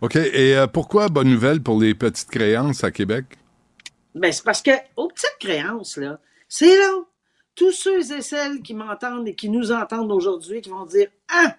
[0.00, 0.16] OK.
[0.16, 3.24] Et euh, pourquoi bonne nouvelle pour les petites créances à Québec?
[4.14, 6.18] Ben, c'est parce que aux petites créances, là,
[6.48, 7.06] c'est long.
[7.54, 11.56] Tous ceux et celles qui m'entendent et qui nous entendent aujourd'hui, qui vont dire Ah,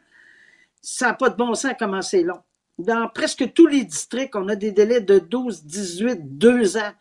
[0.82, 2.40] ça n'a pas de bon sens comment c'est long.
[2.80, 6.92] Dans presque tous les districts, on a des délais de 12, 18, 2 ans.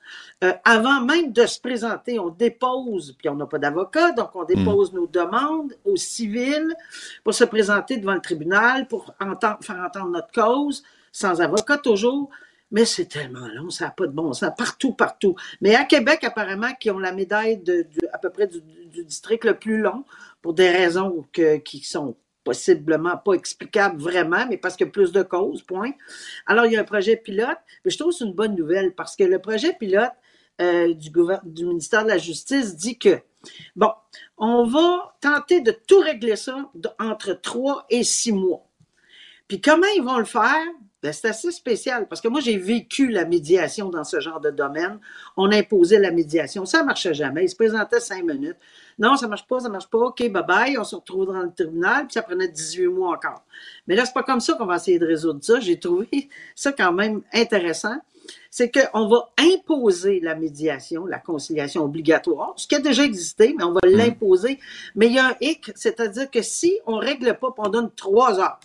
[0.45, 4.45] Euh, avant même de se présenter, on dépose, puis on n'a pas d'avocat, donc on
[4.45, 6.75] dépose nos demandes au civil
[7.25, 10.83] pour se présenter devant le tribunal, pour entendre, faire entendre notre cause,
[11.13, 12.31] sans avocat toujours.
[12.71, 15.37] Mais c'est tellement long, ça n'a pas de bon sens, partout, partout.
[15.61, 18.63] Mais à Québec, apparemment, qui ont la médaille de, à peu près du,
[19.05, 20.05] district le plus long,
[20.41, 24.93] pour des raisons que, qui sont possiblement pas explicables vraiment, mais parce qu'il y a
[24.93, 25.93] plus de causes, point.
[26.47, 28.95] Alors, il y a un projet pilote, mais je trouve que c'est une bonne nouvelle,
[28.95, 30.13] parce que le projet pilote
[30.61, 33.21] euh, du, ministère de la Justice dit que,
[33.75, 33.91] bon,
[34.37, 38.67] on va tenter de tout régler ça entre trois et six mois.
[39.49, 40.65] Puis comment ils vont le faire?
[41.03, 44.51] Ben, c'est assez spécial parce que moi, j'ai vécu la médiation dans ce genre de
[44.51, 45.01] domaine.
[45.37, 46.65] On imposait la médiation.
[46.65, 47.45] Ça ne marchait jamais.
[47.45, 48.57] Ils se présentaient cinq minutes.
[49.01, 49.99] Non, ça ne marche pas, ça ne marche pas.
[49.99, 50.79] OK, bye bye.
[50.79, 52.07] On se retrouve dans le tribunal.
[52.07, 53.43] Puis ça prenait 18 mois encore.
[53.89, 55.59] Mais là, c'est pas comme ça qu'on va essayer de résoudre ça.
[55.59, 57.97] J'ai trouvé ça quand même intéressant.
[58.49, 63.65] C'est qu'on va imposer la médiation, la conciliation obligatoire, ce qui a déjà existé, mais
[63.65, 64.61] on va l'imposer.
[64.95, 67.91] Mais il y a un hic, c'est-à-dire que si on ne règle pas, on donne
[67.91, 68.61] trois heures,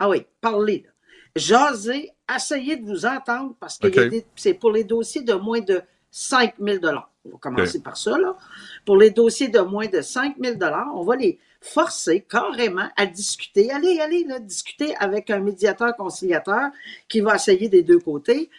[0.00, 0.82] ah oui, parlez.
[0.84, 0.91] là.
[1.34, 3.88] Jasez, essayez de vous entendre parce que
[4.36, 8.18] c'est pour les dossiers de moins de 5 000 On va commencer par ça.
[8.18, 8.36] Là.
[8.84, 10.58] Pour les dossiers de moins de 5 000
[10.94, 13.70] on va les forcer carrément à discuter.
[13.70, 16.70] Allez, allez, là, discuter avec un médiateur conciliateur
[17.08, 18.50] qui va essayer des deux côtés.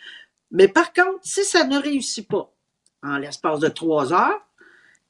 [0.51, 2.49] Mais par contre, si ça ne réussit pas
[3.03, 4.41] en l'espace de trois heures,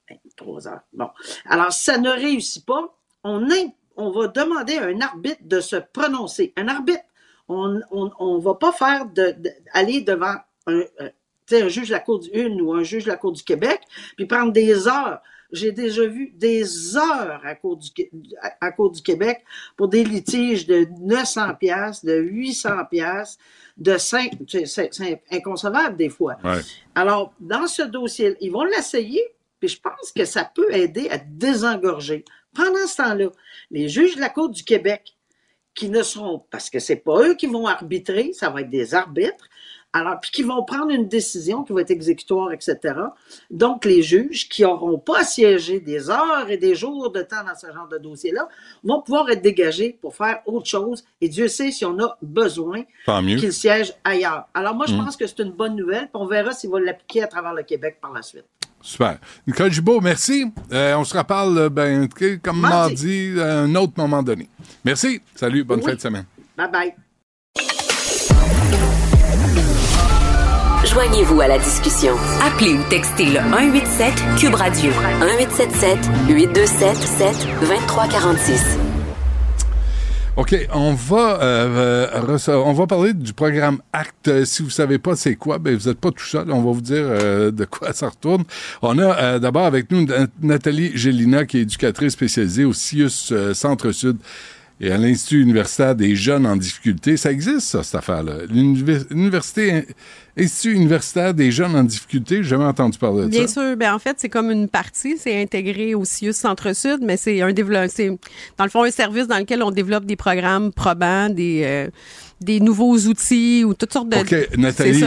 [0.09, 1.09] ben, trois heures, bon.
[1.45, 3.47] Alors, si ça ne réussit pas, on,
[3.95, 6.53] on va demander à un arbitre de se prononcer.
[6.57, 7.03] Un arbitre,
[7.47, 10.35] on ne on, on va pas faire de, de- aller devant
[10.67, 11.09] un, euh,
[11.51, 13.81] un juge de la Cour du Une ou un juge de la Cour du Québec,
[14.15, 15.21] puis prendre des heures.
[15.51, 18.09] J'ai déjà vu des heures à Cour du, Qué-
[18.41, 19.43] à, à Cour du Québec
[19.77, 23.37] pour des litiges de 900 pièces, de 800 pièces,
[23.77, 26.37] de 5, c'est c'est inconcevable des fois.
[26.43, 26.61] Ouais.
[26.95, 29.21] Alors, dans ce dossier, ils vont l'essayer,
[29.59, 32.25] puis je pense que ça peut aider à désengorger.
[32.55, 33.27] Pendant ce temps-là,
[33.71, 35.15] les juges de la Cour du Québec,
[35.75, 38.93] qui ne seront, parce que c'est pas eux qui vont arbitrer, ça va être des
[38.93, 39.45] arbitres,
[39.95, 42.79] alors, puis qui vont prendre une décision qui va être exécutoire, etc.
[43.51, 47.43] Donc, les juges qui n'auront pas à siéger des heures et des jours de temps
[47.45, 48.47] dans ce genre de dossier-là
[48.83, 51.03] vont pouvoir être dégagés pour faire autre chose.
[51.21, 52.81] Et Dieu sait si on a besoin
[53.39, 54.45] qu'ils siègent ailleurs.
[54.55, 55.05] Alors, moi, je Mm.
[55.05, 57.61] pense que c'est une bonne nouvelle, puis on verra s'il va l'appliquer à travers le
[57.61, 58.45] Québec par la suite.
[58.83, 59.17] Super.
[59.47, 60.45] Nicole Gibault, merci.
[60.73, 62.07] Euh, on se reparle, euh, ben,
[62.43, 63.41] comme mardi, Mardi.
[63.41, 64.49] à un autre moment donné.
[64.83, 65.21] Merci.
[65.35, 65.63] Salut.
[65.63, 65.85] Bonne Oui.
[65.85, 66.25] fin de semaine.
[66.57, 66.93] Bye bye.
[70.85, 72.13] Joignez-vous à la discussion.
[72.45, 75.97] Appelez ou textez le 187 Cube Radio 1877
[76.29, 78.77] 827 2346.
[80.35, 84.27] OK, on va euh, euh, on va parler du programme ACT.
[84.29, 86.51] Euh, Si vous savez pas c'est quoi, ben vous êtes pas tout seul.
[86.51, 87.03] On va vous dire
[87.51, 88.43] de quoi ça retourne.
[88.81, 94.17] On a d'abord avec nous Na- Nathalie Gélina, qui est éducatrice spécialisée au CIUS Centre-Sud
[94.81, 97.15] et à l'Institut universitaire des jeunes en difficulté.
[97.15, 98.33] Ça existe, ça, cette affaire-là.
[98.49, 99.85] L'univer- L'université,
[100.35, 103.53] Institut universitaire des jeunes en difficulté, j'ai jamais entendu parler de Bien ça.
[103.61, 103.77] sûr.
[103.77, 105.15] Ben, en fait, c'est comme une partie.
[105.17, 107.87] C'est intégré au CIUS Centre-Sud, mais c'est un développement.
[107.87, 108.09] C'est,
[108.57, 111.89] dans le fond, un service dans lequel on développe des programmes probants, des, euh,
[112.41, 114.17] des nouveaux outils ou toutes sortes de.
[114.17, 115.03] OK, Nathalie.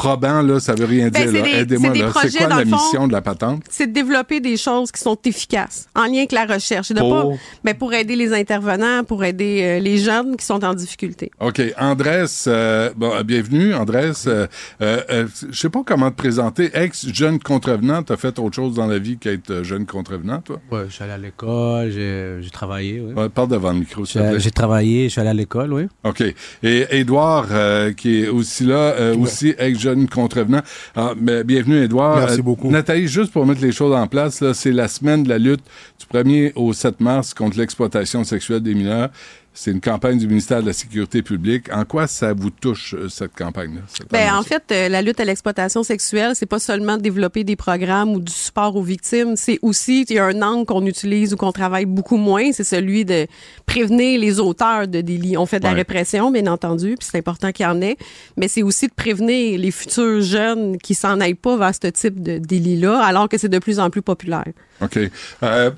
[0.00, 1.44] Probant, là, ça veut rien Ben, dire.
[1.44, 1.92] Aidez-moi,
[2.22, 3.62] c'est quoi dans la fond, mission de la patente?
[3.68, 6.90] C'est de développer des choses qui sont efficaces, en lien avec la recherche.
[6.90, 7.10] Et de Pour?
[7.32, 11.30] pas, ben, pour aider les intervenants, pour aider euh, les jeunes qui sont en difficulté.
[11.40, 11.60] OK.
[11.78, 14.12] Andrés, euh, bon, euh, bienvenue, Andrés.
[14.26, 14.46] Euh,
[14.80, 16.70] euh, euh, je sais pas comment te présenter.
[16.72, 20.60] Ex-jeune contrevenant, t'as fait autre chose dans la vie qu'être jeune contrevenant, toi?
[20.70, 23.12] Ouais, je suis allé à l'école, j'ai j'ai travaillé, oui.
[23.12, 24.40] Ouais, parle devant le micro, s'il te J'ai plaît.
[24.40, 25.82] j'ai travaillé, je suis allé à l'école, oui.
[26.04, 26.22] OK.
[26.62, 30.62] Et Édouard, euh, qui est aussi là, euh, aussi ex-jeune jeunes contrevenants.
[30.96, 32.18] Ah, mais bienvenue, Edouard.
[32.18, 32.70] Merci beaucoup.
[32.70, 35.62] Nathalie, juste pour mettre les choses en place, c'est la semaine de la lutte
[35.98, 39.10] du 1er au 7 mars contre l'exploitation sexuelle des mineurs.
[39.52, 41.72] C'est une campagne du ministère de la Sécurité publique.
[41.72, 43.80] En quoi ça vous touche, euh, cette campagne-là?
[44.10, 48.10] Ben, en fait, euh, la lutte à l'exploitation sexuelle, c'est pas seulement développer des programmes
[48.10, 51.36] ou du support aux victimes, c'est aussi, il y a un angle qu'on utilise ou
[51.36, 53.26] qu'on travaille beaucoup moins, c'est celui de
[53.66, 55.36] prévenir les auteurs de délits.
[55.36, 57.96] On fait de la répression, bien entendu, puis c'est important qu'il y en ait,
[58.36, 62.22] mais c'est aussi de prévenir les futurs jeunes qui s'en aillent pas vers ce type
[62.22, 64.44] de délit-là, alors que c'est de plus en plus populaire.
[64.82, 64.98] OK.
[65.42, 65.70] Euh,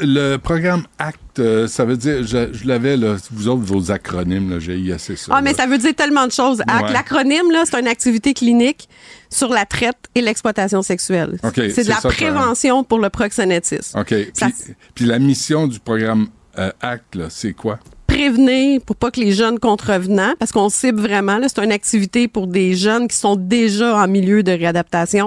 [0.00, 2.96] le programme ACT, euh, ça veut dire, je, je l'avais,
[3.30, 5.32] vous autres, vos acronymes, j'ai assez ça.
[5.34, 6.60] Ah, mais ça veut dire tellement de choses.
[6.66, 6.92] ACT, Ouais.
[6.92, 8.88] L'acronyme, là, c'est une activité clinique
[9.30, 11.38] sur la traite et l'exploitation sexuelle.
[11.42, 13.98] OK, c'est de la ça, prévention pour le proxénétisme.
[13.98, 14.06] OK.
[14.08, 14.48] Puis, Ça-
[14.94, 17.78] puis la mission du programme euh, ACT, c'est quoi?
[18.10, 22.28] Prévenir pour pas que les jeunes contrevenants, parce qu'on cible vraiment, là, c'est une activité
[22.28, 25.26] pour des jeunes qui sont déjà en milieu de réadaptation,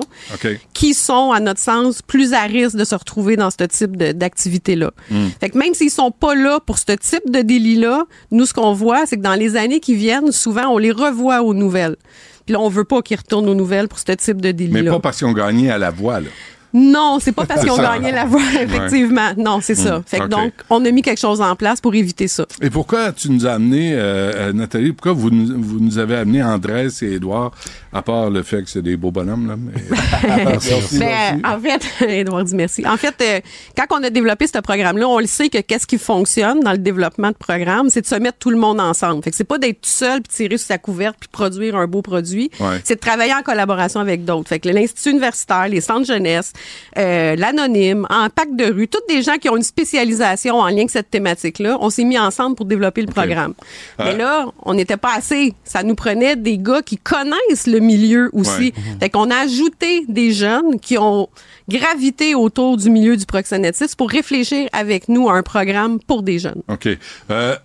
[0.74, 4.92] qui sont, à notre sens, plus à risque de se retrouver dans ce type d'activité-là.
[5.10, 5.28] Hmm.
[5.40, 8.74] Fait que même s'ils sont pas là pour ce type de délit-là, nous, ce qu'on
[8.74, 11.96] voit, c'est que dans les années qui viennent, souvent, on les revoit aux nouvelles.
[12.46, 14.92] Puis là, on veut pas qu'ils retournent aux nouvelles pour ce type de Mais délit-là.
[14.92, 16.28] pas parce qu'ils ont gagné à la voix, là.
[16.74, 19.32] Non, c'est pas parce qu'ils ont gagné la voie, effectivement.
[19.38, 20.00] Non, c'est ça.
[20.00, 20.04] Hmm.
[20.06, 22.46] Fait que donc, on a mis quelque chose en place pour éviter ça.
[22.62, 26.16] Et pourquoi tu nous as amené, euh, euh, Nathalie, pourquoi vous nous, vous nous avez
[26.16, 27.52] amené Andrés et Édouard,
[27.92, 29.56] à part le fait que c'est des beaux bonhommes, là?
[29.58, 29.74] Mais...
[31.00, 32.86] Ben, en fait, Edouard dit merci.
[32.88, 33.40] En fait, euh,
[33.78, 36.78] quand on a développé ce programme-là, on le sait que qu'est-ce qui fonctionne dans le
[36.78, 39.24] développement de programme, c'est de se mettre tout le monde ensemble.
[39.24, 41.88] Fait que c'est pas d'être tout seul puis tirer sur sa couverte puis produire un
[41.88, 42.50] beau produit.
[42.60, 42.82] Ouais.
[42.84, 44.50] C'est de travailler en collaboration avec d'autres.
[44.50, 46.54] Fait que l'Institut universitaire, les centres jeunesse,
[46.98, 50.90] euh, l'anonyme, Impact de rue, toutes des gens qui ont une spécialisation en lien avec
[50.90, 53.54] cette thématique-là, on s'est mis ensemble pour développer le programme.
[54.00, 55.54] Euh, Mais là, on n'était pas assez.
[55.64, 58.74] Ça nous prenait des gars qui connaissent le milieu aussi.
[58.76, 58.98] Ouais.
[59.00, 61.30] Fait qu'on a ajouté des jeunes qui ont
[61.70, 66.40] gravité autour du milieu du proxénétisme pour réfléchir avec nous à un programme pour des
[66.40, 66.62] jeunes.
[66.68, 66.88] OK.
[67.32, 67.56] Euh,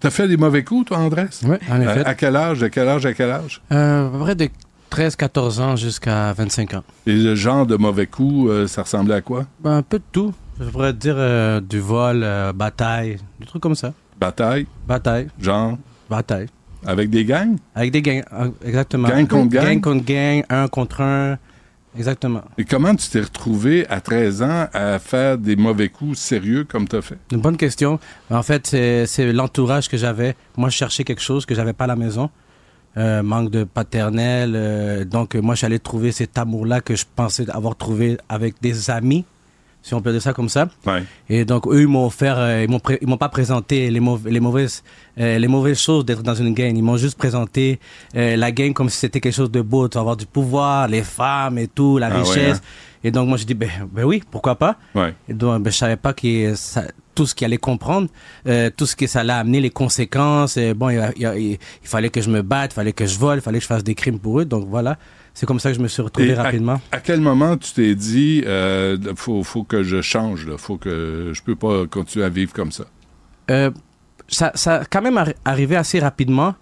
[0.00, 1.26] T'as fait des mauvais coups, toi, Andrés?
[1.42, 2.00] Oui, en effet.
[2.00, 3.62] Euh, à quel âge, de quel âge à quel âge?
[3.72, 4.48] Euh, à peu près de
[4.90, 6.84] 13-14 ans jusqu'à 25 ans.
[7.06, 9.46] Et le genre de mauvais coups, euh, ça ressemblait à quoi?
[9.60, 10.32] Ben, un peu de tout.
[10.60, 13.92] Je pourrais dire euh, du vol, euh, bataille, des trucs comme ça.
[14.18, 14.66] Bataille?
[14.86, 15.28] Bataille.
[15.40, 15.76] Genre?
[16.08, 16.46] Bataille.
[16.86, 17.56] Avec des gangs?
[17.74, 18.22] Avec des gangs,
[18.64, 19.08] exactement.
[19.08, 19.64] Gang contre gang?
[19.64, 21.38] Gang contre gang, un contre un.
[21.96, 22.42] Exactement.
[22.58, 26.86] Et comment tu t'es retrouvé à 13 ans à faire des mauvais coups sérieux comme
[26.86, 27.16] t'as fait?
[27.32, 27.98] Une bonne question.
[28.30, 30.36] En fait, c'est c'est l'entourage que j'avais.
[30.56, 32.30] Moi, je cherchais quelque chose que j'avais pas à la maison.
[32.98, 34.54] Euh, manque de paternel.
[34.56, 39.26] euh, donc, moi, j'allais trouver cet amour-là que je pensais avoir trouvé avec des amis,
[39.86, 40.68] si on peut dire ça comme ça.
[40.84, 41.04] Ouais.
[41.28, 44.00] Et donc, eux, ils m'ont offert, euh, ils m'ont pré- ils m'ont pas présenté les,
[44.00, 44.82] mauvais- les mauvaises,
[45.20, 46.76] euh, les mauvaises choses d'être dans une gang.
[46.76, 47.78] Ils m'ont juste présenté
[48.16, 50.88] euh, la gang comme si c'était quelque chose de beau, tu vas avoir du pouvoir,
[50.88, 52.56] les femmes et tout, la Ah ouais, richesse.
[52.58, 52.60] hein?
[53.04, 54.76] Et donc, moi, je dis, ben, ben oui, pourquoi pas.
[54.96, 55.14] Ouais.
[55.28, 56.82] Et donc, ben, je savais pas que ça,
[57.14, 58.08] tout ce qu'il allait comprendre,
[58.48, 60.56] euh, tout ce que ça allait amener, les conséquences.
[60.56, 63.40] Et bon, il- il fallait que je me batte, il fallait que je vole, il
[63.40, 64.44] fallait que je fasse des crimes pour eux.
[64.44, 64.98] Donc voilà,
[65.38, 66.80] c'est comme ça que je me suis retrouvé Et rapidement.
[66.90, 71.32] À, quel moment tu t'es dit, euh, faut, faut que je change, là, faut que
[71.34, 72.84] je peux pas continuer à vivre comme ça?
[73.50, 73.70] Euh,
[74.28, 76.54] ça, ça a quand même arri- arrivé assez rapidement,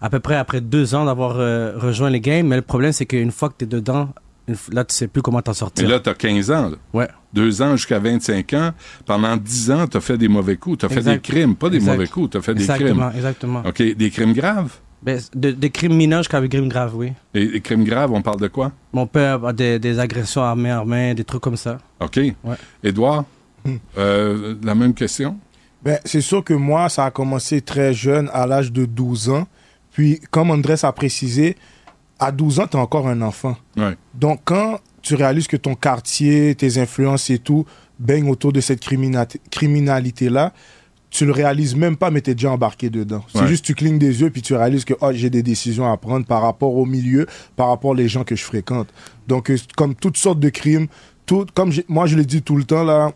[0.00, 2.46] à peu près après deux ans d'avoir euh, rejoint les games.
[2.46, 4.10] Mais le problème, c'est qu'une fois que tu es dedans,
[4.70, 5.88] là, tu sais plus comment t'en Et sortir.
[5.88, 6.76] là, t'as 15 ans, là.
[6.92, 7.08] Ouais.
[7.32, 8.70] Deux ans jusqu'à 25 ans.
[9.04, 10.78] Pendant 10 ans, t'as fait des mauvais coups.
[10.78, 11.14] T'as fait Exact.
[11.14, 11.92] des crimes, pas des Exact.
[11.92, 12.30] mauvais coups.
[12.30, 13.16] T'as fait des Exactement, crimes.
[13.16, 13.62] exactement.
[13.66, 13.82] OK.
[13.96, 14.72] Des crimes graves?
[15.02, 17.12] Ben, de, des crimes mineurs jusqu'à des crimes graves, oui.
[17.34, 18.72] Et des crimes graves, on parle de quoi?
[18.92, 21.78] Mon père a des, des agressions armées, armées, des trucs comme ça.
[22.00, 22.20] OK.
[22.84, 23.24] Édouard,
[23.98, 25.36] euh, la même question?
[25.82, 29.46] Ben, c'est sûr que moi, ça a commencé très jeune, à l'âge de 12 ans.
[29.90, 31.56] Puis, comme Andrés a précisé,
[32.18, 33.56] à 12 ans, tu es encore un enfant.
[33.76, 33.96] Ouais.
[34.14, 37.66] Donc, quand tu réalises que ton quartier, tes influences et tout
[37.98, 40.52] baignent autour de cette criminalité-là,
[41.12, 43.22] tu le réalises même pas, mais tu es déjà embarqué dedans.
[43.32, 45.96] C'est juste tu clignes des yeux puis tu réalises que oh, j'ai des décisions à
[45.98, 48.88] prendre par rapport au milieu, par rapport aux gens que je fréquente.
[49.28, 50.86] Donc, euh, comme toutes sortes de crimes,
[51.26, 53.12] tout, comme moi je le dis tout le temps là,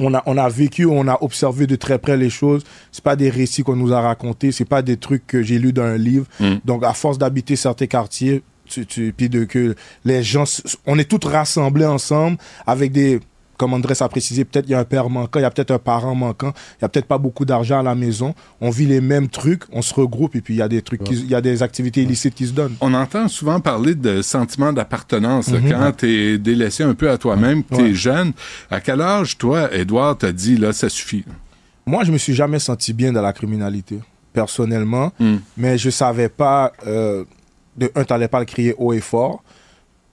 [0.00, 2.64] on a, on a vécu, on a observé de très près les choses.
[2.90, 5.72] C'est pas des récits qu'on nous a racontés, c'est pas des trucs que j'ai lus
[5.72, 6.26] dans un livre.
[6.40, 6.54] Mm.
[6.64, 10.44] Donc, à force d'habiter certains quartiers, tu, tu, puis de que les gens,
[10.86, 13.20] on est tous rassemblés ensemble avec des,
[13.62, 15.70] comme Andrés a précisé, peut-être il y a un père manquant, il y a peut-être
[15.70, 18.34] un parent manquant, il y a peut-être pas beaucoup d'argent à la maison.
[18.60, 21.00] On vit les mêmes trucs, on se regroupe et puis il y a des trucs,
[21.08, 22.74] il y a des activités illicites qui se donnent.
[22.80, 25.70] On entend souvent parler de sentiment d'appartenance Mhm.
[25.70, 27.94] quand tu es délaissé un peu à toi-même, tu es Ouais.
[27.94, 28.32] jeune.
[28.68, 31.24] À quel âge, toi, Édouard, t'as dit, là, ça suffit?
[31.86, 34.00] Moi, je me suis jamais senti bien dans la criminalité,
[34.32, 35.36] personnellement, Hmm.
[35.56, 36.72] mais je savais pas.
[36.86, 37.24] euh,
[37.76, 39.42] de un, t'allais pas le crier haut et fort.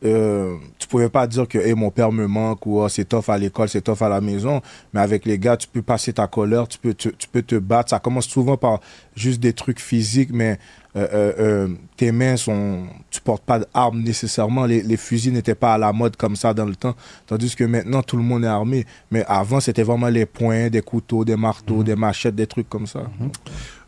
[0.06, 3.26] Euh, tu pouvais pas dire que hey, mon père me manque ou oh, c'est tough
[3.28, 4.62] à l'école, c'est tough à la maison.
[4.94, 7.56] Mais avec les gars, tu peux passer ta colère, tu peux, tu, tu peux te
[7.56, 7.90] battre.
[7.90, 8.80] Ça commence souvent par
[9.16, 10.58] juste des trucs physiques, mais
[10.96, 11.68] euh, euh, euh,
[11.98, 12.84] tes mains sont.
[13.12, 14.66] Tu portes pas d'armes nécessairement.
[14.66, 16.96] Les, les fusils n'étaient pas à la mode comme ça dans le temps.
[17.28, 18.86] Tandis que maintenant, tout le monde est armé.
[19.12, 22.88] Mais avant, c'était vraiment les poings, des couteaux, des marteaux, des machettes, des trucs comme
[22.88, 23.02] ça.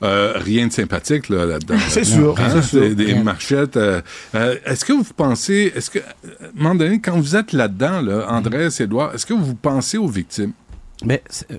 [0.04, 1.76] Euh, rien de sympathique là, là-dedans.
[1.90, 2.82] C'est sûr, c'est sûr.
[2.82, 3.78] Des, des marchettes.
[3.78, 4.02] euh,
[4.36, 6.02] euh, est-ce que vous pensez, est-ce que, à
[6.44, 10.08] un moment donné, quand vous êtes là-dedans, là, Andrés, Edouard, est-ce que vous pensez aux
[10.08, 10.54] victimes?
[11.06, 11.22] Mais
[11.52, 11.58] euh,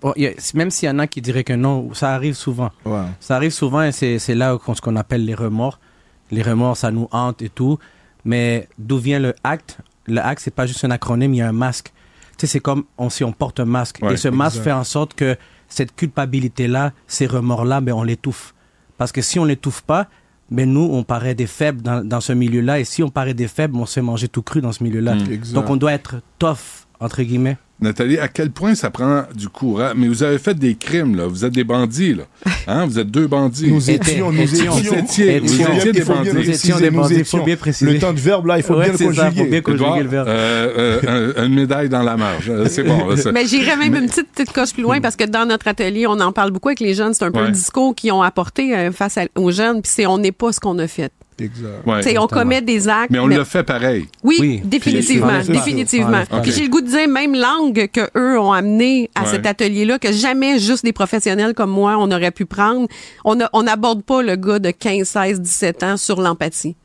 [0.00, 2.34] bon, il y a- même s'il y en a qui diraient que non, ça arrive
[2.34, 2.70] souvent.
[2.84, 3.02] Ouais.
[3.20, 5.78] Ça arrive souvent et c'est là qu'on- ce qu'on appelle les remords.
[6.30, 7.78] Les remords, ça nous hante et tout.
[8.24, 9.78] Mais d'où vient le acte?
[10.06, 11.92] Le acte, c'est pas juste un acronyme, il y a un masque.
[12.36, 13.98] Tu sais, c'est comme on, si on porte un masque.
[14.02, 14.64] Ouais, et ce masque exact.
[14.64, 15.36] fait en sorte que
[15.68, 18.54] cette culpabilité-là, ces remords-là, ben, on l'étouffe.
[18.96, 20.06] Parce que si on l'étouffe pas,
[20.50, 22.80] ben nous, on paraît des faibles dans, dans ce milieu-là.
[22.80, 25.14] Et si on paraît des faibles, on se fait manger tout cru dans ce milieu-là.
[25.14, 25.52] Mm.
[25.52, 27.56] Donc on doit être tough, entre guillemets?
[27.80, 29.92] Nathalie, à quel point ça prend du courage?
[29.96, 31.26] Mais vous avez fait des crimes, là.
[31.28, 32.24] Vous êtes des bandits, là.
[32.66, 32.86] Hein?
[32.86, 33.70] Vous êtes deux bandits.
[33.72, 34.76] Nous étions, nous étions.
[34.76, 34.94] étions.
[34.94, 36.30] Vous étiez- vous étiez des Il faut bien bandits.
[36.34, 37.44] Nous étions préciser, des bandits, faut étions.
[37.44, 37.92] bien préciser.
[37.92, 39.48] Le temps de verbe, là, il faut Ouais, bien le c'est ça, faut conjuguer.
[39.50, 40.28] bien conjuguer Edouard, le verbe.
[40.28, 42.50] euh, euh, un- une médaille dans la marge.
[42.50, 42.98] Euh, C'est bon.
[43.32, 46.18] Mais j'irais même une petite, petite coche plus loin parce que dans notre atelier, on
[46.18, 47.14] en parle beaucoup avec les jeunes.
[47.14, 47.46] C'est un peu Ouais.
[47.46, 49.82] le discours qu'ils ont apporté euh, face à- aux jeunes.
[49.82, 51.12] Puis c'est on n'est pas ce qu'on a fait.
[51.40, 51.86] Exact.
[51.86, 52.02] Ouais.
[52.02, 53.10] Tu sais, on commet des actes.
[53.10, 54.06] Mais on l'a fait pareil.
[54.24, 54.60] Oui, Oui.
[54.64, 56.22] définitivement, définitivement.
[56.42, 59.26] Puis j'ai le goût de dire même langue que eux ont amené à Ouais.
[59.28, 62.88] cet atelier-là que jamais juste des professionnels comme moi on aurait pu prendre.
[63.24, 66.76] On a- on n'aborde pas le gars de 15, 16, 17 ans sur l'empathie.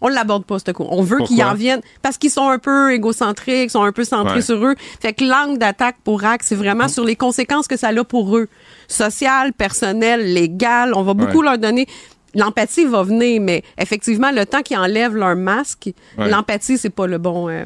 [0.00, 0.92] On l'aborde pas, ce cours.
[0.92, 4.36] On veut qu'ils en viennent parce qu'ils sont un peu égocentriques, sont un peu centrés
[4.36, 4.42] Ouais.
[4.42, 4.76] sur eux.
[5.00, 8.36] Fait que l'angle d'attaque pour ACT, c'est vraiment sur les conséquences que ça a pour
[8.36, 8.46] eux.
[8.86, 10.92] Sociales, personnelles, légales.
[10.94, 11.44] On va beaucoup Ouais.
[11.46, 11.86] leur donner.
[12.34, 16.28] L'empathie va venir, mais effectivement, le temps qu'ils enlèvent leur masque, Ouais.
[16.28, 17.64] l'empathie, c'est pas le bon euh,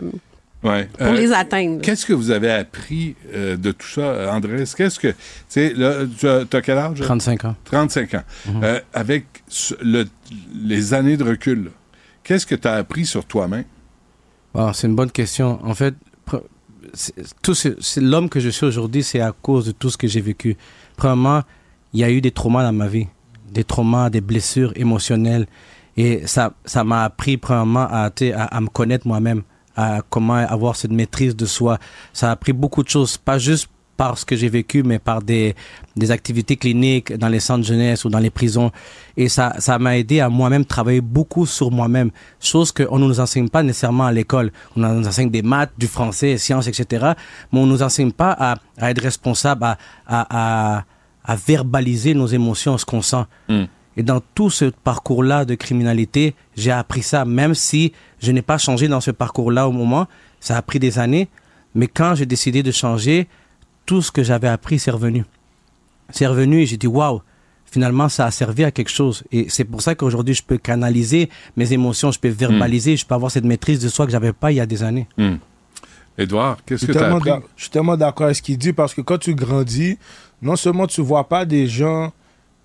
[0.62, 0.88] Ouais.
[0.96, 1.80] pour Euh, les atteindre.
[1.82, 4.62] Qu'est-ce que vous avez appris euh, de tout ça, Andrés?
[4.76, 5.08] Qu'est-ce que.
[5.08, 5.16] Tu
[5.48, 7.00] sais, là, tu as, t'as quel âge?
[7.00, 7.56] 35 ans.
[7.64, 8.22] 35 ans.
[8.62, 10.06] Euh, avec ce- le-
[10.54, 11.72] les années de recul,
[12.22, 13.64] qu'est-ce que tu as appris sur toi-même?
[14.54, 15.58] Bon, c'est une bonne question.
[15.64, 15.94] En fait,
[16.28, 16.42] pre-
[16.94, 19.96] c'est- tout ce- c'est l'homme que je suis aujourd'hui, c'est à cause de tout ce
[19.96, 20.56] que j'ai vécu.
[20.96, 21.40] Premièrement,
[21.92, 23.08] il y a eu des traumas dans ma vie,
[23.52, 25.46] des traumas, des blessures émotionnelles,
[25.96, 29.42] et ça, ça m'a appris premièrement à, à, me connaître moi-même,
[29.76, 31.78] à comment avoir cette maîtrise de soi.
[32.12, 35.22] Ça a appris beaucoup de choses, pas juste par ce que j'ai vécu, mais par
[35.22, 35.54] des,
[35.96, 38.70] des activités cliniques dans les centres de jeunesse ou dans les prisons.
[39.16, 42.10] Et ça, ça m'a aidé à moi-même travailler beaucoup sur moi-même,
[42.40, 44.50] chose qu'on ne nous enseigne pas nécessairement à l'école.
[44.76, 47.12] On nous enseigne des maths, du français, sciences, etc.
[47.52, 49.76] Mais on ne nous enseigne pas à, être responsable, à,
[50.06, 50.84] à,
[51.24, 53.24] à verbaliser nos émotions, ce qu'on sent.
[53.48, 53.64] Mm.
[53.96, 58.58] Et dans tout ce parcours-là de criminalité, j'ai appris ça, même si je n'ai pas
[58.58, 60.06] changé dans ce parcours-là au moment.
[60.40, 61.28] Ça a pris des années.
[61.74, 63.28] Mais quand j'ai décidé de changer,
[63.86, 65.24] tout ce que j'avais appris, c'est revenu.
[66.10, 67.22] C'est revenu et j'ai dit, waouh,
[67.70, 69.24] finalement, ça a servi à quelque chose.
[69.32, 73.14] Et c'est pour ça qu'aujourd'hui, je peux canaliser mes émotions, je peux verbaliser, je peux
[73.14, 75.06] avoir cette maîtrise de soi que j'avais pas il y a des années.
[75.16, 75.36] Hmm.
[76.18, 77.30] Édouard, Je qu'est-ce que tu as appris?
[77.56, 79.98] je suis tellement d'accord avec ce qu'il dit parce que quand tu grandis,
[80.42, 82.12] non seulement tu vois pas des gens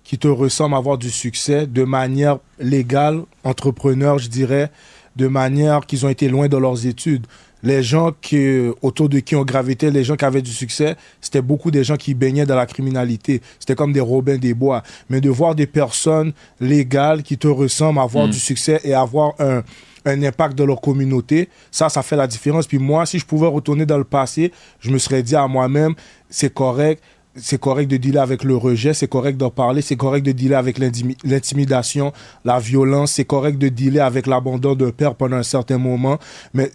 [0.04, 4.70] qui te ressemblent avoir du succès de manière légale, entrepreneur, je dirais,
[5.16, 7.26] de manière qu'ils ont été loin de leurs études.
[7.62, 11.42] Les gens qui, autour de qui on gravité, les gens qui avaient du succès, c'était
[11.42, 13.42] beaucoup des gens qui baignaient dans la criminalité.
[13.58, 14.82] C'était comme des Robins des Bois.
[15.10, 18.30] Mais de voir des personnes légales qui te ressemblent avoir Mm.
[18.30, 19.62] du succès et avoir un,
[20.04, 22.66] un impact dans leur communauté, ça, ça fait la différence.
[22.66, 25.94] Puis moi, si je pouvais retourner dans le passé, je me serais dit à moi-même,
[26.30, 27.02] c'est correct,
[27.40, 30.56] c'est correct de dealer avec le rejet, c'est correct d'en parler, c'est correct de dealer
[30.58, 32.12] avec l'intimi- l'intimidation,
[32.44, 36.18] la violence, c'est correct de dealer avec l'abandon d'un père pendant un certain moment,
[36.54, 36.70] mais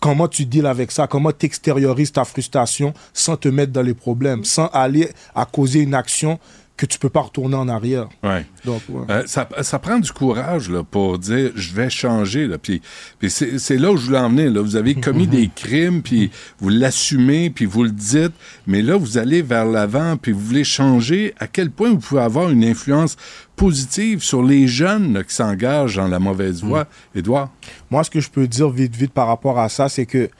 [0.00, 3.94] comment tu deals avec ça, comment tu extériorises ta frustration sans te mettre dans les
[3.94, 6.38] problèmes, sans aller à causer une action
[6.80, 8.08] que tu peux pas retourner en arrière.
[8.22, 8.46] Ouais.
[8.64, 9.04] Donc, ouais.
[9.10, 12.46] Euh, ça, ça prend du courage là, pour dire je vais changer.
[12.46, 12.56] Là.
[12.56, 12.80] Puis,
[13.18, 14.50] puis c'est, là où je voulais en venir.
[14.50, 14.62] Là.
[14.62, 18.32] Vous avez commis des crimes, puis vous l'assumez, puis vous le dites,
[18.66, 21.34] mais là, vous allez vers l'avant, puis vous voulez changer.
[21.38, 23.18] À quel point vous pouvez avoir une influence
[23.56, 26.86] positive sur les jeunes là, qui s'engagent dans la mauvaise voie?
[27.14, 27.50] Édouard?
[27.90, 30.30] Moi, ce que je peux dire vite, vite par rapport à ça, c'est que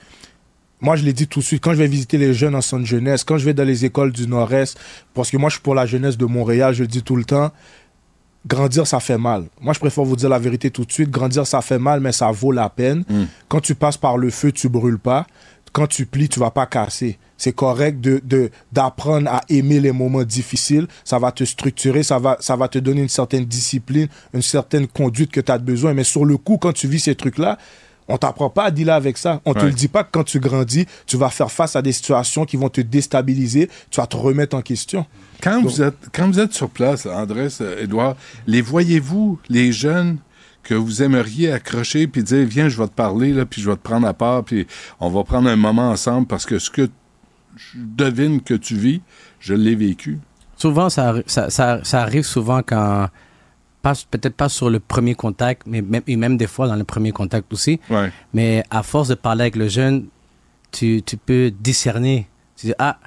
[0.81, 2.85] moi, je l'ai dit tout de suite, quand je vais visiter les jeunes en centre
[2.85, 4.77] jeunesse, quand je vais dans les écoles du Nord-Est,
[5.13, 7.23] parce que moi, je suis pour la jeunesse de Montréal, je le dis tout le
[7.23, 7.51] temps,
[8.47, 9.45] grandir, ça fait mal.
[9.61, 11.09] Moi, je préfère vous dire la vérité tout de suite.
[11.11, 13.03] Grandir, ça fait mal, mais ça vaut la peine.
[13.07, 13.23] Mm.
[13.47, 15.25] Quand tu passes par le feu, tu brûles pas.
[15.73, 17.17] quand tu plies, tu vas pas casser.
[17.37, 20.85] C'est correct de de- d'apprendre à aimer les moments difficiles.
[21.05, 24.85] Ça va te structurer, ça va, ça va te donner une certaine discipline, une certaine
[24.85, 25.93] conduite que tu as besoin.
[25.93, 27.57] Mais sur le coup, quand tu vis ces trucs-là,
[28.07, 29.41] on t'apprend pas à dealer avec ça.
[29.45, 29.65] On te Ouais.
[29.65, 32.57] le dit pas que quand tu grandis, tu vas faire face à des situations qui
[32.57, 35.05] vont te déstabiliser, tu vas te remettre en question.
[35.41, 38.15] Quand, vous êtes, quand vous êtes sur place, Andrés, euh, Édouard,
[38.47, 40.17] les voyez-vous, les jeunes
[40.63, 43.75] que vous aimeriez accrocher puis dire viens je vais te parler là puis je vais
[43.75, 44.67] te prendre à part puis
[44.99, 46.87] on va prendre un moment ensemble parce que ce que
[47.57, 49.01] je devine que tu vis
[49.39, 50.19] je l'ai vécu?
[50.57, 53.07] Souvent, ça, arri- ça, ça, ça arrive souvent quand,
[53.81, 56.83] pas- peut-être pas sur le premier contact, mais même, et même des fois dans le
[56.83, 57.79] premier contact aussi.
[57.89, 58.11] Ouais.
[58.33, 60.05] Mais à force de parler avec le jeune,
[60.71, 62.27] tu, tu peux discerner.
[62.57, 62.97] Tu dis, ah,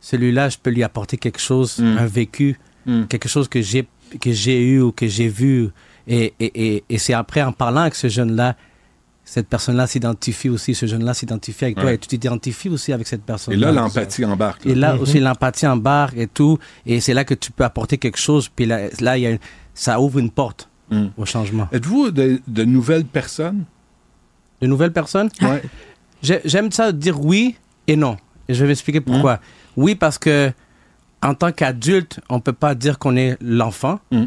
[0.00, 1.98] celui-là, je peux lui apporter quelque chose, Mm.
[1.98, 3.04] un vécu, Mm.
[3.04, 3.86] quelque chose que j'ai,
[4.20, 5.68] que j'ai eu ou que j'ai vu.
[6.06, 8.56] Et, et, et, et c'est après, en parlant avec ce jeune-là,
[9.24, 11.94] cette personne-là s'identifie aussi, ce jeune-là s'identifie avec toi Ouais.
[11.94, 13.54] et tu t'identifies aussi avec cette personne.
[13.54, 14.72] et là l'empathie embarque là.
[14.72, 15.00] Et là Mhm.
[15.00, 16.58] aussi, l'empathie embarque et tout.
[16.84, 18.48] Et c'est là que tu peux apporter quelque chose.
[18.54, 19.36] Puis là, là il y a,
[19.74, 21.06] ça ouvre une porte Mm.
[21.16, 21.68] au changement.
[21.72, 23.64] êtes-vous de, de nouvelles personnes?
[24.60, 25.30] De nouvelles personnes?
[25.40, 25.62] Ouais.
[26.22, 28.16] J'ai- J'aime ça dire oui et non.
[28.48, 29.40] Et je vais expliquer pourquoi.
[29.76, 30.52] Oui, parce que
[31.22, 34.00] en tant qu'adulte, on peut pas dire qu'on est l'enfant.
[34.10, 34.24] Mm.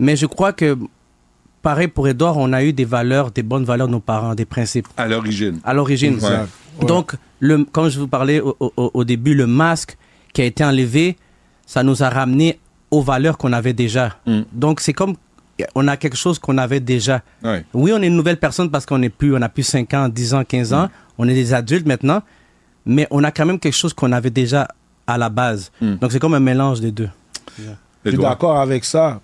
[0.00, 0.76] Mais je crois que,
[1.62, 4.46] pareil pour Edouard, on a eu des valeurs, des bonnes valeurs de nos parents, des
[4.46, 4.88] principes.
[4.96, 6.18] à l'origine À l'origine.
[6.18, 6.86] Ouais.
[6.86, 9.96] Donc, le, comme je vous parlais au, au- au début, le masque
[10.32, 11.16] qui a été enlevé,
[11.66, 12.58] ça nous a ramené
[12.90, 14.16] aux valeurs qu'on avait déjà.
[14.26, 14.40] Mm.
[14.52, 15.16] Donc, c'est comme
[15.74, 17.22] on a quelque chose qu'on avait déjà.
[17.42, 17.64] Ouais.
[17.74, 20.08] Oui, on est une nouvelle personne parce qu'on est plus, on a plus 5 ans,
[20.08, 20.88] 10 ans, 15 ans.
[21.18, 22.22] On est des adultes maintenant.
[22.86, 24.68] Mais on a quand même quelque chose qu'on avait déjà
[25.06, 25.70] à la base.
[25.80, 25.96] Mm.
[25.96, 27.10] Donc, c'est comme un mélange des deux.
[28.04, 29.20] Je suis d'accord avec ça.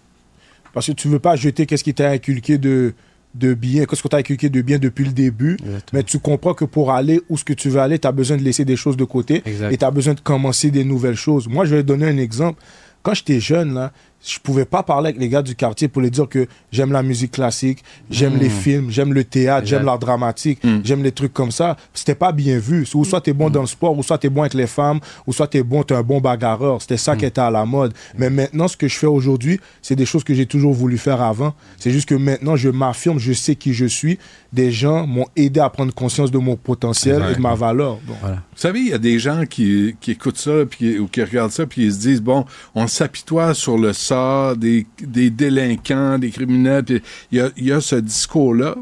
[0.73, 2.93] Parce que tu veux pas jeter qu'est-ce qui t'a inculqué de,
[3.35, 5.57] de bien, qu'est-ce que t'as inculqué de bien depuis le début.
[5.93, 8.37] Mais tu comprends que pour aller où ce que tu veux aller, tu as besoin
[8.37, 9.43] de laisser des choses de côté.
[9.47, 9.73] Exact.
[9.73, 11.49] Et tu as besoin de commencer des nouvelles choses.
[11.49, 12.61] Moi, je vais te donner un exemple.
[13.07, 13.93] Quand j'étais jeune, là,
[14.27, 17.03] je pouvais pas parler avec les gars du quartier pour les dire que j'aime la
[17.03, 20.81] musique classique, j'aime les films, j'aime le théâtre, j'aime l'art dramatique, Mm.
[20.85, 21.77] j'aime les trucs comme ça.
[21.95, 22.87] C'était pas bien vu.
[22.95, 24.67] Ou soit tu es bon dans le sport, ou soit tu es bon avec les
[24.67, 26.81] femmes, ou soit tu es bon, tu es un bon bagarreur.
[26.83, 27.93] C'était ça qui était à la mode.
[28.19, 31.21] Mais maintenant, ce que je fais aujourd'hui, c'est des choses que j'ai toujours voulu faire
[31.23, 31.55] avant.
[31.79, 34.19] C'est juste que maintenant, je m'affirme, je sais qui je suis.
[34.53, 37.99] Des gens m'ont aidé à prendre conscience de mon potentiel et de ma valeur.
[38.07, 38.37] Donc, Voilà.
[38.37, 41.53] Vous savez, il y a des gens qui, qui écoutent ça puis, ou qui regardent
[41.53, 42.45] ça puis ils se disent bon,
[42.75, 43.93] on s'apitoie sur le
[44.57, 46.85] des, des délinquants, des criminels.
[47.33, 48.75] il y y a ce discours-là.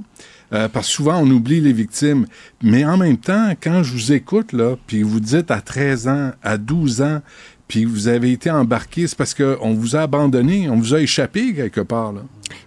[0.52, 2.26] euh, parce que souvent, on oublie les victimes.
[2.62, 6.30] Mais en même temps, quand je vous écoute, là, puis vous dites à 13 ans,
[6.42, 7.20] à 12 ans,
[7.66, 11.54] puis vous avez été embarqué, c'est parce qu'on vous a abandonné, on vous a échappé
[11.54, 12.12] quelque part.
[12.12, 12.20] Là.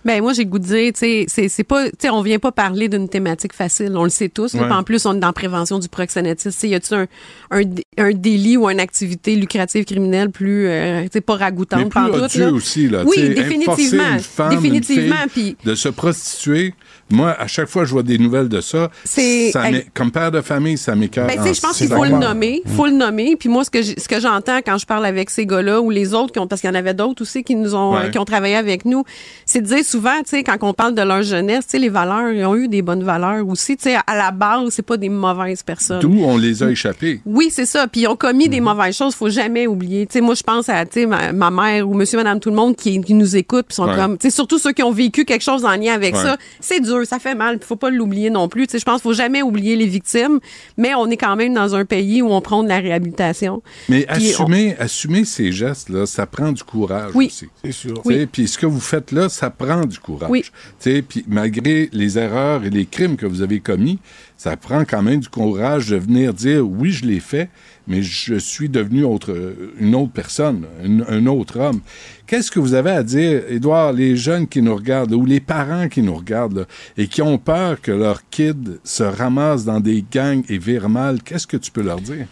[0.05, 2.39] Ben moi j'ai le goût de dire, tu sais, c'est pas, tu sais, on vient
[2.39, 4.53] pas parler d'une thématique facile, on le sait tous.
[4.53, 4.69] Ouais.
[4.71, 6.67] En plus, on est dans la prévention du proxénétisme.
[6.67, 7.07] Y a-tu un,
[7.51, 11.43] un, dé- un délit ou une activité lucrative criminelle plus, euh, tu sais, pas Mais
[11.45, 12.51] ragoûtante plus pantoute, odieux là?
[12.51, 12.87] aussi.
[12.89, 16.73] Là, Oui, définitivement, forcer une femme, une définitivement, fille puis- de se prostituer.
[17.09, 19.53] Moi, à chaque fois que je vois des nouvelles de ça, C'est-
[19.93, 21.27] comme père de famille, ça m'écoeure.
[21.27, 22.61] Ben, tu sais, je pense en qu'il faut le nommer.
[22.75, 23.35] faut le nommer.
[23.37, 26.13] Puis moi, ce que ce que j'entends quand je parle avec ces gars-là ou les
[26.13, 28.11] autres, qui ont, parce qu'il y en avait d'autres aussi qui nous ont, Ouais.
[28.11, 29.03] qui ont travaillé avec nous,
[29.45, 32.31] c'est dire souvent, tu sais, quand on parle de leur jeunesse, tu sais, les valeurs,
[32.31, 33.77] ils ont eu des bonnes valeurs aussi.
[33.77, 35.99] Tu sais, à la base, c'est pas des mauvaises personnes.
[35.99, 37.21] D'où on les a échappés.
[37.25, 37.87] Oui, c'est ça.
[37.87, 40.05] Puis ils ont commis des mauvaises choses, faut jamais oublier.
[40.07, 42.49] Tu sais, moi, je pense à tu sais, ma, ma mère ou monsieur, madame, tout
[42.49, 43.95] le monde qui, qui nous écoute, puis sont Ouais.
[43.95, 46.21] comme, tu sais, surtout ceux qui ont vécu quelque chose en lien avec Ouais.
[46.23, 46.37] ça.
[46.59, 48.67] C'est dur, ça fait mal, puis faut pas l'oublier non plus.
[48.67, 50.39] Tu sais, je pense qu'il faut jamais oublier les victimes,
[50.77, 53.61] mais on est quand même dans un pays où on prend de la réhabilitation.
[53.89, 57.27] Mais on- assumer, assumer ces gestes-là, ça prend du courage Oui.
[57.27, 57.47] aussi.
[57.63, 58.01] c'est sûr.
[58.05, 60.29] Sais, Puis ce que vous faites là, ça prend du courage.
[60.29, 60.43] Oui.
[60.43, 63.99] Tu sais, Puis malgré les erreurs et les crimes que vous avez commis,
[64.37, 67.49] ça prend quand même du courage de venir dire oui, je l'ai fait,
[67.87, 71.81] mais je suis devenu autre, une autre personne, un, un autre homme.
[72.27, 75.87] Qu'est-ce que vous avez à dire, Édouard, les jeunes qui nous regardent ou les parents
[75.87, 76.65] qui nous regardent là,
[76.97, 81.23] et qui ont peur que leur kid se ramasse dans des gangs et vire mal,
[81.23, 82.27] qu'est-ce que tu peux leur dire?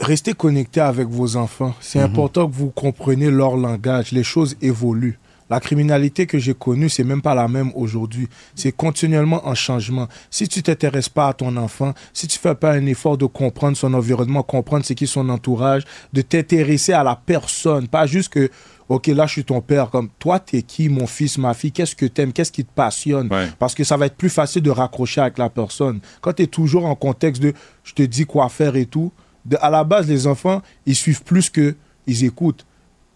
[0.00, 1.74] Restez connecté avec vos enfants.
[1.80, 4.10] C'est important que vous compreniez leur langage.
[4.10, 5.18] Les choses évoluent.
[5.50, 8.28] La criminalité que j'ai connue, c'est même pas la même aujourd'hui.
[8.54, 10.08] C'est continuellement en changement.
[10.30, 13.76] Si tu t'intéresses pas à ton enfant, si tu fais pas un effort de comprendre
[13.76, 18.28] son environnement, comprendre ce qui est son entourage, de t'intéresser à la personne, pas juste
[18.30, 18.50] que,
[18.90, 21.96] ok, là, je suis ton père, comme, toi, t'es qui, mon fils, ma fille, qu'est-ce
[21.96, 23.28] que t'aimes, qu'est-ce qui te passionne?
[23.32, 23.48] Ouais.
[23.58, 26.00] Parce que ça va être plus facile de raccrocher avec la personne.
[26.20, 27.54] Quand tu es toujours en contexte de
[27.84, 29.12] je te dis quoi faire et tout,
[29.46, 31.74] de- à la base, les enfants, ils suivent plus que
[32.06, 32.66] ils écoutent.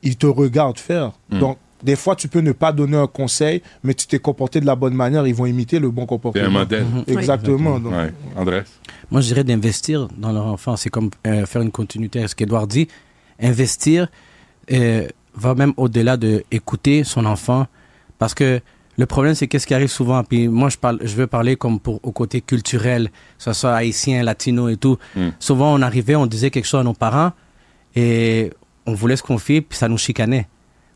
[0.02, 1.12] Ils te regardent faire.
[1.30, 1.38] Mm.
[1.38, 4.66] Donc, des fois, tu peux ne pas donner un conseil, mais tu t'es comporté de
[4.66, 6.46] la bonne manière, ils vont imiter le bon C'est comportement.
[6.46, 6.86] un modèle.
[7.06, 7.78] Exactement.
[7.80, 7.92] donc.
[7.92, 8.12] Ouais.
[8.36, 8.62] Andrés?
[9.10, 10.76] Moi, je dirais d'investir dans leur enfant.
[10.76, 12.88] C'est comme euh, faire une continuité à ce qu'Edouard dit.
[13.40, 14.08] Investir
[14.72, 17.66] euh, va même au-delà de écouter son enfant.
[18.18, 18.60] Parce que
[18.96, 20.22] le problème, c'est qu'est-ce qui arrive souvent?
[20.22, 23.74] Puis moi, je, parle, je veux parler comme pour, au côté culturel, que ce soit
[23.74, 24.98] haïtien, latino et tout.
[25.16, 25.28] Mm.
[25.40, 27.32] Souvent, on arrivait, on disait quelque chose à nos parents
[27.96, 28.52] et
[28.86, 30.46] on voulait se confier, puis ça nous chicanait.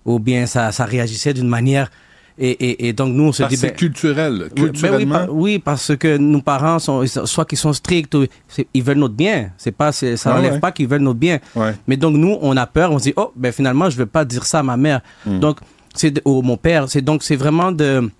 [0.06, 1.90] Ou bien ça, ça réagissait d'une manière.
[2.38, 3.60] Et, et, et donc, nous, on se Parce dit.
[3.62, 4.32] ben, culturel.
[4.32, 5.14] oui, ben oui, Culturellement.
[5.26, 8.26] par- oui, parce que nos parents sont soit qu'ils sont stricts, ou
[8.74, 9.50] ils veulent notre bien.
[9.58, 10.60] C'est pas, c'est- ça Ouais, n'enlève ouais.
[10.60, 11.38] pas qu'ils veulent notre bien.
[11.54, 11.74] Ouais.
[11.86, 12.92] Mais donc nous, on a peur.
[12.92, 15.00] On se dit oh ben finalement je vais pas dire ça à ma mère.
[15.24, 15.40] Mm.
[15.40, 15.58] Donc
[15.94, 16.88] c'est ou mon père.
[16.90, 18.10] C'est donc c'est vraiment de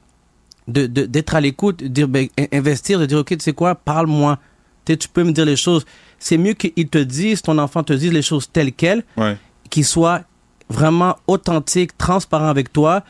[0.67, 3.75] de- de- d'être à l'écoute, dire ben, in- investir, de dire ok tu sais quoi,
[3.75, 4.39] parle-moi.
[4.87, 5.85] Tu peux me dire les choses.
[6.19, 9.37] C'est mieux qu'il te dise, ton enfant te dise les choses telles quelles, Ouais.
[9.69, 10.23] qu'il soit
[10.69, 13.03] vraiment authentique, transparent avec toi,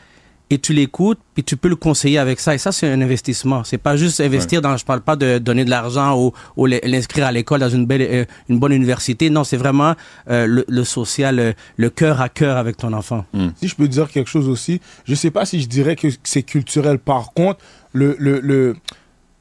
[0.48, 2.54] et tu l'écoutes, puis tu peux le conseiller avec ça.
[2.54, 3.64] Et ça, c'est un investissement.
[3.64, 6.78] C'est pas juste investir dans, je parle pas de donner de l'argent ou, ou l'in-
[6.84, 9.28] l'inscrire à l'école dans une belle, euh, une bonne université.
[9.28, 9.94] Non, c'est vraiment
[10.30, 13.24] euh, le, le social, le cœur à cœur avec ton enfant.
[13.56, 16.44] Si je peux dire quelque chose aussi, je sais pas si je dirais que c'est
[16.44, 17.00] culturel.
[17.00, 17.58] Par contre,
[17.92, 18.76] le, le, le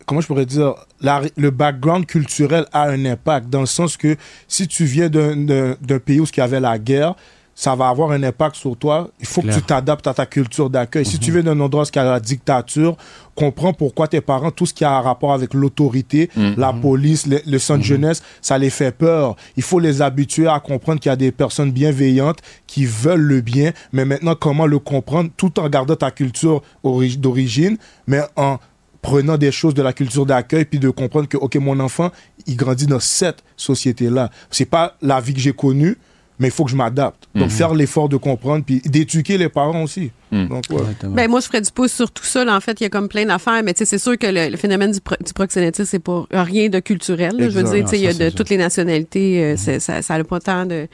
[0.07, 4.15] comment je pourrais dire, la- le background culturel a un impact dans le sens que
[4.47, 7.13] si tu viens d'un- d'un d'un pays où il y avait la guerre,
[7.57, 9.09] ça va avoir un impact sur toi.
[9.21, 11.05] Il faut que tu t'adaptes à ta culture d'accueil.
[11.05, 12.97] Si tu viens d'un endroit où il y a la dictature,
[13.33, 17.39] comprends pourquoi tes parents, tout ce qui a un rapport avec l'autorité, la police, le,
[17.47, 19.37] le centre jeunesse, ça les fait peur.
[19.55, 23.39] Il faut les habituer à comprendre qu'il y a des personnes bienveillantes qui veulent le
[23.39, 28.57] bien, mais maintenant, comment le comprendre tout en gardant ta culture ori- d'origine, mais en
[29.01, 32.09] prenant des choses de la culture d'accueil puis de comprendre que ok mon enfant
[32.47, 35.95] il grandit dans cette société là c'est pas la vie que j'ai connue
[36.39, 37.49] mais il faut que je m'adapte donc Mhm.
[37.49, 40.47] faire l'effort de comprendre puis d'éduquer les parents aussi Mhm.
[40.49, 40.81] donc ouais.
[41.09, 42.43] Ben moi, je ferais du pouce sur tout ça.
[42.43, 42.55] là.
[42.57, 44.49] En fait, il y a comme plein d'affaires, mais tu sais, c'est sûr que le,
[44.49, 47.35] le phénomène du, pro- du proxénétisme, c'est pas rien de culturel.
[47.37, 47.47] là.
[47.49, 50.01] Je veux dire, tu sais, il y a de toutes les nationalités, euh, c'est- ça,
[50.01, 50.87] ça a pas tant de.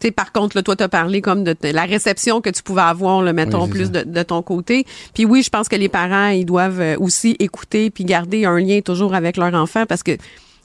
[0.00, 2.82] Tu sais, par contre, là, toi, t'as parlé comme de, la réception que tu pouvais
[2.82, 4.84] avoir, le mettons Oui, plus de, de ton côté.
[5.14, 8.60] Puis oui, je pense que les parents, ils doivent euh, aussi écouter puis garder un
[8.60, 10.12] lien toujours avec leur enfant parce que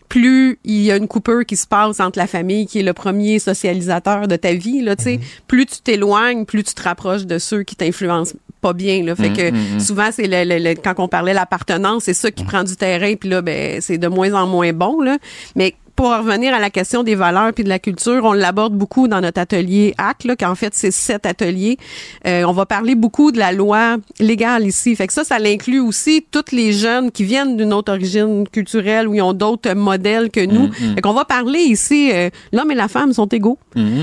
[0.10, 2.94] plus il y a une coupure qui se passe entre la famille qui est le
[2.94, 7.26] premier socialisateur de ta vie là tu sais plus tu t'éloignes plus tu te rapproches
[7.26, 9.16] de ceux qui t'influencent pas bien là.
[9.16, 12.64] Fait que souvent c'est le, le- le- quand on parlait l'appartenance c'est ça qui prend
[12.66, 15.18] du terrain puis là ben c'est de moins en moins bon là.
[15.56, 18.74] Mais pour en revenir à la question des valeurs puis de la culture, on l'aborde
[18.74, 21.78] beaucoup dans notre atelier ACT, là, qu'en fait, c'est sept ateliers.
[22.26, 24.96] Euh, on va parler beaucoup de la loi légale ici.
[24.96, 29.10] Fait que ça, ça l'inclut aussi toutes les jeunes qui viennent d'une autre origine culturelle
[29.10, 30.72] ou ils ont d'autres modèles que nous.
[30.72, 33.60] Fait qu'on va parler ici, euh, l'homme et la femme sont égaux.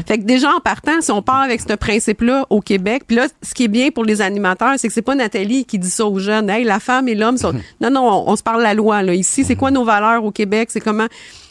[0.07, 3.27] Fait que déjà, en partant, si on part avec ce principe-là au Québec, puis là,
[3.41, 6.05] ce qui est bien pour les animateurs, c'est que c'est pas Nathalie qui dit ça
[6.05, 6.51] aux jeunes.
[6.51, 7.55] Hey, la femme et l'homme sont...
[7.81, 9.15] Non, non, on, on se parle la loi, là.
[9.15, 10.69] Ici, c'est quoi nos valeurs au Québec?
[10.71, 11.07] C'est comment...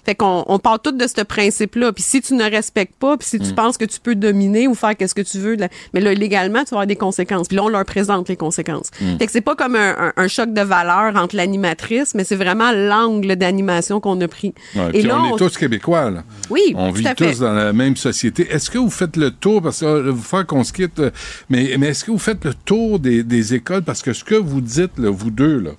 [0.06, 1.92] Fait qu'on on part tout de ce principe-là.
[1.94, 4.76] Puis si tu ne respectes pas, puis si tu penses que tu peux dominer ou
[4.76, 5.58] faire qu'est-ce que tu veux,
[5.94, 7.48] mais là, légalement, tu vas avoir des conséquences.
[7.48, 8.92] Puis là, on leur présente les conséquences.
[9.20, 12.36] Fait que c'est pas comme un, un- un choc de valeur entre l'animatrice, mais c'est
[12.36, 14.54] vraiment l'angle d'animation qu'on a pris.
[14.76, 16.24] Ouais, Et là, on on- est tous québécois, là.
[16.50, 18.48] Oui, On vit tous dans la même société.
[18.52, 21.10] Est-ce que vous faites le tour, parce que euh, vous faire qu'on se quitte, euh,
[21.50, 23.82] mais, mais est-ce que vous faites le tour des, des écoles?
[23.84, 25.72] Parce que ce que vous dites, là, vous deux, là,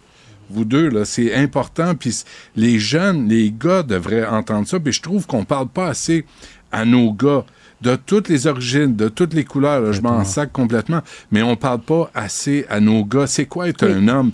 [0.51, 1.94] vous deux, là, c'est important.
[1.94, 2.24] Puis
[2.55, 4.81] les jeunes, les gars devraient entendre ça.
[4.81, 6.24] Puis je trouve qu'on parle pas assez
[6.73, 7.44] à nos gars
[7.82, 9.81] de toutes les origines, de toutes les couleurs.
[9.81, 11.02] là, je m'en sac complètement.
[11.31, 13.27] Mais on parle pas assez à nos gars.
[13.27, 14.32] C'est quoi être un homme?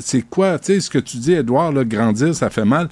[0.00, 2.88] C'est quoi, tu sais, ce que tu dis, Edouard, là, grandir, ça fait mal.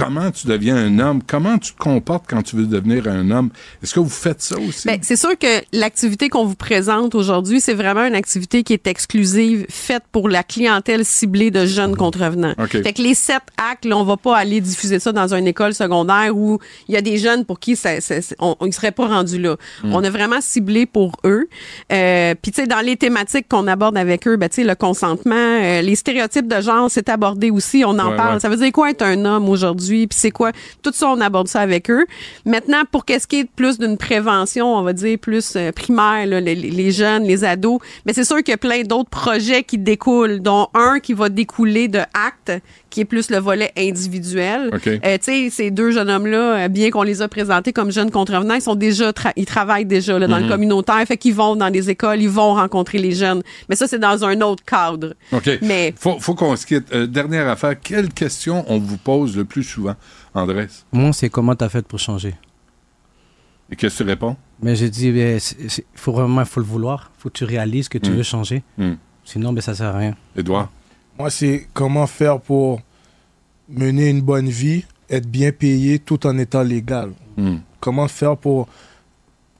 [0.00, 1.20] Comment tu deviens un homme?
[1.26, 3.50] Comment tu te comportes quand tu veux devenir un homme?
[3.82, 4.86] Est-ce que vous faites ça aussi?
[4.88, 8.86] Ben, c'est sûr que l'activité qu'on vous présente aujourd'hui, c'est vraiment une activité qui est
[8.86, 12.54] exclusive, faite pour la clientèle ciblée de jeunes contrevenants.
[12.58, 12.82] OK.
[12.82, 15.74] Fait que les sept actes, là, on va pas aller diffuser ça dans une école
[15.74, 16.58] secondaire où
[16.88, 19.38] il y a des jeunes pour qui ça, ça- ça- on, ils seraient pas rendus
[19.40, 19.56] là.
[19.84, 21.48] On a vraiment ciblé pour eux.
[21.92, 24.74] Euh, Puis tu sais, dans les thématiques qu'on aborde avec eux, ben tu sais, le
[24.74, 27.82] consentement, euh, les stéréotypes de genre, c'est abordé aussi.
[27.84, 28.34] On en Ouais, parle.
[28.34, 28.40] ouais.
[28.40, 29.89] Ça veut dire quoi être un homme aujourd'hui?
[30.06, 30.52] Puis c'est quoi?
[30.82, 32.06] Tout ça, on aborde ça avec eux.
[32.44, 36.54] Maintenant, pour qu'est-ce qui est plus d'une prévention, on va dire plus euh, primaire, les,
[36.54, 40.40] les jeunes, les ados, mais c'est sûr qu'il y a plein d'autres projets qui découlent,
[40.40, 42.52] dont un qui va découler de actes,
[42.90, 44.70] qui est plus le volet individuel.
[44.86, 48.10] Euh, tu sais, ces deux jeunes hommes-là, euh, bien qu'on les a présentés comme jeunes
[48.10, 50.42] contrevenants, ils sont déjà, tra- ils travaillent déjà là, dans Mhm.
[50.44, 53.42] le communautaire, fait qu'ils vont dans les écoles, ils vont rencontrer les jeunes.
[53.68, 55.14] Mais ça, c'est dans un autre cadre.
[55.32, 55.48] OK.
[55.62, 56.92] Mais Faut, faut qu'on se quitte.
[56.92, 57.78] Euh, dernière affaire.
[57.80, 59.94] Quelle question on vous pose le plus souvent,
[60.34, 60.66] Andrés?
[60.92, 62.34] Moi, c'est comment t'as fait pour changer?
[63.72, 64.36] Et qu'est-ce que tu réponds?
[64.62, 65.38] Mais j'ai dit, il
[65.94, 67.10] faut vraiment faut le vouloir.
[67.18, 68.14] faut que tu réalises que tu Mm.
[68.14, 68.62] veux changer.
[68.78, 68.92] Mm.
[69.24, 70.16] Sinon, ben, ça sert à rien.
[70.36, 70.70] Edouard?
[71.20, 72.80] Moi, c'est comment faire pour
[73.68, 77.10] mener une bonne vie, être bien payé tout en étant légal.
[77.36, 77.58] Hmm.
[77.78, 78.68] Comment faire pour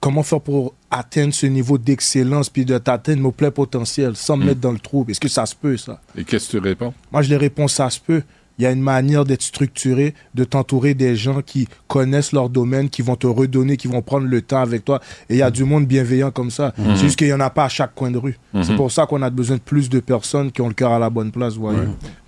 [0.00, 4.42] comment faire pour atteindre ce niveau d'excellence puis de t'atteindre mon plein potentiel sans me
[4.42, 4.46] Hmm.
[4.46, 5.04] mettre dans le trou?
[5.06, 6.00] Est-ce que ça se peut, ça?
[6.16, 6.94] Et qu'est-ce que tu réponds?
[7.12, 8.22] Moi, je les réponds, ça se peut.
[8.60, 12.90] Il y a une manière d'être structuré, de t'entourer des gens qui connaissent leur domaine,
[12.90, 15.00] qui vont te redonner, qui vont prendre le temps avec toi.
[15.30, 16.74] Et il y a du monde bienveillant comme ça.
[16.76, 16.94] Mhm.
[16.94, 18.36] C'est juste qu'il n'y en a pas à chaque coin de rue.
[18.52, 18.62] Mhm.
[18.64, 20.98] C'est pour ça qu'on a besoin de plus de personnes qui ont le cœur à
[20.98, 21.54] la bonne place.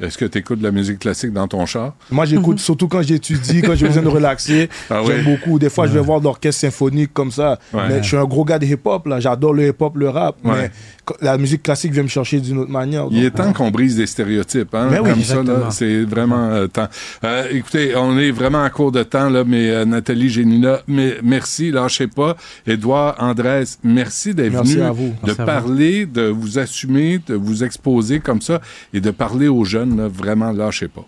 [0.01, 1.93] Est-ce que tu écoutes de la musique classique dans ton char?
[2.11, 4.71] Moi, j'écoute surtout quand j'étudie, quand j'ai besoin de relaxer.
[4.91, 5.37] Ah J'aime oui?
[5.37, 5.59] beaucoup.
[5.59, 7.59] Des fois, je vais voir d'orchestre symphonique comme ça.
[7.75, 7.89] Ouais.
[7.89, 9.21] Mais je suis un gros gars de hip-hop, là.
[9.21, 10.37] J'adore le hip-hop, le rap.
[10.45, 10.53] Ouais.
[10.55, 10.71] Mais
[11.21, 13.07] la musique classique vient me chercher d'une autre manière.
[13.11, 14.89] Il est temps qu'on brise des stéréotypes, hein?
[14.91, 16.89] Mais oui, comme ça, là, c'est vraiment euh, temps.
[17.25, 21.17] Euh, écoutez, on est vraiment à court de temps, là, mais euh, Nathalie Génina, mais,
[21.23, 22.37] merci, lâchez pas.
[22.67, 25.09] Édouard, Andrés, merci d'être Merci venu, à vous.
[25.09, 25.51] de Merci à vous.
[25.51, 28.61] parler, de vous assumer, de vous exposer comme ça
[28.95, 31.07] et de parler aux jeunes, là, vraiment, lâchez pas.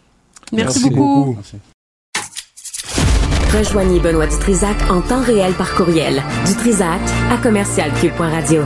[0.53, 1.39] Merci, beaucoup.
[3.57, 6.23] Rejoignez Benoît Dutrisac en temps réel par courriel.
[6.45, 7.01] Dutrisac
[7.31, 8.63] à commercialcube.radio.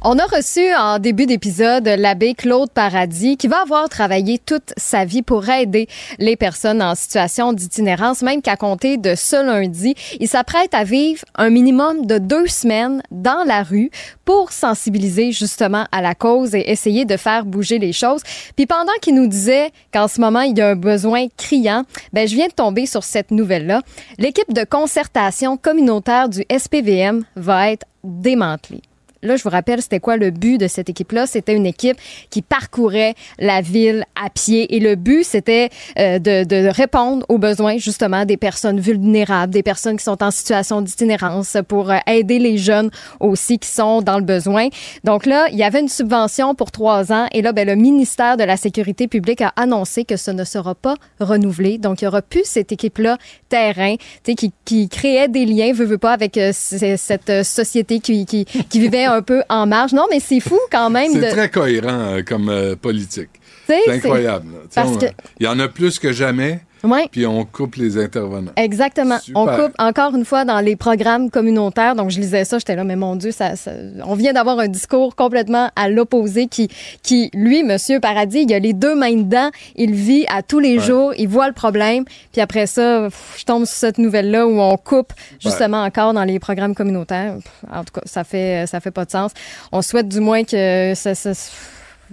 [0.00, 5.04] On a reçu en début d'épisode l'abbé Claude Paradis qui va avoir travaillé toute sa
[5.04, 5.88] vie pour aider
[6.20, 11.24] les personnes en situation d'itinérance, même qu'à compter de ce lundi, il s'apprête à vivre
[11.34, 13.90] un minimum de deux semaines dans la rue
[14.24, 18.22] pour sensibiliser justement à la cause et essayer de faire bouger les choses.
[18.54, 22.28] Puis pendant qu'il nous disait qu'en ce moment, il y a un besoin criant, ben,
[22.28, 23.82] je viens de tomber sur cette nouvelle-là.
[24.16, 28.82] L'équipe de concertation communautaire du SPVM va être démantelée.
[29.22, 31.26] Là, je vous rappelle, c'était quoi le but de cette équipe-là?
[31.26, 31.96] C'était une équipe
[32.30, 34.76] qui parcourait la ville à pied.
[34.76, 39.62] Et le but, c'était euh, de, de répondre aux besoins, justement, des personnes vulnérables, des
[39.64, 44.18] personnes qui sont en situation d'itinérance pour euh, aider les jeunes aussi qui sont dans
[44.18, 44.68] le besoin.
[45.04, 47.26] Donc là, il y avait une subvention pour trois ans.
[47.32, 50.74] Et là, ben, le ministère de la Sécurité publique a annoncé que ce ne sera
[50.74, 51.78] pas renouvelé.
[51.78, 53.18] Donc, il y aura plus cette équipe-là
[53.48, 58.00] terrain, tu qui, qui créait des liens, veut, veut pas, avec euh, cette euh, société
[58.00, 59.92] qui, qui, qui vivait un peu en marge.
[59.92, 61.12] Non, mais c'est fou quand même.
[61.12, 61.30] C'est de...
[61.30, 63.30] très cohérent euh, comme euh, politique.
[63.66, 64.46] C'est incroyable.
[64.74, 65.06] parce on- que-
[65.40, 67.08] Il y en a plus que jamais, Ouais.
[67.10, 68.52] puis on coupe les intervenants.
[68.56, 69.18] Exactement.
[69.18, 69.40] Super.
[69.42, 71.94] On coupe encore une fois dans les programmes communautaires.
[71.94, 73.72] Donc, je lisais ça, j'étais là, mais mon Dieu, ça, ça-
[74.04, 76.68] on vient d'avoir un discours complètement à l'opposé qui,
[77.02, 79.50] qui, lui, Monsieur Paradis, il a les deux mains dedans.
[79.76, 80.84] Il vit à tous les Ouais.
[80.84, 81.12] jours.
[81.18, 82.04] Il voit le problème.
[82.32, 86.38] Puis après ça, je tombe sur cette nouvelle-là où on coupe justement encore dans les
[86.38, 87.34] programmes communautaires.
[87.72, 89.32] En tout cas, ça fait, ça fait pas de sens.
[89.72, 91.32] On souhaite du moins que ça, ça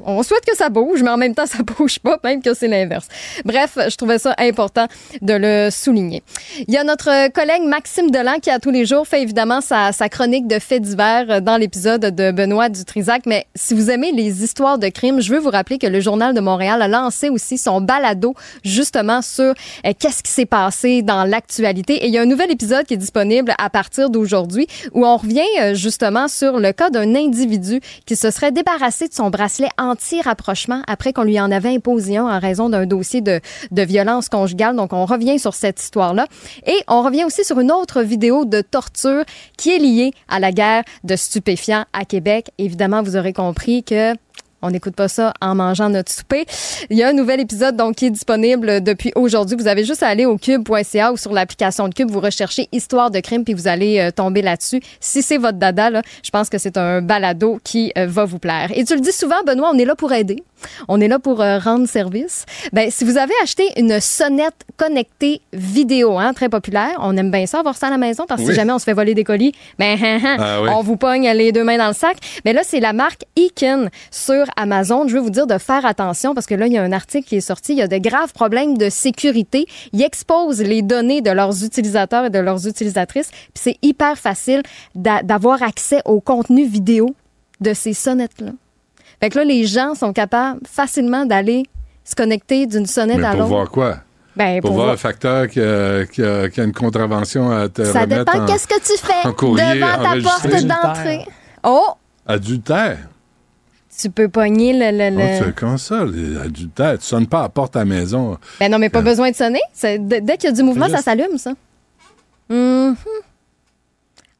[0.04, 2.68] on souhaite que ça bouge, mais en même temps, ça bouge pas, même que c'est
[2.68, 3.08] l'inverse.
[3.44, 4.88] Bref, je trouvais ça important
[5.22, 6.24] de le souligner.
[6.68, 9.92] Il y a notre collègue Maxime Delan qui, à tous les jours, fait évidemment sa,
[10.10, 13.24] chronique de faits divers dans l'épisode de Benoît Dutrisac.
[13.26, 16.34] Mais si vous aimez les histoires de crimes, je veux vous rappeler que le Journal
[16.34, 19.54] de Montréal a lancé aussi son balado, justement, sur
[19.86, 21.94] euh, qu'est-ce qui s'est passé dans l'actualité.
[21.96, 25.18] Et il y a un nouvel épisode qui est disponible à partir d'aujourd'hui où on
[25.18, 29.70] revient euh, justement sur le cas d'un individu qui se serait débarrassé de son bracelet
[29.86, 33.40] anti-rapprochement après qu'on lui en avait imposé un en raison d'un dossier de,
[33.72, 34.76] de violence conjugale.
[34.76, 36.28] Donc, on revient sur cette histoire-là.
[36.66, 39.24] Et on revient aussi sur une autre vidéo de torture
[39.58, 42.52] qui est liée à la guerre de stupéfiants à Québec.
[42.58, 44.14] Évidemment, vous aurez compris que
[44.66, 46.46] on n'écoute pas ça en mangeant notre souper.
[46.90, 49.56] Il y a un nouvel épisode donc qui est disponible depuis aujourd'hui.
[49.56, 53.12] Vous avez juste à aller au cube.ca ou sur l'application de Cube, vous recherchez Histoire
[53.12, 54.82] de crime puis vous allez euh, tomber là-dessus.
[55.00, 55.86] Si c'est votre dada
[56.24, 58.72] je pense que c'est un balado qui euh, va vous plaire.
[58.74, 60.44] Et tu le dis souvent Benoît, on est là pour aider.
[60.88, 62.46] On est là pour euh, rendre service.
[62.74, 67.46] Ben si vous avez acheté une sonnette connectée vidéo hein, très populaire, on aime bien
[67.46, 68.52] ça avoir ça à la maison parce que Oui.
[68.54, 70.70] si jamais on se fait voler des colis, ben hein, hein, Ah oui.
[70.74, 72.18] on vous pogne les deux mains dans le sac.
[72.46, 75.08] Mais là, c'est la marque Eakin sur Amazon.
[75.08, 77.28] Je veux vous dire de faire attention parce que là, il y a un article
[77.28, 77.74] qui est sorti.
[77.74, 79.66] Il y a de graves problèmes de sécurité.
[79.94, 83.30] Ils exposent les données de leurs utilisateurs et de leurs utilisatrices.
[83.32, 84.62] Puis c'est hyper facile
[84.96, 87.16] d'a- d'avoir accès au contenu vidéo
[87.62, 88.52] de ces sonnettes-là.
[89.22, 91.64] Fait que là, les gens sont capables facilement d'aller
[92.04, 93.50] se connecter d'une sonnette Mais à pour l'autre.
[93.50, 93.98] voir quoi?
[94.36, 97.50] Ben, pour, pour voir voir- le facteur qui a, qui a- qui a une contravention
[97.52, 101.26] à te Ça remettre dépend en qu'est-ce que tu fais courrier devant ta porte d'entrée.
[101.64, 101.88] Oh!
[102.28, 102.98] adultère.
[103.98, 104.92] Tu peux pogner le...
[104.92, 106.98] le, le- Oh, tu- comment ça, les adultères?
[107.00, 108.38] Tu sonnes pas à la porte à la maison.
[108.60, 109.62] Ben non, mais pas besoin de sonner.
[109.82, 111.54] Dès qu'il y a du mouvement, Juste- ça s'allume, ça.
[112.50, 112.96] Mhm.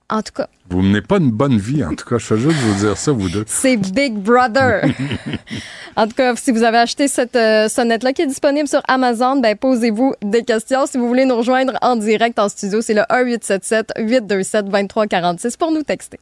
[0.08, 2.20] En tout cas, Vous menez pas une bonne vie, en tout cas.
[2.20, 3.44] Je fais juste vous dire ça, vous deux.
[3.48, 4.84] c'est Big Brother.
[5.96, 9.40] en tout cas, si vous avez acheté cette euh, sonnette-là qui est disponible sur Amazon,
[9.40, 10.86] ben posez-vous des questions.
[10.86, 16.20] Si vous voulez nous rejoindre en direct en studio, c'est le 1-877-827-2346 pour nous texter.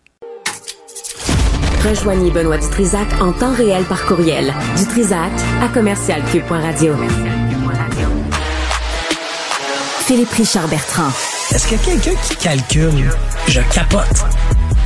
[1.83, 4.53] Rejoignez Benoît Dutrisac en temps réel par courriel.
[4.77, 6.93] Dutrisac à commercialcube.radio.
[10.05, 11.11] Philippe Richard Bertrand.
[11.53, 13.11] Est-ce qu'il y a quelqu'un qui calcule?
[13.47, 14.25] Je capote.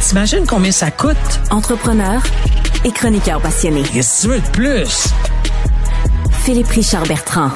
[0.02, 1.16] T'imagines combien ça coûte?
[1.50, 2.22] Entrepreneur
[2.84, 3.84] et chroniqueur passionné.
[3.84, 5.08] Qu'est-ce que tu veux de plus?
[6.44, 7.52] Philippe Richard Bertrand.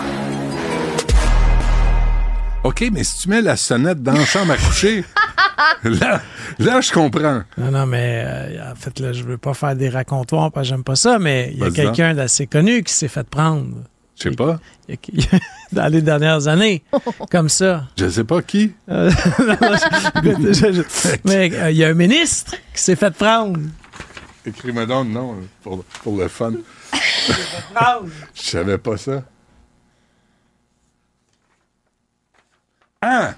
[2.63, 5.03] OK, mais si tu mets la sonnette dans la chambre à coucher,
[5.83, 6.21] là,
[6.59, 7.41] là, je comprends.
[7.57, 10.73] Non, non, mais euh, en fait, là, je veux pas faire des racontoirs parce que
[10.73, 13.67] j'aime pas ça, mais il y a quelqu'un d'assez connu qui s'est fait prendre.
[14.23, 14.59] Je sais pas.
[14.89, 15.39] Il y a-
[15.71, 16.83] Dans les dernières années,
[17.31, 17.85] comme ça.
[17.97, 18.73] Je sais pas qui.
[18.89, 19.75] Euh, non, non,
[20.23, 23.57] je- je- je- mais euh, il y a un ministre qui s'est fait prendre.
[24.45, 26.53] Écris-moi donc, non, pour, pour le fun.
[28.35, 29.23] Je savais pas ça.
[33.01, 33.33] Ah!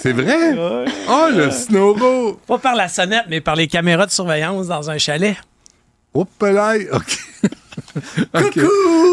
[0.00, 0.54] C'est vrai?
[1.08, 2.34] Oh, le snowball!
[2.46, 5.36] Pas par la sonnette, mais par les caméras de surveillance dans un chalet.
[6.14, 6.74] Hop là!
[6.92, 7.18] OK.
[8.34, 8.58] OK.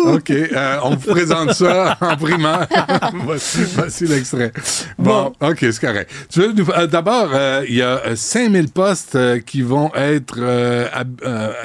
[0.08, 0.30] OK.
[0.32, 2.68] euh, on vous présente ça en primaire.
[3.24, 4.52] voici voici l'extrait.
[4.98, 6.12] Bon, OK, c'est correct.
[6.38, 10.40] Euh, D'abord, euh, il y a euh, 5000 postes qui vont être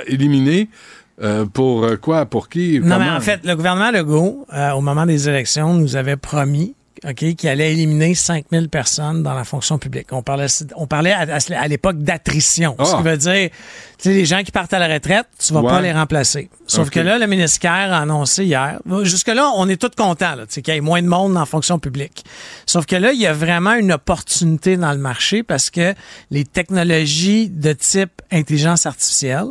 [0.06, 0.68] éliminés.
[1.52, 2.26] Pour quoi?
[2.26, 2.80] Pour qui?
[2.80, 4.46] Non, mais en fait, le gouvernement Legault,
[4.76, 6.74] au moment des élections, nous avait promis
[7.06, 10.06] OK, qu'il allait éliminer 5000 personnes dans la fonction publique.
[10.12, 12.76] On parlait, on parlait à, l'époque d'attrition.
[12.78, 12.96] Ce Ah.
[12.96, 13.56] qui veut dire, tu
[13.98, 15.68] sais, les gens qui partent à la retraite, tu vas Ouais.
[15.70, 16.48] pas les remplacer.
[16.66, 20.54] Sauf que là, le ministère a annoncé hier, jusque-là, on est tous contents là, tu
[20.54, 22.24] sais, qu'il y ait moins de monde dans la fonction publique.
[22.64, 25.94] Sauf que là, il y a vraiment une opportunité dans le marché parce que
[26.30, 29.48] les technologies de type intelligence artificielle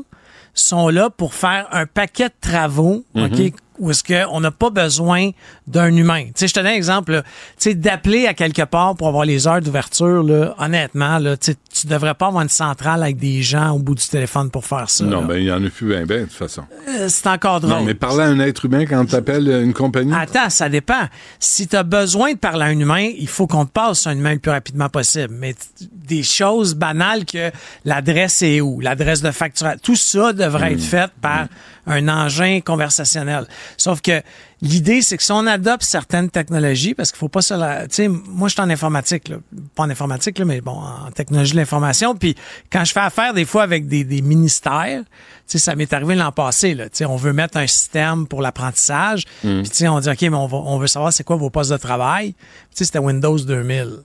[0.55, 3.25] sont là pour faire un paquet de travaux, Mhm.
[3.25, 5.31] OK, où est-ce qu'on n'a pas besoin
[5.67, 6.25] d'un humain.
[6.25, 7.23] Tu sais, je te donne un exemple,
[7.57, 11.55] tu sais, d'appeler à quelque part pour avoir les heures d'ouverture, là, honnêtement, là, tu
[11.73, 14.89] tu devrais pas avoir une centrale avec des gens au bout du téléphone pour faire
[14.89, 15.03] ça.
[15.03, 15.27] Non, là.
[15.27, 16.63] ben, il y en a plus bien, ben, de toute façon.
[16.87, 17.79] Euh, c'est encore drôle.
[17.79, 20.13] Non, mais parler à un être humain quand t'appelles une compagnie.
[20.13, 21.07] Attends, ça dépend.
[21.39, 24.15] Si tu as besoin de parler à un humain, il faut qu'on te passe un
[24.15, 25.33] humain le plus rapidement possible.
[25.37, 27.51] Mais des choses banales que
[27.85, 31.47] l'adresse est où, l'adresse de facture, tout ça devrait être fait par
[31.85, 33.45] un engin conversationnel.
[33.77, 34.21] Sauf que
[34.61, 37.87] l'idée, c'est que si on adopte certaines technologies, parce qu'il faut pas se la...
[37.87, 39.37] Tu sais, moi, je suis en informatique, là.
[39.75, 42.15] pas en informatique, là, mais bon, en technologie de l'information.
[42.15, 42.35] Puis
[42.71, 45.09] quand je fais affaire des fois avec des, des ministères, tu
[45.45, 46.85] sais, ça m'est arrivé l'an passé, là.
[46.85, 49.25] Tu sais, on veut mettre un système pour l'apprentissage.
[49.43, 49.61] Mm.
[49.61, 51.49] Puis tu sais, on dit, OK, mais on, va- on veut savoir c'est quoi vos
[51.49, 52.33] postes de travail.
[52.33, 52.39] Tu
[52.75, 53.97] sais, c'était Windows 2000.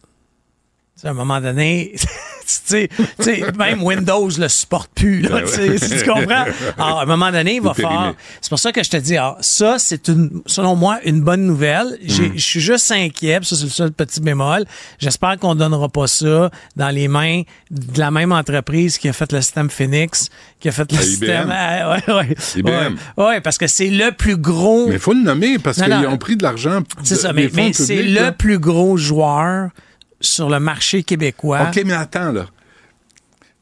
[1.05, 2.01] À un moment donné, tu
[2.47, 6.45] sais, tu sais, même Windows le supporte plus, là, Ben si tu comprends.
[6.77, 8.15] Alors, à un moment donné, il va falloir...
[8.41, 11.45] C'est pour ça que je te dis, alors, ça, c'est une, selon moi, une bonne
[11.47, 11.99] nouvelle.
[12.05, 12.33] J'ai- Mm.
[12.35, 14.65] Je suis juste inquiet, ça, c'est le seul petit bémol.
[14.99, 19.31] J'espère qu'on donnera pas ça dans les mains de la même entreprise qui a fait
[19.33, 21.43] le système Phoenix, qui a fait le À système...
[21.45, 21.53] IBM.
[21.55, 22.37] Ah, ouais, ouais.
[22.57, 22.69] IBM.
[23.17, 24.89] Ouais, ouais, parce que c'est le plus gros...
[24.89, 26.81] Mais il faut le nommer parce qu'ils ont pris de l'argent.
[27.05, 28.33] C'est ça, mais, mais c'est le là.
[28.33, 29.69] plus gros joueur
[30.21, 31.69] sur le marché québécois.
[31.69, 32.47] OK, mais attends, là.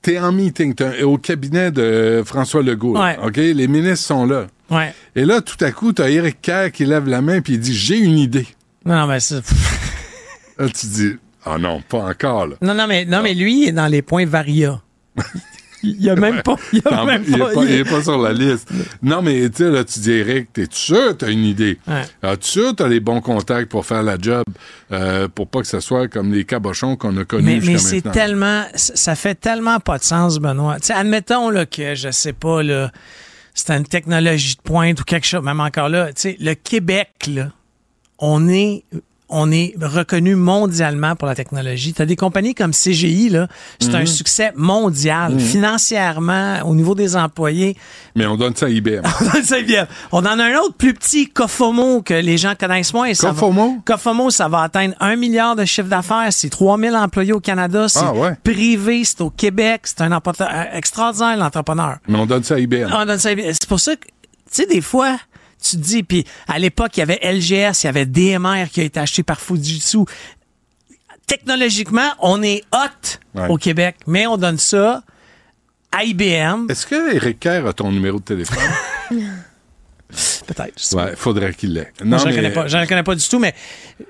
[0.02, 2.96] T'es en meeting t'es au cabinet de François Legault.
[2.96, 3.18] Ouais.
[3.22, 3.36] OK?
[3.36, 4.46] Les ministres sont là.
[4.70, 4.94] Ouais.
[5.16, 7.74] Et là, tout à coup, t'as Éric Kerr qui lève la main puis il dit
[7.74, 8.46] J'ai une idée.
[8.84, 9.42] Non, mais c'est...
[10.58, 12.56] Là, tu dis Ah non, pas encore, là.
[12.62, 14.80] Non, non, mais, non, mais lui, il est dans les points varia.
[15.90, 16.56] il y a même pas...
[16.72, 17.64] Il y a même il, est pas...
[17.64, 18.68] il- est pas sur la liste.
[19.02, 21.78] Non, mais tu sais, là, tu dis, Eric, t'es sûr que t'as une idée?
[21.86, 22.36] Ouais.
[22.36, 24.44] Tu sûr t'as les bons contacts pour faire la job,
[24.92, 28.02] euh, pour pas que ce soit comme les cabochons qu'on a connus Mais, mais c'est
[28.02, 28.64] tellement...
[28.74, 30.80] Ça fait tellement pas de sens, Benoît.
[30.80, 32.90] Tu sais, admettons là, que, je sais pas, là,
[33.54, 37.10] c'est une technologie de pointe ou quelque chose, même encore là, tu sais, le Québec,
[37.28, 37.50] là,
[38.18, 38.84] on est...
[39.28, 41.92] On est reconnu mondialement pour la technologie.
[41.92, 43.48] Tu as des compagnies comme CGI, là,
[43.80, 44.06] c'est un Mhm.
[44.06, 45.40] succès mondial, Mhm.
[45.40, 47.76] financièrement, au niveau des employés.
[48.14, 49.02] Mais on donne ça à IBM.
[49.44, 49.86] C'est bien.
[50.12, 53.12] On en a un autre plus petit, Cofomo, que les gens connaissent moins.
[53.14, 53.78] Ça va- Cofomo?
[53.84, 56.28] Cofomo, ça va atteindre un milliard de chiffre d'affaires.
[56.30, 57.88] C'est 3000 employés au Canada.
[57.88, 58.36] C'est Ah ouais.
[58.44, 59.82] privé, c'est au Québec.
[59.84, 61.96] C'est un entrepreneur euh, extraordinaire, l'entrepreneur.
[62.08, 62.90] Mais on donne ça à IBM.
[62.92, 64.12] On donne ça- C'est pour ça que, tu
[64.50, 65.16] sais, des fois,
[65.62, 68.80] tu te dis, puis à l'époque, il y avait LGS, il y avait DMR qui
[68.80, 69.98] a été acheté par Fujitsu.
[71.26, 73.48] Technologiquement, on est hot Ouais.
[73.48, 75.02] au Québec, mais on donne ça
[75.92, 76.66] à IBM.
[76.70, 78.58] Est-ce que Eric Kerr a ton numéro de téléphone?
[80.46, 80.94] Peut-être.
[80.96, 81.92] Ouais, faudrait qu'il l'ait.
[82.04, 82.66] Non, je ne mais- connais pas.
[82.68, 83.54] Je ne connais pas du tout, mais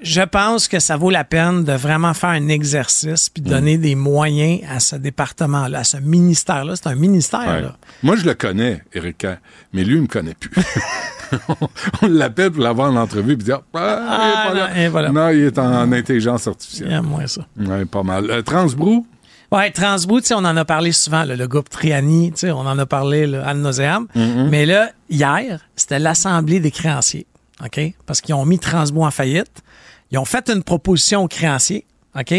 [0.03, 3.33] je pense que ça vaut la peine de vraiment faire un exercice Mm.
[3.33, 6.75] puis de donner des moyens à ce département-là, à ce ministère-là.
[6.77, 7.41] C'est un ministère.
[7.41, 7.63] Ouais.
[7.63, 7.77] Là.
[8.03, 8.83] Moi, je le connais,
[9.19, 9.37] Kerr,
[9.73, 10.51] mais lui, il me connaît plus.
[12.03, 14.85] On l'appelle pour l'avoir en entrevue puis dire ah, il est Ah, pas là.
[14.85, 15.09] non, voilà.
[15.11, 16.89] Non, il est en, intelligence artificielle.
[16.89, 17.47] Il y a moins ça.
[17.59, 18.31] Ouais, pas mal.
[18.31, 19.07] Euh, Transbrou,
[19.53, 22.51] Ouais, Transbout, tu sais, on en a parlé souvent, là, le groupe Triani, tu sais,
[22.51, 24.07] on en a parlé là, ad nauseam.
[24.15, 24.49] Mhm.
[24.51, 27.27] Mais là, hier, c'était l'Assemblée des créanciers,
[27.65, 27.81] OK?
[28.07, 29.63] Parce qu'ils ont mis Transbout en faillite.
[30.11, 31.85] Ils ont fait une proposition aux créanciers,
[32.19, 32.35] OK?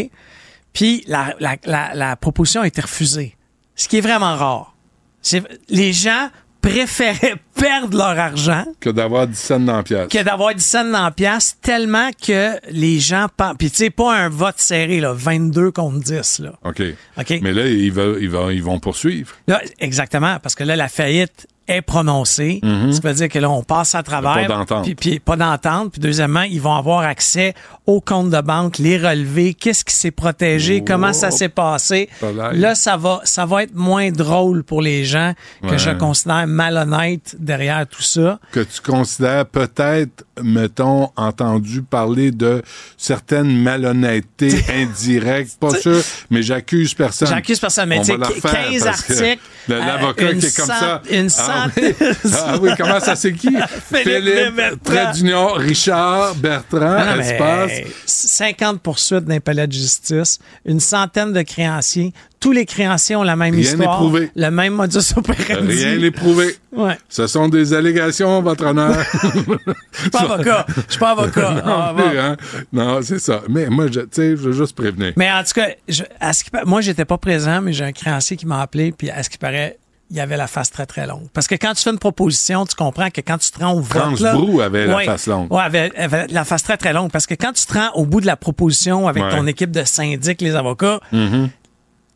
[0.73, 3.35] Puis la, la, la, la proposition a été refusée.
[3.75, 4.75] Ce qui est vraiment rare.
[5.21, 6.29] C'est, les gens
[6.69, 10.07] préféraient perdre leur argent que d'avoir 10 cents dans la pièce.
[10.09, 13.55] que d'avoir 10 cents dans la pièce tellement que les gens pensent.
[13.57, 16.53] Puis tu sais, pas un vote serré, là, 22 contre 10, là.
[16.63, 16.81] OK.
[17.17, 17.39] OK?
[17.41, 19.33] Mais là, ils, veulent- ils, vont, ils vont poursuivre.
[19.47, 22.59] Là, exactement, parce que là, la faillite est prononcée.
[22.63, 22.91] Mhm.
[22.93, 24.33] Ça veut dire que là, on passe à travers.
[24.33, 24.83] Pas d'entente.
[24.85, 25.91] Puis, puis pas d'entente.
[25.91, 27.53] Puis deuxièmement, ils vont avoir accès
[27.85, 32.09] aux comptes de banque, les relevés, qu'est-ce qui s'est protégé, comment ça s'est passé.
[32.53, 35.77] Là, ça va, ça va être moins drôle pour les gens que Ouais.
[35.79, 38.39] je considère malhonnêtes derrière tout ça.
[38.51, 42.61] Que tu considères peut-être, mettons, entendu parler de
[42.97, 45.57] certaines malhonnêtetés indirectes.
[45.59, 47.27] Pas sûr, mais j'accuse personne.
[47.29, 50.31] J'accuse personne, mais tu va sais, la refaire 15 parce que articles, le- euh, L'avocat
[50.31, 51.01] une qui est comme ça.
[51.09, 51.29] une Ah
[51.77, 51.93] oui.
[52.33, 53.55] Ah oui, comment ça c'est qui?
[53.93, 54.77] Philippe Bertrand.
[54.83, 57.71] trait d'union, Richard, Bertrand, non, espace.
[58.05, 62.13] 50 poursuites d'un palais de justice, une centaine de créanciers.
[62.39, 64.29] Tous les créanciers ont la même Rien histoire, prouvé.
[64.35, 65.73] le même modus operandi.
[65.83, 66.55] Rien n'est prouvé.
[66.71, 66.95] Ouais.
[67.09, 68.95] Ce sont des allégations, votre honneur.
[69.23, 70.65] Je suis pas avocat.
[70.85, 71.51] Je suis pas avocat.
[71.51, 72.03] non, Ah, bon.
[72.15, 72.37] hein.
[72.71, 73.41] Non, c'est ça.
[73.49, 75.13] Mais moi, je- je veux juste prévenir.
[75.15, 77.91] Mais en tout cas, je, à ce qui moi, j'étais pas présent, mais j'ai un
[77.91, 79.77] créancier qui m'a appelé, puis à ce qui paraît,
[80.09, 81.27] il y avait la face très, très longue.
[81.33, 83.81] Parce que quand tu fais une proposition, tu comprends que quand tu te rends au
[83.81, 84.19] vote...
[84.19, 85.51] là- Transbrou avait la face longue.
[85.51, 87.11] Ouais, avait, avait la face très, très longue.
[87.11, 89.31] Parce que quand tu te rends au bout de la proposition avec Ouais.
[89.35, 91.49] ton équipe de syndic, les avocats, Mhm.
[91.49, 91.51] tu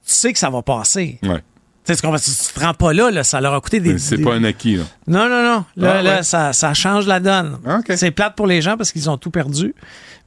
[0.03, 1.19] sais que ça va passer.
[1.23, 1.41] Ouais.
[1.83, 3.93] Tu sais, tu te rends pas là, là, ça leur a coûté des...
[3.93, 4.83] Mais C'est des- pas un acquis, là.
[5.07, 5.65] Non, non, non.
[5.75, 6.23] Là, Ah, là ouais.
[6.23, 7.57] ça, ça change la donne.
[7.95, 9.73] C'est plate pour les gens parce qu'ils ont tout perdu.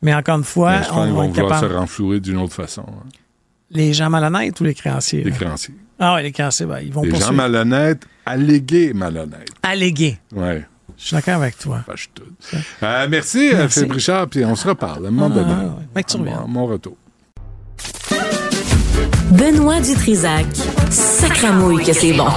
[0.03, 1.73] Mais encore une fois, Mais je pense on va vont être vouloir capable.
[1.73, 2.83] se renflouer d'une autre façon.
[2.87, 3.09] hein.
[3.71, 5.23] Les gens malhonnêtes ou les créanciers?
[5.25, 5.37] Les là?
[5.37, 5.75] créanciers.
[5.99, 7.37] Ah oui, les créanciers, ben, ils vont Les gens poursuivre.
[7.43, 9.49] malhonnêtes, allégués malhonnêtes.
[9.63, 10.19] Allégués.
[10.35, 10.65] Ouais.
[10.99, 11.81] Je suis d'accord avec toi.
[11.87, 12.23] Fâche tout.
[12.83, 13.81] Euh, merci, euh, Merci.
[13.81, 15.55] Philippe Richard, puis on se reparle à un moment Ah, donné.
[15.65, 15.71] ouais.
[15.97, 16.41] Mec, tu reviens.
[16.43, 16.97] mon- mon retour.
[19.31, 20.47] Benoît Dutrisac.
[20.91, 22.29] Sacramouille que c'est bon.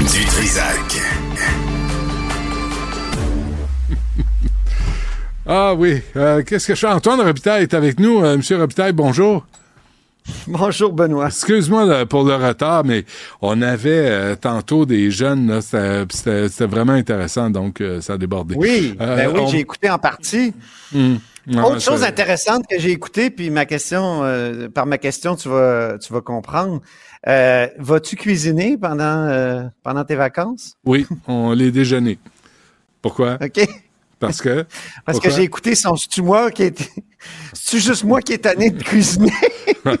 [0.00, 1.00] Du Trisac.
[5.46, 6.92] Ah oui, euh, qu'est-ce que je fais?
[6.92, 8.22] Antoine Robitaille est avec nous.
[8.24, 9.44] Euh, Monsieur Robitaille, bonjour.
[10.46, 11.26] Bonjour, Benoît.
[11.26, 13.04] Excuse-moi pour le retard, mais
[13.40, 18.54] on avait euh, tantôt des jeunes, c'était- vraiment intéressant, donc euh, ça a débordé.
[18.56, 20.52] Oui, Euh, ben oui, on- j'ai écouté en partie.
[20.94, 21.18] Hum.
[21.44, 24.22] Non, Autre chose intéressante que j'ai écouté, puis ma question,
[24.72, 26.80] par ma question, tu vas, tu vas comprendre.
[27.26, 30.74] Vas-tu cuisiner pendant, pendant tes vacances?
[30.84, 32.20] Oui, on les déjeuner.
[33.00, 33.38] Pourquoi?
[33.42, 33.66] OK.
[34.20, 34.64] Parce que?
[35.04, 36.90] Parce que j'ai écouté son tu moi qui est.
[37.52, 39.32] C'est juste moi qui est tanné de cuisiner.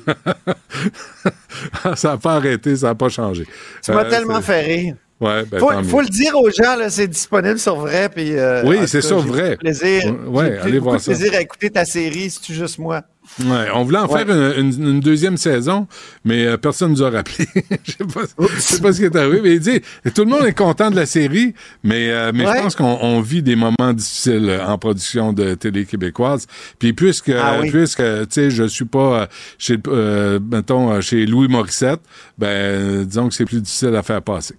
[1.96, 3.46] ça n'a pas arrêté, ça n'a pas changé.
[3.82, 4.94] Tu m'as Euh, tellement fait rire.
[5.20, 8.08] Ouais, ben, faut, le dire aux gens, c'est disponible sur vrai.
[8.08, 9.56] Puis, euh, Oui, c'est ça, j'ai vrai.
[9.56, 11.12] Plaisir, Ouais, allez voir ça.
[11.12, 13.02] plaisir à écouter ta série, c'est juste moi?
[13.40, 14.24] Ouais, on voulait en Ouais.
[14.26, 15.86] faire une, une- une deuxième saison,
[16.24, 17.46] mais euh, personne ne nous a rappelé.
[17.84, 18.20] Je sais pas,
[18.58, 19.40] sais pas ce qui est arrivé.
[19.42, 19.80] Mais il dit,
[20.14, 22.56] tout le monde est content de la série, mais, euh, mais Ouais.
[22.58, 26.46] je pense qu'on on vit des moments difficiles euh, en production de télé québécoise.
[26.78, 27.70] Puis puisque, Ah oui.
[27.70, 29.28] puisque tu sais, je suis pas
[29.58, 32.00] chez, euh, mettons, chez Louis Morissette,
[32.38, 34.54] ben, disons que c'est plus difficile à faire passer.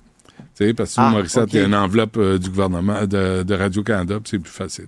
[0.55, 1.53] Tu sais, parce que Ah, Morissette, ok.
[1.53, 4.85] il y a une enveloppe euh, du gouvernement de, de Radio-Canada, puis c'est plus facile.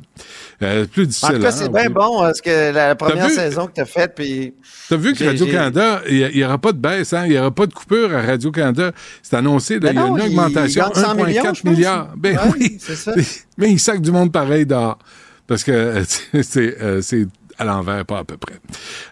[0.62, 1.30] Euh, plus En difficile.
[1.36, 3.34] tout cas, hein, c'est bien bon, parce que la première vu?
[3.34, 4.54] saison que tu as faite, puis.
[4.90, 7.24] T'as vu que Radio-Canada, il n'y aura pas de baisse, hein?
[7.26, 8.92] il n'y aura pas de coupure à Radio-Canada.
[9.24, 11.62] C'est annoncé, là, il y a une il- augmentation, il gagne 100 millions, 1,4 je
[11.62, 11.64] pense.
[11.64, 12.10] milliards.
[12.16, 13.14] Ben Ouais, oui, c'est ça.
[13.58, 15.00] mais il sac du monde pareil dehors.
[15.48, 16.04] Parce que euh,
[16.44, 17.26] c'est euh, c'est
[17.58, 18.56] à l'envers, pas à peu près.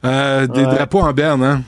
[0.06, 1.64] Euh, des drapeaux en berne, hein?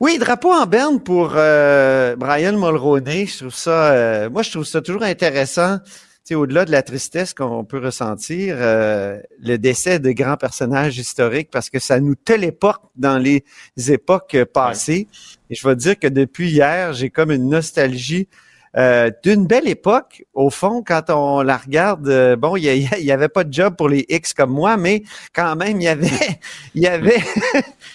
[0.00, 3.26] Oui, drapeau en berne pour euh, Brian Mulroney.
[3.26, 5.78] Je trouve ça, euh, moi, je trouve ça toujours intéressant.
[5.78, 10.98] Tu sais, au-delà de la tristesse qu'on peut ressentir, euh, le décès de grands personnages
[10.98, 13.44] historiques, parce que ça nous téléporte dans les
[13.88, 15.06] époques passées.
[15.48, 18.28] Et je vais te dire que depuis hier, j'ai comme une nostalgie
[18.76, 20.24] euh, d'une belle époque.
[20.34, 23.88] Au fond, quand on la regarde, euh, bon, il y, avait pas de job pour
[23.88, 25.02] les X comme moi, mais
[25.32, 26.08] quand même, il y avait,
[26.74, 27.22] il y avait,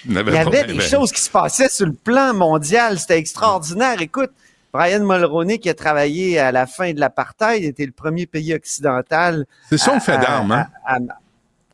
[0.05, 2.97] Il y avait des choses qui se passaient sur le plan mondial.
[2.97, 4.01] C'était extraordinaire.
[4.01, 4.31] Écoute,
[4.71, 9.45] Brian Mulroney qui a travaillé à la fin de l'apartheid était le premier pays occidental.
[9.69, 10.67] C'est son fait d'armes, hein?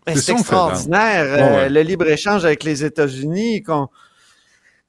[0.07, 3.63] C'est fait extraordinaire, Ouais, le libre-échange avec les États-Unis.
[3.63, 3.89] qu'on-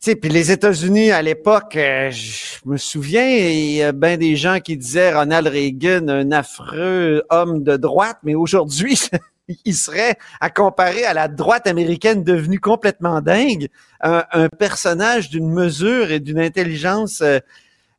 [0.07, 4.37] sais, puis les États-Unis, à l'époque, euh, je me souviens, il y a bien des
[4.37, 9.01] gens qui disaient Ronald Reagan, un affreux homme de droite, mais aujourd'hui,
[9.65, 13.69] il serait, à comparer à la droite américaine devenue complètement dingue,
[14.01, 17.41] un, un personnage d'une mesure et d'une intelligence euh,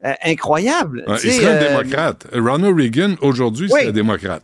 [0.05, 1.03] euh, incroyable.
[1.07, 2.27] Ouais, il serait un démocrate.
[2.33, 3.79] Ronald Reagan, aujourd'hui, Oui.
[3.81, 4.43] c'est un démocrate.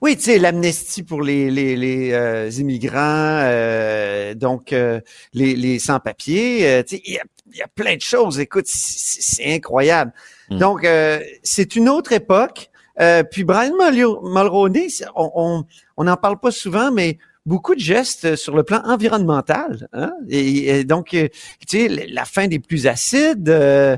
[0.00, 5.00] Oui, tu sais, l'amnistie pour les, les, les euh, immigrants, euh, donc euh,
[5.34, 7.22] les, les sans-papiers, euh, tu sais, il y a,
[7.52, 8.40] il y a plein de choses.
[8.40, 10.12] Écoute, c'est c'est incroyable.
[10.50, 10.58] Mm.
[10.58, 12.70] Donc, euh, c'est une autre époque.
[13.00, 15.64] Euh, puis Brian Mulro- Mulroney, on on
[15.96, 19.88] on n'en parle pas souvent, mais beaucoup de gestes sur le plan environnemental.
[19.92, 20.12] Hein?
[20.28, 21.28] Et, et donc, tu
[21.68, 23.48] sais, la fin des plus acides.
[23.50, 23.96] euh,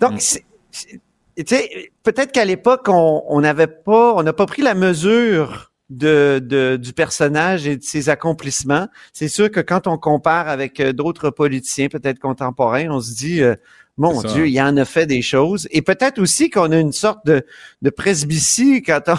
[0.00, 1.00] donc, c'est- c'est-
[1.42, 5.72] tu sais, peut-être qu'à l'époque, on on n'avait pas, on n'a pas pris la mesure
[5.90, 8.88] de, de- du personnage et de ses accomplissements.
[9.12, 13.42] C'est sûr que quand on compare avec euh, d'autres politiciens, peut-être contemporains, on se dit,
[13.42, 13.54] euh,
[13.96, 14.20] mon.
[14.22, 15.68] Dieu, il en a fait des choses.
[15.70, 17.44] Et peut-être aussi qu'on a une sorte de,
[17.82, 19.16] de presbytie quand on,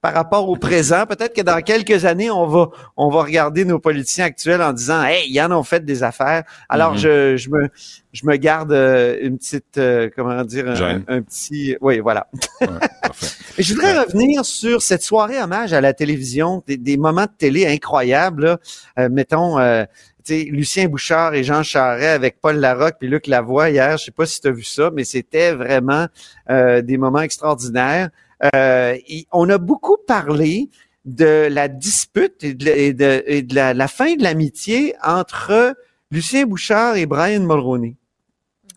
[0.00, 1.06] par rapport au présent.
[1.06, 5.02] Peut-être que dans quelques années, on va, on va regarder nos politiciens actuels en disant,
[5.04, 6.44] hey, ils en ont fait des affaires.
[6.68, 6.98] Alors, Mhm.
[6.98, 7.68] je, je me,
[8.12, 10.68] je me garde euh, une petite, euh, comment dire,
[11.08, 12.28] un, petit, oui, voilà.
[13.58, 17.66] Je voudrais revenir sur cette soirée hommage à la télévision, des, des moments de télé
[17.66, 18.44] incroyables.
[18.44, 18.58] là.
[18.98, 19.84] Euh, mettons, euh,
[20.24, 23.96] tu sais, Lucien Bouchard et Jean Charret avec Paul Larocque puis Luc Lavoie hier.
[23.98, 26.06] Je sais pas si tu as vu ça, mais c'était vraiment
[26.50, 28.08] euh, des moments extraordinaires.
[28.54, 28.96] Euh,
[29.32, 30.68] on a beaucoup parlé
[31.04, 34.94] de la dispute et de, la- et de- et de la, la fin de l'amitié
[35.04, 35.74] entre
[36.10, 37.96] Lucien Bouchard et Brian Mulroney.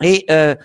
[0.04, 0.56] Et euh,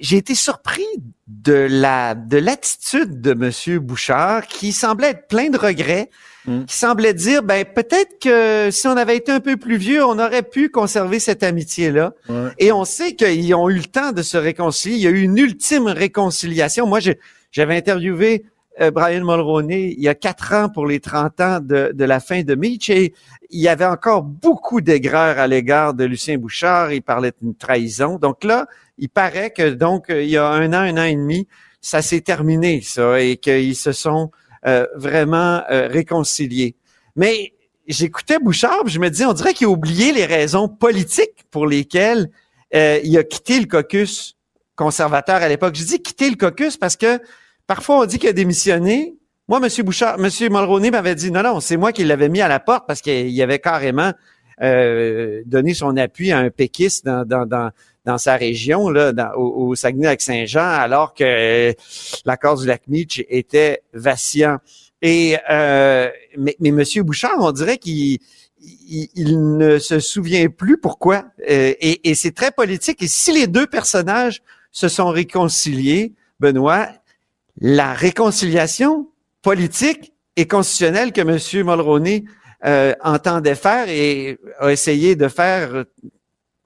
[0.00, 0.86] j'ai été surpris
[1.26, 6.10] de la de l'attitude de Monsieur Bouchard qui semblait être plein de regrets,
[6.66, 10.18] qui semblait dire ben peut-être que si on avait été un peu plus vieux, on
[10.18, 12.12] aurait pu conserver cette amitié là.
[12.58, 14.96] Et on sait qu'ils ont eu le temps de se réconcilier.
[14.96, 16.86] Il y a eu une ultime réconciliation.
[16.86, 17.18] Moi, j'ai-
[17.50, 18.44] j'avais interviewé
[18.80, 22.20] euh, Brian Mulroney il y a quatre ans pour les 30 ans de, de la
[22.20, 23.14] fin de Mitch et
[23.50, 26.92] il y avait encore beaucoup d'aigreur à l'égard de Lucien Bouchard.
[26.92, 28.18] Il parlait d'une trahison.
[28.18, 28.66] Donc là,
[28.98, 31.48] il paraît que donc euh, il y a un an, un an et demi,
[31.80, 34.30] ça s'est terminé ça et qu'ils se sont
[34.66, 36.74] euh, vraiment euh, réconciliés.
[37.14, 37.52] Mais
[37.86, 42.28] j'écoutais Bouchard, je me disais, on dirait qu'il a oublié les raisons politiques pour lesquelles
[42.74, 44.36] euh, il a quitté le caucus
[44.78, 45.74] conservateur à l'époque.
[45.74, 47.20] Je dis quitter le caucus parce que
[47.66, 49.16] parfois on dit qu'il a démissionné.
[49.48, 49.84] Moi, M.
[49.84, 50.28] Bouchard, M.
[50.50, 53.42] Mulroney m'avait dit non, non, c'est moi qui l'avais mis à la porte parce qu'il
[53.42, 54.12] avait carrément
[54.62, 57.70] euh, donné son appui à un péquiste dans, dans,
[58.04, 61.72] dans, sa région, là, au, Saguenay-Lac-Saint-Jean, alors que euh,
[62.24, 64.58] l'accord du lac Meach était vacillant.
[65.02, 66.82] Et euh, mais, mais M.
[67.04, 68.18] Bouchard, on dirait qu'il
[68.60, 71.24] il, il ne se souvient plus pourquoi.
[71.48, 73.02] Euh, et c'est très politique.
[73.02, 74.42] Et si les deux personnages
[74.78, 76.86] se sont réconciliés, Benoît,
[77.60, 79.08] la réconciliation
[79.42, 81.66] politique et constitutionnelle que M.
[81.66, 82.24] Mulroney
[82.64, 85.84] euh, entendait faire et a essayé de faire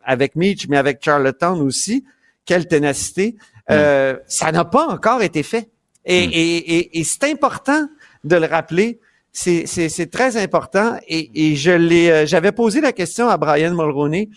[0.05, 2.05] avec Mitch, mais avec Charlottetown aussi,
[2.45, 3.35] quelle ténacité,
[3.71, 5.71] euh, ça n'a pas encore été fait.
[6.05, 7.89] Et, et, et, et c'est important
[8.25, 9.01] de le rappeler.
[9.33, 10.99] C'est, très important.
[11.09, 14.29] Et, et je l'ai, euh, j'avais posé la question à Brian Mulroney.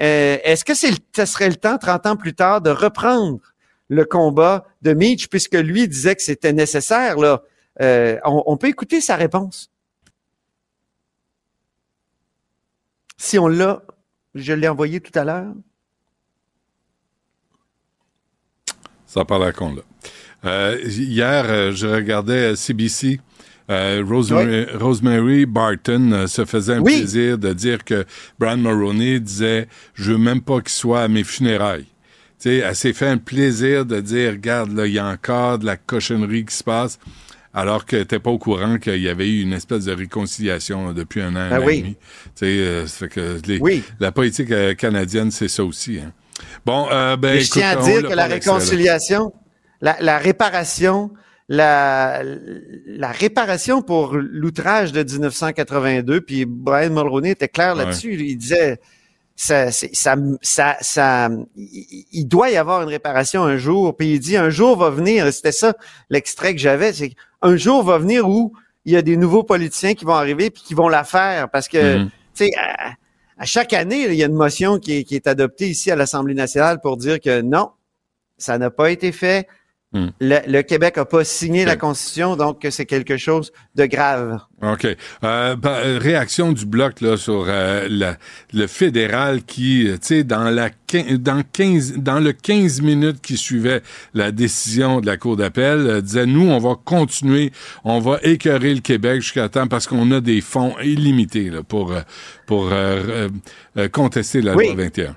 [0.00, 3.40] Euh, est-ce que c'est ce serait le temps, 30 ans plus tard, de reprendre
[3.88, 7.42] le combat de Mitch, puisque lui disait que c'était nécessaire, là?
[7.80, 9.70] Euh, on, peut écouter sa réponse.
[13.16, 13.82] Si on l'a,
[14.34, 15.54] je l'ai envoyé tout à l'heure.
[19.06, 19.74] Ça parle à con,
[20.44, 23.20] hier, euh, je regardais CBC.
[23.72, 26.98] Euh, Rosemary, Rosemary Barton euh, se faisait un Oui.
[26.98, 28.04] plaisir de dire que
[28.38, 31.86] Brian Mulroney disait «Je veux même pas qu'il soit à mes funérailles».
[32.40, 35.58] Tu sais, elle s'est fait un plaisir de dire «Regarde, là, il y a encore
[35.58, 36.98] de la cochonnerie qui se passe»,
[37.54, 40.92] alors que t'es pas au courant qu'il y avait eu une espèce de réconciliation là,
[40.92, 41.74] depuis un an, Ben an oui.
[41.74, 41.96] et demi.
[42.42, 43.82] Euh, fait que les- Oui.
[44.00, 45.98] la politique euh, canadienne, c'est ça aussi.
[45.98, 46.12] Hein.
[46.66, 49.32] Bon, euh, ben, Mais je écoute, tiens à dire que la réconciliation,
[49.82, 51.10] la, la réparation,
[51.56, 52.22] la,
[52.86, 57.84] la réparation pour l'outrage de 1982, puis Brian Mulroney était clair Ouais.
[57.84, 58.14] là-dessus.
[58.14, 58.80] Il disait,
[59.36, 63.94] ça, ça, ça, ça, il doit y avoir une réparation un jour.
[63.96, 65.30] Puis il dit, un jour va venir.
[65.30, 65.74] C'était ça
[66.08, 66.92] l'extrait que j'avais.
[66.94, 67.12] C'est
[67.42, 68.54] un jour va venir où
[68.86, 71.68] il y a des nouveaux politiciens qui vont arriver puis qui vont la faire parce
[71.68, 72.10] que, Mhm.
[72.34, 72.92] tu sais, à,
[73.38, 75.96] à chaque année, il y a une motion qui est, qui est adoptée ici à
[75.96, 77.72] l'Assemblée nationale pour dire que non,
[78.38, 79.46] Ça n'a pas été fait.
[79.94, 80.06] Hmm.
[80.20, 84.38] Le, le Québec n'a pas signé la Constitution, donc c'est quelque chose de grave.
[84.62, 84.86] OK.
[84.86, 84.96] Euh,
[85.64, 88.16] euh, réaction du bloc là sur euh, la-
[88.54, 90.70] le fédéral qui, euh, tu sais, dans la
[91.18, 93.82] dans 15 dans le 15 minutes qui suivait
[94.14, 97.52] la décision de la cour d'appel, euh, disait nous on va continuer,
[97.84, 101.92] on va écœurer le Québec jusqu'à temps parce qu'on a des fonds illimités là, pour
[102.46, 102.70] pour
[103.92, 104.66] contester la Oui.
[104.66, 105.16] loi 21.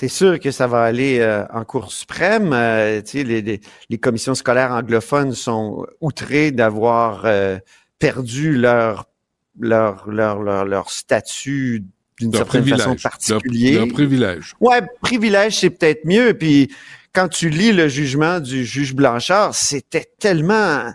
[0.00, 2.54] C'est sûr que ça va aller euh, en Cour suprême.
[2.54, 3.60] Euh, tu sais, les, les,
[3.90, 7.58] les commissions scolaires anglophones sont outrées d'avoir euh,
[7.98, 9.10] perdu leur,
[9.58, 11.84] leur, leur, leur, leur statut
[12.18, 13.02] d'une certaine façon privilège.
[13.02, 13.72] particulier.
[13.74, 14.54] Leur, leur privilège.
[14.58, 16.32] Ouais, privilège, c'est peut-être mieux.
[16.32, 16.74] Puis
[17.12, 20.94] quand tu lis le jugement du juge Blanchard, c'était tellement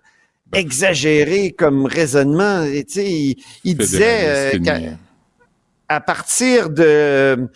[0.52, 2.64] exagéré comme raisonnement.
[2.64, 4.90] Et, tu sais, il, il disait euh,
[5.90, 7.48] à partir de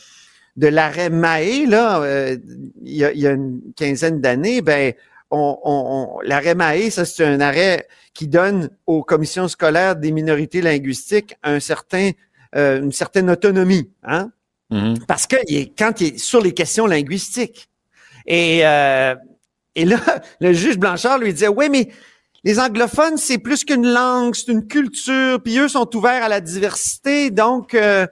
[0.59, 2.37] de l'arrêt Mahé, là, euh,
[2.83, 4.91] il y, a, il y a une quinzaine d'années, ben,
[5.31, 10.11] on, on- on- l'arrêt Mahé, ça c'est un arrêt qui donne aux commissions scolaires des
[10.11, 12.11] minorités linguistiques un certain,
[12.57, 14.31] euh, une certaine autonomie, hein?
[14.69, 15.05] Mm-hmm.
[15.07, 17.69] Parce que il est, quand il est sur les questions linguistiques.
[18.27, 19.15] Et, euh,
[19.75, 19.97] et là,
[20.41, 21.87] le juge Blanchard lui disait, oui, mais
[22.43, 26.41] les anglophones, c'est plus qu'une langue, c'est une culture, puis eux sont ouverts à la
[26.41, 28.05] diversité, donc euh,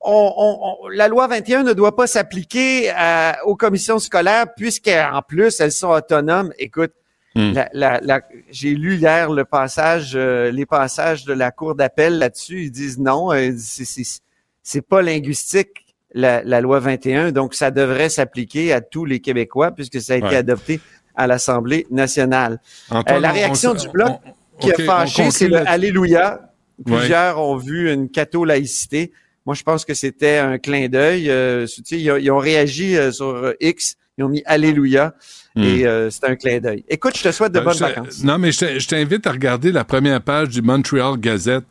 [0.00, 5.20] on, on- on- la loi 21 ne doit pas s'appliquer à- aux commissions scolaires puisqu'en
[5.26, 6.52] plus elles sont autonomes.
[6.58, 6.92] Écoute,
[7.36, 7.52] Hmm.
[7.52, 8.20] la- la- la-
[8.50, 12.62] j'ai lu hier le passage, euh, les passages de la cour d'appel là-dessus.
[12.64, 18.72] Ils disent non, euh, c'est- pas linguistique la, la loi 21, donc ça devrait s'appliquer
[18.72, 20.36] à tous les Québécois puisque ça a été Ouais.
[20.36, 20.80] adopté
[21.14, 22.58] à l'Assemblée nationale.
[22.90, 25.58] Antoine, Euh, la on- réaction on- du bloc on- qui a fâché, c'est le.
[25.68, 26.40] Alléluia.
[26.86, 26.96] Ouais.
[26.96, 29.12] Plusieurs ont vu une catho-laïcité.
[29.50, 31.28] Moi, je pense que c'était un clin d'œil.
[31.28, 35.12] Euh, ils ont réagi euh, sur euh, X, ils ont mis Alléluia
[35.56, 35.62] Hmm.
[35.64, 36.84] et euh, c'était un clin d'œil.
[36.88, 38.22] Écoute, je te souhaite de Euh, bonnes je- vacances.
[38.22, 41.64] Non, mais je te- je t'invite à regarder la première page du Montreal Gazette.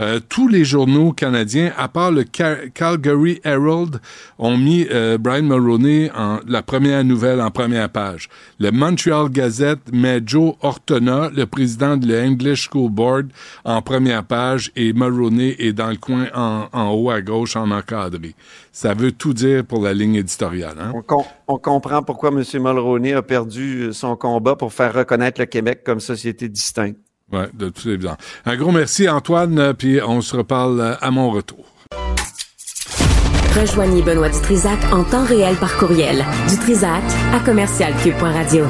[0.00, 4.00] Euh, tous les journaux canadiens, à part le Cal- Calgary Herald,
[4.38, 8.30] ont mis euh, Brian Mulroney en la première nouvelle en première page.
[8.58, 13.26] Le Montreal Gazette met Joe Ortona, le président de l'English School Board,
[13.66, 17.70] en première page et Mulroney est dans le coin en, en haut à gauche en
[17.70, 18.34] encadré.
[18.72, 20.76] Ça veut tout dire pour la ligne éditoriale.
[20.78, 20.92] Hein?
[20.94, 22.42] On, com- on comprend pourquoi M.
[22.62, 26.98] Mulroney a perdu euh, son combat pour faire reconnaître le Québec comme société distincte.
[27.32, 28.16] Ouais, de toute évidence.
[28.44, 31.66] Un gros merci, Antoine, euh, puis on se reparle euh, à mon retour.
[33.58, 36.24] Rejoignez Benoît Dutrisac en temps réel par courriel.
[36.48, 38.64] Dutrisac à commercialcube.radio.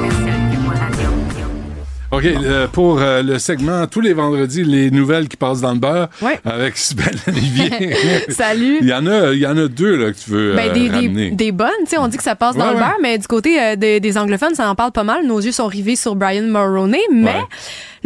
[2.12, 5.78] OK, euh, pour euh, le segment tous les vendredis, les nouvelles qui passent dans le
[5.78, 6.38] beurre Ouais.
[6.44, 7.96] avec Sybelle Olivier.
[8.28, 8.78] Salut.
[8.80, 11.00] Il y en a, il y en a deux là, que tu veux Ben, euh,
[11.00, 13.18] des, des bonnes, tu sais, on dit que ça passe dans Ouais, le beurre, mais
[13.18, 15.26] du côté euh, des, des anglophones, ça en parle pas mal.
[15.26, 17.40] Nos yeux sont rivés sur Brian Mulroney, mais.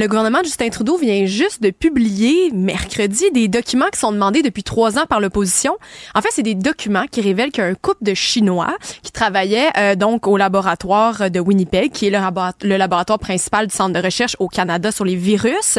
[0.01, 4.62] Le gouvernement Justin Trudeau vient juste de publier mercredi des documents qui sont demandés depuis
[4.62, 5.77] trois ans par l'opposition.
[6.14, 9.12] En fait, c'est des documents qui révèlent qu'il y a un couple de Chinois qui
[9.12, 12.18] travaillait euh, donc au laboratoire de Winnipeg, qui est le,
[12.62, 15.78] le laboratoire principal du centre de recherche au Canada sur les virus.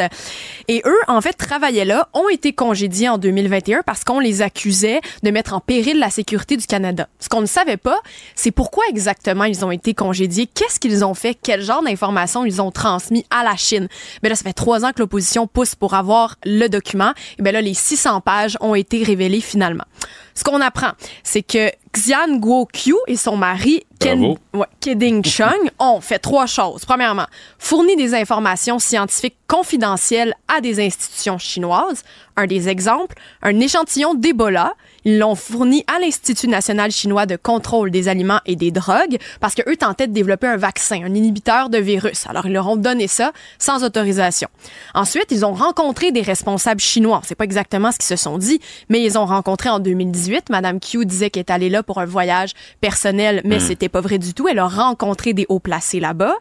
[0.68, 5.02] Et eux, en fait, travaillaient là, ont été congédiés en 2021 parce qu'on les accusait
[5.23, 7.07] de mettre en péril la sécurité du Canada.
[7.19, 7.98] Ce qu'on ne savait pas,
[8.35, 12.61] c'est pourquoi exactement ils ont été congédiés, qu'est-ce qu'ils ont fait, quel genre d'informations ils
[12.61, 13.88] ont transmis à la Chine.
[14.23, 17.11] Mais là, ça fait trois ans que l'opposition pousse pour avoir le document.
[17.39, 19.85] Et bien là, les 600 pages ont été révélées finalement.
[20.33, 20.91] Ce qu'on apprend,
[21.23, 26.85] c'est que Xian Guokyu et son mari Ken, ouais, Keding Chung ont fait trois choses.
[26.85, 27.27] Premièrement,
[27.59, 32.03] fourni des informations scientifiques confidentielles à des institutions chinoises.
[32.38, 34.73] Un des exemples, un échantillon d'Ebola.
[35.06, 39.56] Ils l'ont fourni à l'Institut national chinois de contrôle des aliments et des drogues parce
[39.56, 42.26] que eux tentaient de développer un vaccin, un inhibiteur de virus.
[42.28, 44.48] Alors ils leur ont donné ça sans autorisation.
[44.94, 47.22] Ensuite, ils ont rencontré des responsables chinois.
[47.26, 48.60] Sait pas exactement ce qu'ils se sont dit,
[48.90, 50.49] mais ils ont rencontré en 2018.
[50.49, 52.52] Madame Q disait qu'elle est allée là pour un voyage
[52.82, 53.60] personnel, mais Mm.
[53.61, 54.48] c'était pas vrai du tout.
[54.48, 56.36] Elle a rencontré des hauts placés là-bas.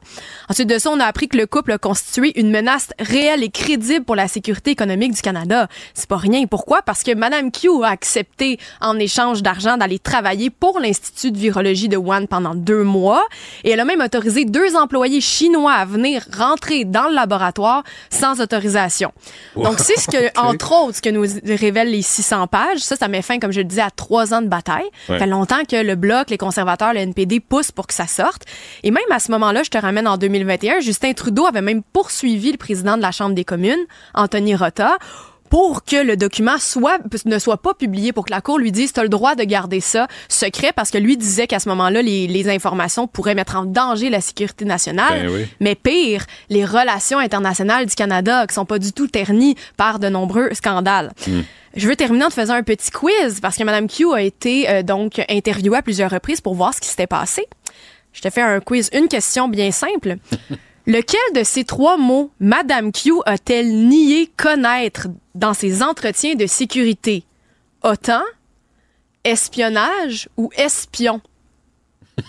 [0.48, 3.50] Ensuite de ça, on a appris que le couple a constitué une menace réelle et
[3.50, 5.68] crédible pour la sécurité économique du Canada.
[5.94, 6.46] C'est pas rien.
[6.46, 6.82] Pourquoi?
[6.82, 8.49] Parce que Madame Q a accepté
[8.80, 13.24] en échange d'argent d'aller travailler pour l'Institut de virologie de Wuhan pendant deux mois
[13.64, 18.40] et elle a même autorisé deux employés chinois à venir rentrer dans le laboratoire sans
[18.40, 19.12] autorisation.
[19.56, 22.78] Donc, c'est ce que, entre autres, ce que nous révèlent les 600 pages.
[22.78, 24.84] Ça, ça met fin, comme je le disais, à trois ans de bataille.
[25.08, 25.14] Ouais.
[25.14, 28.42] Ça fait longtemps que le Bloc, les conservateurs, le NPD poussent pour que ça sorte.
[28.82, 32.52] Et même à ce moment-là, je te ramène en 2021, Justin Trudeau avait même poursuivi
[32.52, 34.96] le président de la Chambre des communes, Anthony Rota,
[35.50, 38.92] pour que le document soit ne soit pas publié, pour que la Cour lui dise,
[38.92, 42.00] tu as le droit de garder ça secret, parce que lui disait qu'à ce moment-là,
[42.00, 45.26] les, les informations pourraient mettre en danger la sécurité nationale.
[45.26, 45.46] Ben oui.
[45.58, 50.08] Mais pire, les relations internationales du Canada qui sont pas du tout ternies par de
[50.08, 51.12] nombreux scandales.
[51.26, 51.40] Hmm.
[51.74, 54.68] Je veux terminer en te faisant un petit quiz parce que Mme Q a été
[54.68, 57.46] euh, donc interviewée à plusieurs reprises pour voir ce qui s'était passé.
[58.12, 60.16] Je te fais un quiz, une question bien simple.
[60.90, 67.24] Lequel de ces trois mots Mme Q a-t-elle nié connaître dans ses entretiens de sécurité?
[67.84, 68.22] Autant,
[69.24, 71.20] espionnage ou espion?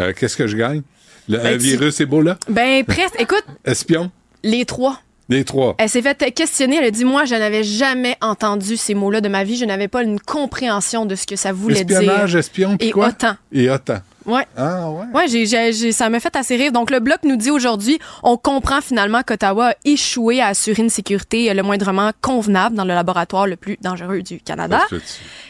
[0.00, 0.82] Euh, Qu'est-ce que je gagne?
[1.28, 2.36] Le Ben, tu- virus Ebola?
[2.48, 3.14] Ben, presque.
[3.20, 4.10] Écoute, Espion?
[4.42, 5.00] les trois.
[5.28, 5.76] Les trois.
[5.78, 6.76] Elle s'est fait questionner.
[6.78, 9.56] Elle a dit Moi, je n'avais jamais entendu ces mots-là de ma vie.
[9.56, 12.38] Je n'avais pas une compréhension de ce que ça voulait Espionnage, dire.
[12.40, 13.10] espion, puis Et quoi?
[13.10, 13.36] autant.
[13.52, 14.00] Et autant.
[14.26, 14.46] Ouais.
[14.56, 15.04] Ah, ouais.
[15.14, 16.72] Ouais, j'ai, j'ai- j'ai- ça m'a fait assez rire.
[16.72, 20.88] Donc, le bloc nous dit aujourd'hui, on comprend finalement qu'Ottawa a échoué à assurer une
[20.90, 24.80] sécurité euh, le moindrement convenable dans le laboratoire le plus dangereux du Canada.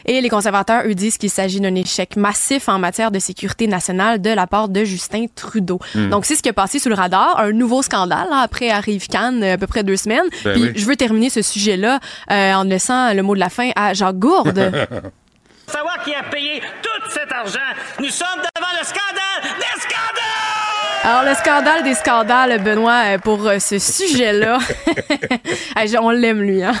[0.05, 4.21] Et les conservateurs, eux, disent qu'il s'agit d'un échec massif en matière de sécurité nationale
[4.21, 5.79] de la part de Justin Trudeau.
[5.95, 6.09] Hmm.
[6.09, 7.39] Donc, c'est ce qui est passé sous le radar.
[7.39, 10.25] Un nouveau scandale, là, après arrive Cannes, euh, à peu près deux semaines.
[10.43, 10.71] Ben Puis, oui.
[10.75, 11.99] je veux terminer ce sujet-là
[12.31, 14.71] euh, en laissant le mot de la fin à Jacques Gourde.
[15.67, 17.59] Savoir qui a payé tout cet argent.
[17.99, 20.34] Nous sommes devant le scandale des scandales!
[21.07, 24.57] Alors, le scandale des scandales, Benoît, euh, pour euh, ce sujet-là.
[25.85, 26.73] Je- On l'aime, lui, hein?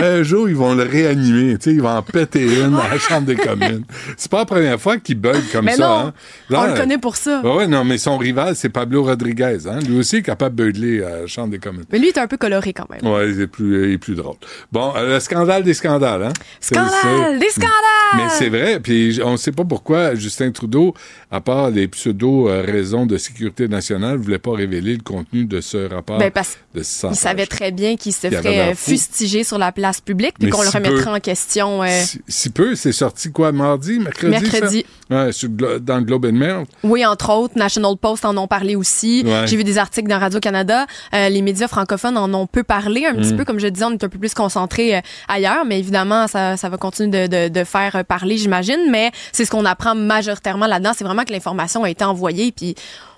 [0.00, 1.56] un jour, ils vont le réanimer.
[1.66, 3.84] Ils vont en péter une à la Chambre des communes.
[4.16, 5.86] C'est pas la première fois qu'il bug comme Mais ça.
[5.86, 6.12] non, hein.
[6.48, 7.40] Là, on le connaît pour ça.
[7.42, 9.58] Ouais, ouais, non, mais son rival, c'est Pablo Rodriguez.
[9.66, 9.80] Hein.
[9.80, 11.84] Lui aussi est capable de beugler à la Chambre des communes.
[11.90, 13.04] Mais lui, il est un peu coloré quand même.
[13.12, 14.36] Ouais, il est plus, il est plus drôle.
[14.70, 16.32] Bon, euh, le scandale des scandales, hein?
[16.60, 17.70] Scandale des scandales!
[18.16, 20.94] Mais c'est vrai, puis on ne sait pas pourquoi Justin Trudeau,
[21.30, 26.18] à part les pseudo-raisons de sécurité nationale, voulait pas révéler le contenu de ce rapport
[26.18, 30.00] Ben, parce de 600 Il savait très bien qu'il se ferait fustiger sur la place
[30.00, 31.10] publique puis qu'on le remettrait peu.
[31.10, 31.82] en question.
[31.82, 34.30] euh, Si, si peu, c'est sorti quoi, mardi, mercredi?
[34.30, 34.86] Mercredi.
[35.10, 35.24] Ça?
[35.24, 36.64] Ouais, sur dans le Globe and Mail.
[36.84, 39.22] Oui, entre autres, National Post en ont parlé aussi.
[39.26, 39.46] Ouais.
[39.46, 40.86] J'ai vu des articles dans Radio-Canada.
[41.14, 43.36] Euh, les médias francophones en ont peu parlé un petit Mm.
[43.38, 43.44] peu.
[43.44, 46.68] Comme je disais, on est un peu plus concentré euh, ailleurs, mais évidemment, ça, ça
[46.68, 48.80] va continuer de, de, de faire euh, parler, j'imagine.
[48.90, 50.92] Mais c'est ce qu'on apprend majoritairement là-dedans.
[50.96, 52.74] C'est vraiment que l'information a été envoyée, puis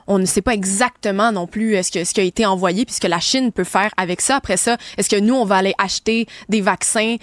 [0.07, 2.85] on ne sait pas exactement non plus euh, ce, que, ce qui a été envoyé,
[2.85, 4.37] puis ce que la Chine peut faire avec ça.
[4.37, 7.17] Après ça, est-ce que nous, on va aller acheter des vaccins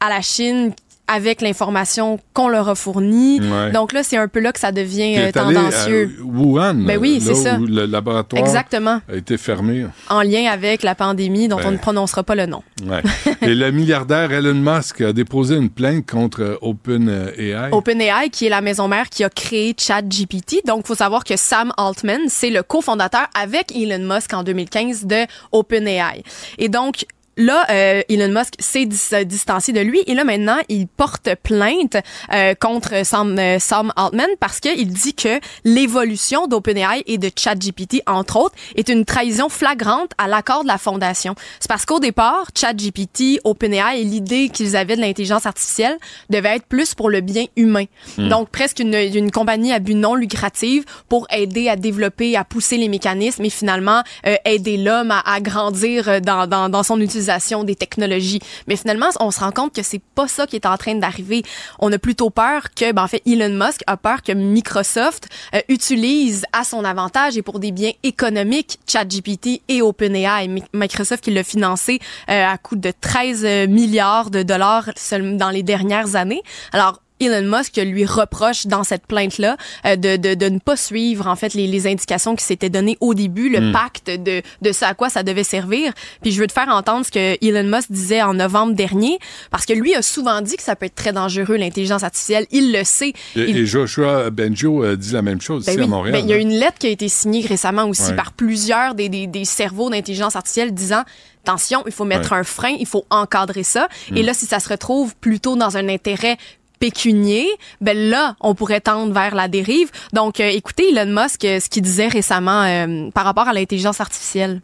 [0.00, 0.72] à la Chine
[1.08, 3.40] avec l'information qu'on leur a fournie.
[3.40, 3.72] Ouais.
[3.72, 6.16] Donc là, c'est un peu là que ça devient euh, allé tendancieux.
[6.20, 7.56] à Wuhan, Ben oui, c'est ça.
[7.58, 9.00] où le laboratoire Exactement.
[9.10, 9.86] a été fermé.
[10.10, 11.68] En lien avec la pandémie dont Ben.
[11.68, 12.62] on ne prononcera pas le nom.
[12.86, 13.02] Ouais.
[13.42, 17.70] Et le milliardaire Elon Musk a déposé une plainte contre euh, OpenAI.
[17.72, 20.66] OpenAI, qui est la maison mère qui a créé ChatGPT.
[20.66, 25.06] Donc, il faut savoir que Sam Altman, c'est le cofondateur avec Elon Musk en 2015
[25.06, 26.22] de OpenAI.
[26.58, 27.04] Et donc,
[27.38, 31.30] Là, euh, Elon Musk s'est dis- euh, distancié de lui et là maintenant, il porte
[31.40, 31.96] plainte
[32.34, 38.02] euh, contre Sam, euh, Sam Altman parce qu'il dit que l'évolution d'OpenAI et de ChatGPT,
[38.08, 41.36] entre autres, est une trahison flagrante à l'accord de la fondation.
[41.60, 45.96] C'est parce qu'au départ, ChatGPT, OpenAI et l'idée qu'ils avaient de l'intelligence artificielle
[46.30, 47.84] devait être plus pour le bien humain.
[48.16, 48.28] Hmm.
[48.30, 52.78] Donc, presque une, une compagnie à but non lucratif pour aider à développer, à pousser
[52.78, 57.27] les mécanismes et finalement euh, aider l'homme à, à grandir dans, dans, dans son utilisation
[57.64, 58.40] des technologies.
[58.66, 61.42] Mais finalement, on se rend compte que c'est pas ça qui est en train d'arriver.
[61.78, 65.60] On a plutôt peur que, ben, en fait, Elon Musk a peur que Microsoft euh,
[65.68, 70.48] utilise à son avantage et pour des biens économiques ChatGPT et OpenAI.
[70.48, 72.00] Mi- Microsoft qui l'a financé
[72.30, 76.42] euh, à coût de 13 milliards de dollars dans les dernières années.
[76.72, 81.26] Alors, Elon Musk lui reproche dans cette plainte-là euh, de, de, de ne pas suivre
[81.26, 83.72] en fait les, les indications qui s'étaient données au début, le Mm.
[83.72, 85.92] pacte de, de ce à quoi ça devait servir.
[86.22, 89.18] Puis je veux te faire entendre ce que Elon Musk disait en novembre dernier,
[89.50, 92.46] parce que lui a souvent dit que ça peut être très dangereux l'intelligence artificielle.
[92.50, 93.10] Il le sait.
[93.36, 95.84] Et, Il- et Joshua Benjo a dit la même chose ben ici oui.
[95.84, 96.12] à Montréal.
[96.12, 96.40] Ben, il y a hein.
[96.40, 98.16] une lettre qui a été signée récemment aussi Ouais.
[98.16, 101.02] par plusieurs des, des, des cerveaux d'intelligence artificielle disant
[101.44, 102.38] attention, il faut mettre Ouais.
[102.38, 103.88] un frein, il faut encadrer ça.
[104.14, 106.36] Et là, si ça se retrouve plutôt dans un intérêt
[106.78, 107.48] pécunier,
[107.80, 109.90] ben là, on pourrait tendre vers la dérive.
[110.12, 114.00] Donc, euh, écoutez Elon Musk, euh, ce qu'il disait récemment euh, par rapport à l'intelligence
[114.00, 114.60] artificielle.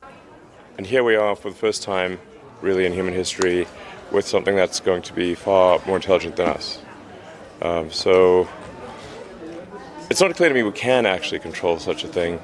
[0.78, 2.19] And here we are for the first time,
[2.62, 3.66] really in human history,
[4.11, 6.81] with something that's going to be far more intelligent than us.
[7.62, 8.47] Um, so
[10.11, 12.41] it's not clear to me we can actually control such a thing,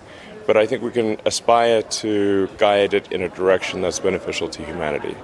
[0.46, 4.62] but I think we can aspire to guide it in a direction that's beneficial to
[4.64, 5.16] humanity.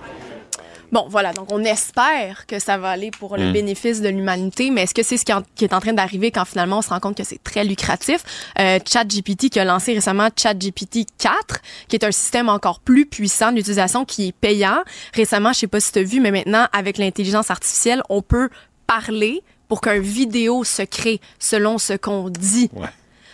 [0.93, 3.53] Bon, voilà, donc on espère que ça va aller pour le Mm.
[3.53, 6.31] bénéfice de l'humanité, mais est-ce que c'est ce qui, en- qui est en train d'arriver
[6.31, 8.23] quand finalement on se rend compte que c'est très lucratif?
[8.59, 13.53] Euh, ChatGPT qui a lancé récemment ChatGPT 4, qui est un système encore plus puissant
[13.53, 14.79] d'utilisation qui est payant.
[15.15, 18.49] Récemment, je sais pas si tu as vu, mais maintenant, avec l'intelligence artificielle, on peut
[18.87, 22.71] parler pour qu'un vidéo se crée selon ce qu'on dit.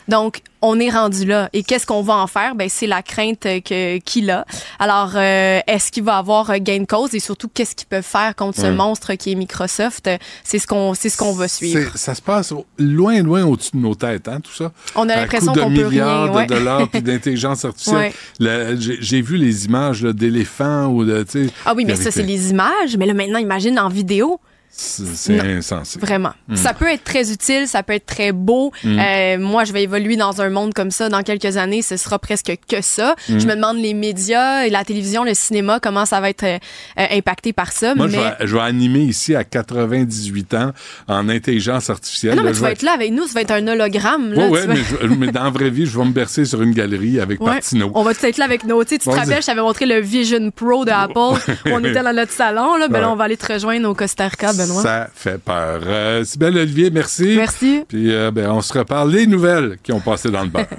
[0.08, 1.48] Donc, on est rendu là.
[1.52, 2.54] Et qu'est-ce qu'on va en faire?
[2.54, 4.44] Ben, c'est la crainte euh, que, qu'il a.
[4.78, 7.14] Alors, euh, est-ce qu'il va avoir euh, gain de cause?
[7.14, 8.70] Et surtout, qu'est-ce qu'ils peuvent faire contre ce Ouais.
[8.72, 10.08] monstre qui est Microsoft?
[10.44, 11.90] C'est ce qu'on, c'est ce qu'on va suivre.
[11.96, 14.70] Ça se passe loin, loin au-dessus de nos têtes, hein, tout ça.
[14.94, 16.46] On a l'impression qu'on peut milliards rien, ouais.
[16.46, 17.96] de dollars puis d'intelligence artificielle.
[17.96, 18.12] Ouais.
[18.38, 22.10] Le- J'ai vu les images là, d'éléphants ou de, tu sais, Ah oui, mais ça,
[22.10, 22.96] c'est les- les images.
[22.98, 24.40] Mais là, maintenant, imagine en vidéo.
[24.74, 25.98] C'est insensé.
[26.00, 26.32] Vraiment.
[26.48, 26.56] Mm.
[26.56, 28.72] Ça peut être très utile, ça peut être très beau.
[28.82, 28.98] Mm.
[28.98, 31.82] Euh, moi, je vais évoluer dans un monde comme ça dans quelques années.
[31.82, 33.14] Ce sera presque que ça.
[33.28, 33.38] Mm.
[33.38, 36.58] Je me demande les médias, la télévision, le cinéma, comment ça va être euh,
[36.96, 37.94] impacté par ça.
[37.94, 38.14] Moi, mais...
[38.14, 40.72] je, vais, je vais animer ici à 98 ans
[41.06, 42.32] en intelligence artificielle.
[42.32, 44.32] Ah non, mais Là, tu vas être là avec nous, ça va être un hologramme.
[44.32, 46.12] Là, Ouais, ouais, tu vas- mais, je- mais dans la vraie vie, je vais me
[46.12, 47.50] bercer sur une galerie avec Ouais.
[47.50, 47.92] Martineau.
[47.94, 48.82] On va tout être là avec nos.
[48.84, 51.40] Tu sais, tu te rappelles, je t'avais montré le Vision Pro de Apple.
[51.66, 52.76] on était dans notre salon.
[52.76, 54.82] Là, ben là, on va aller te rejoindre au Costa Rica, Benoît?
[54.82, 55.80] Ça fait peur.
[55.86, 57.34] Euh, Sybelle Olivier, merci.
[57.36, 57.84] Merci.
[57.88, 60.66] Puis euh, ben, on se reparle les nouvelles qui ont passé dans le beurre.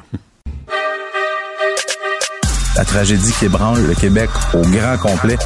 [2.76, 5.38] La tragédie qui ébranle le Québec au grand complet.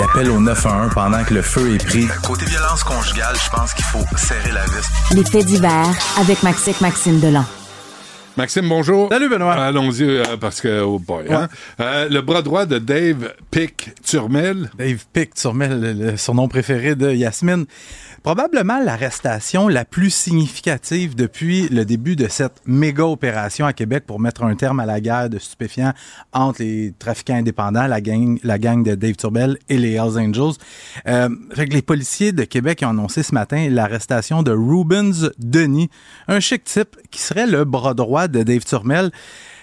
[0.00, 2.08] L'appel au 911 pendant que le feu est pris.
[2.24, 5.14] Côté violence conjugale, je pense qu'il faut serrer la vis.
[5.14, 7.44] Les faits divers avec Maxime Maxime Delan.
[8.36, 9.08] Maxime, bonjour.
[9.10, 9.54] Salut, Benoît.
[9.54, 11.48] Allons-y, euh, parce que, oh boy, hein.
[11.80, 14.70] Euh, le bras droit de Dave Pick Turmel.
[14.78, 17.66] Dave Pick Turmel, le surnom préféré de Yasmine.
[18.22, 24.20] Probablement l'arrestation la plus significative depuis le début de cette méga opération à Québec pour
[24.20, 25.94] mettre un terme à la guerre de stupéfiants
[26.34, 30.58] entre les trafiquants indépendants, la gang, la gang de Dave Turmel et les Hells Angels.
[31.08, 35.88] Euh, fait que les policiers de Québec ont annoncé ce matin l'arrestation de Rubens Denis,
[36.28, 39.10] un chic type qui serait le bras droit de Dave Turmel.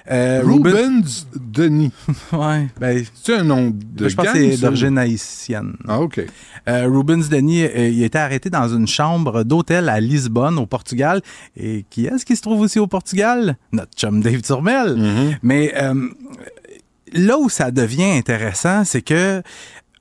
[0.10, 1.92] Euh, Rubens Denis.
[2.32, 2.68] ouais.
[2.80, 5.76] Ben, c'est un nom de je pense gang, que c'est d'origine haïtienne.
[5.88, 6.22] Ah, OK.
[6.70, 10.66] Euh, Rubens Denis, euh, il a été arrêté dans une chambre d'hôtel à Lisbonne, au
[10.66, 11.22] Portugal.
[11.58, 13.58] Et qui est-ce qui se trouve aussi au Portugal?
[13.72, 15.38] Notre chum Dave Turmel.
[15.42, 16.08] Mais euh,
[17.14, 19.42] là où ça devient intéressant, c'est que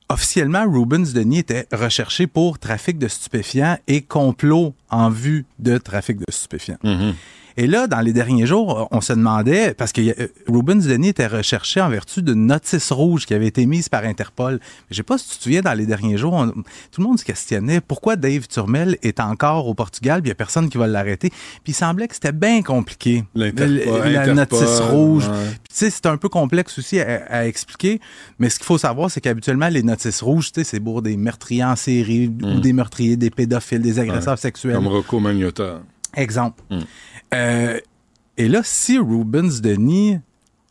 [0.09, 6.17] officiellement, Rubens Denis était recherché pour trafic de stupéfiants et complot en vue de trafic
[6.17, 6.77] de stupéfiants.
[7.57, 11.25] Et là, dans les derniers jours, on se demandait, parce que euh, Rubens Denis était
[11.25, 14.59] recherché en vertu d'une notice rouge qui avait été mise par Interpol.
[14.91, 17.17] Je sais pas si tu te souviens, dans les derniers jours, on- tout le monde
[17.19, 20.77] se questionnait pourquoi Dave Turmel est encore au Portugal, puis il n'y a personne qui
[20.77, 21.29] va l'arrêter.
[21.63, 23.23] Puis il semblait que c'était bien compliqué.
[23.33, 25.27] L'Interpol, La Interpol, notice rouge.
[25.27, 25.49] ouais.
[25.67, 27.99] Tu sais, c'est un peu complexe aussi à, à expliquer,
[28.37, 31.17] mais ce qu'il faut savoir, c'est qu'habituellement, les notices rouges, tu sais, c'est pour des
[31.17, 34.37] meurtriers en série ou des meurtriers, des pédophiles, des agresseurs Ouais.
[34.37, 34.75] sexuels.
[34.75, 35.81] Comme Rocco Magnotta.
[36.15, 36.63] Exemple.
[37.33, 37.79] Euh,
[38.37, 40.19] et là, si Rubens Denis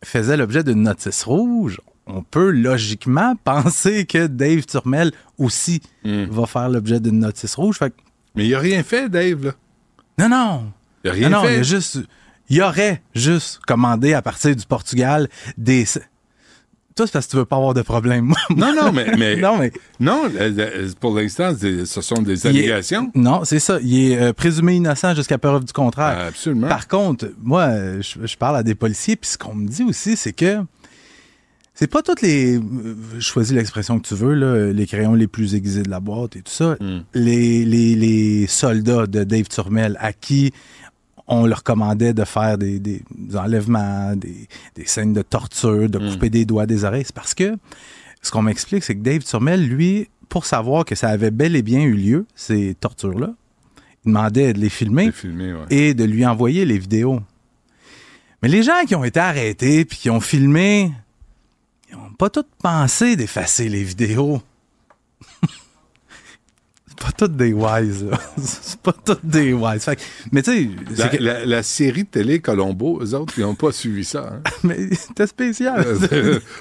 [0.03, 6.69] faisait l'objet d'une notice rouge, on peut logiquement penser que Dave Turmel aussi va faire
[6.69, 7.77] l'objet d'une notice rouge.
[7.77, 7.95] Fait que-
[8.35, 9.51] Mais il a rien fait, Dave, là.
[10.19, 10.71] Non, non.
[11.03, 11.55] Il a rien non, non, fait.
[11.55, 11.99] il a juste.
[12.49, 15.27] Il aurait juste commandé à partir du Portugal
[15.57, 15.85] des.
[16.97, 18.33] Toi, c'est parce que tu veux pas avoir de problème.
[18.49, 19.05] Non, non, mais.
[19.17, 19.71] mais non, mais.
[19.99, 23.09] Non, euh, euh, pour l'instant, ce sont des est- allégations.
[23.15, 23.79] non, c'est ça.
[23.81, 26.25] Il est euh, présumé innocent jusqu'à preuve du contraire.
[26.27, 26.67] Absolument.
[26.67, 27.69] Par contre, moi,
[28.01, 30.57] je, je parle à des policiers, puis ce qu'on me dit aussi, c'est que
[31.73, 32.59] c'est pas toutes les.
[33.19, 36.41] Choisis l'expression que tu veux, là, les crayons les plus aiguisés de la boîte et
[36.41, 36.75] tout ça.
[36.79, 37.01] Hmm.
[37.13, 40.51] Les, les, les soldats de Dave Turmel à qui
[41.27, 43.01] on leur commandait de faire des, des
[43.35, 47.03] enlèvements, des, des scènes de torture, de couper des doigts, des oreilles.
[47.05, 47.55] C'est parce que
[48.21, 51.61] ce qu'on m'explique, c'est que Dave Turmel, lui, pour savoir que ça avait bel et
[51.61, 53.33] bien eu lieu, ces tortures-là,
[54.05, 55.65] il demandait de les filmer, filmer, ouais.
[55.69, 57.21] et de lui envoyer les vidéos.
[58.41, 60.91] Mais les gens qui ont été arrêtés puis qui ont filmé,
[61.89, 64.41] ils n'ont pas tous pensé d'effacer les vidéos.
[66.99, 68.17] C'est pas toutes des wise, là.
[68.37, 69.83] C'est pas toutes des wise.
[69.83, 70.01] Fait que-
[70.31, 73.55] mais tu sais, La, c'est que- la- la série télé Colombo, eux autres, ils n'ont
[73.55, 74.33] pas suivi ça.
[74.33, 74.41] hein.
[74.63, 75.85] mais c'était spécial.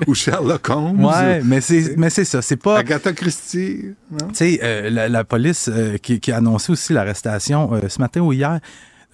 [0.07, 1.05] Ou Sherlock Holmes.
[1.05, 3.85] Ouais, mais c'est mais c'est ça, c'est pas Agatha Christie.
[4.19, 7.99] Tu sais, euh, la, la police euh, qui, qui a annoncé aussi l'arrestation euh, ce
[8.01, 8.61] matin ou hier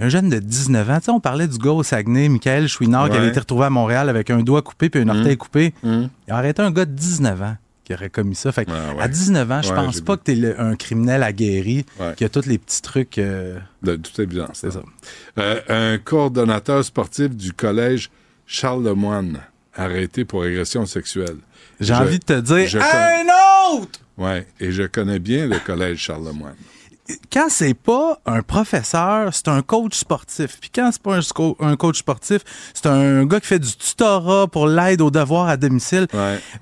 [0.00, 0.98] un jeune de 19 ans.
[0.98, 3.70] Tu sais, on parlait du gars au Saguenay, Michael Chouinard, qui avait été retrouvé à
[3.70, 5.36] Montréal avec un doigt coupé puis un orteil Mm.
[5.36, 5.74] coupé.
[5.84, 6.02] Mm.
[6.26, 8.52] Il a arrêté un gars de 19 ans qui aurait commis ça.
[8.52, 9.02] Fait que Ah ouais.
[9.02, 12.14] À 19 ans, je Ouais, pense pas que tu es un criminel aguerri Ouais.
[12.16, 13.18] qui a tous les petits trucs.
[13.18, 14.50] euh, De toute évidence.
[14.60, 14.82] C'est ça.
[15.38, 18.10] Euh, un coordonnateur sportif du collège
[18.46, 19.40] Charles Lemoine
[19.74, 21.36] arrêté pour agression sexuelle.
[21.80, 24.00] J'ai envie de te dire, je un autre!
[24.18, 26.54] Ouais, et je connais bien le collège Charlemagne.
[27.32, 30.58] Quand c'est pas un professeur, c'est un coach sportif.
[30.60, 31.18] Puis quand c'est pas
[31.60, 32.42] un, coach sportif,
[32.74, 36.06] c'est un gars qui fait du tutorat pour l'aide aux devoirs à domicile.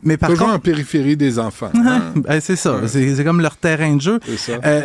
[0.02, 1.70] Mais par Toujours contre, en périphérie des enfants.
[1.74, 2.12] hein?
[2.16, 2.76] Ben, c'est ça.
[2.86, 4.20] C'est c'est comme leur terrain de jeu.
[4.24, 4.52] C'est ça.
[4.64, 4.82] Euh,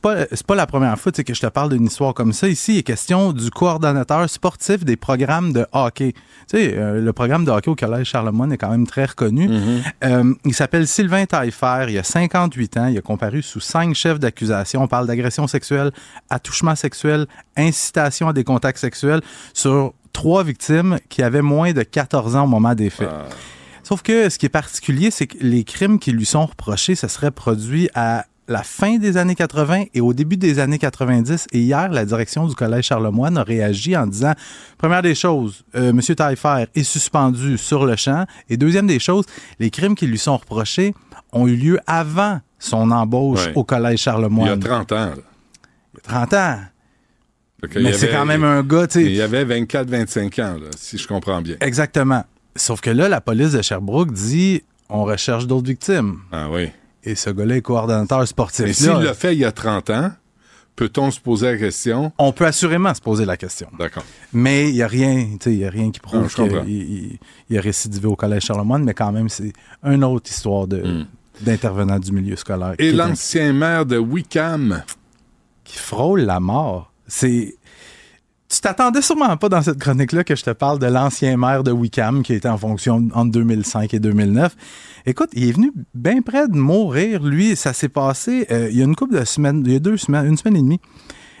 [0.00, 2.48] pas, c'est pas la première fois que je te parle d'une histoire comme ça.
[2.48, 6.12] Ici, il est question du coordonnateur sportif des programmes de hockey.
[6.12, 9.48] Tu sais, euh, le programme de hockey au Collège Charlemagne est quand même très reconnu.
[10.04, 11.86] Euh, il s'appelle Sylvain Taillefer.
[11.88, 12.86] Il a 58 ans.
[12.86, 14.86] Il a comparu sous cinq chefs d'accusation.
[14.92, 15.90] Parle d'agression sexuelle,
[16.28, 19.22] attouchement sexuel, incitation à des contacts sexuels
[19.54, 23.08] sur trois victimes qui avaient moins de 14 ans au moment des faits.
[23.84, 27.08] Sauf que ce qui est particulier, c'est que les crimes qui lui sont reprochés, ça
[27.08, 31.46] serait produit à la fin des années 80 et au début des années 90.
[31.52, 34.34] Et hier, la direction du Collège Charlemagne a réagi en disant,
[34.76, 36.02] première des choses, euh, M.
[36.02, 38.26] Taillefer est suspendu sur le champ.
[38.50, 39.24] Et deuxième des choses,
[39.58, 40.94] les crimes qui lui sont reprochés
[41.32, 43.52] ont eu lieu avant son embauche Ouais.
[43.56, 44.44] au Collège Charlemagne.
[44.46, 44.94] Il y a 30 ans.
[44.96, 45.14] là.
[45.14, 46.58] Il y a 30 ans.
[47.76, 49.04] Mais c'est quand même un gars, tu sais.
[49.04, 51.56] Il y avait 24-25 ans, là, si je comprends bien.
[51.60, 52.24] Exactement.
[52.56, 56.18] Sauf que là, la police de Sherbrooke dit on recherche d'autres victimes.
[56.32, 56.70] Ah oui.
[57.04, 58.66] Et ce gars-là est coordonnateur sportif.
[58.66, 60.10] Mais s'il l'a fait il y a 30 ans,
[60.76, 62.12] peut-on se poser la question?
[62.18, 63.68] On peut assurément se poser la question.
[63.78, 64.04] D'accord.
[64.32, 67.18] Mais il n'y a rien, tu sais, il y a rien qui prouve qu'il il-
[67.48, 69.52] il a récidivé au Collège Charlemagne, mais quand même, c'est
[69.84, 71.04] une autre histoire de,
[71.40, 72.74] d'intervenant du milieu scolaire.
[72.78, 74.82] Et l'ancien maire de Wickham.
[75.64, 76.92] qui frôle la mort.
[77.06, 77.56] C'est.
[78.48, 81.70] Tu t'attendais sûrement pas dans cette chronique-là que je te parle de l'ancien maire de
[81.70, 84.54] Wickham qui était en fonction entre 2005 et 2009.
[85.06, 87.22] Écoute, il est venu bien près de mourir.
[87.22, 89.78] Lui, ça s'est passé euh, il y a une couple de semaines, il y a
[89.78, 90.80] deux semaines, une semaine et demie.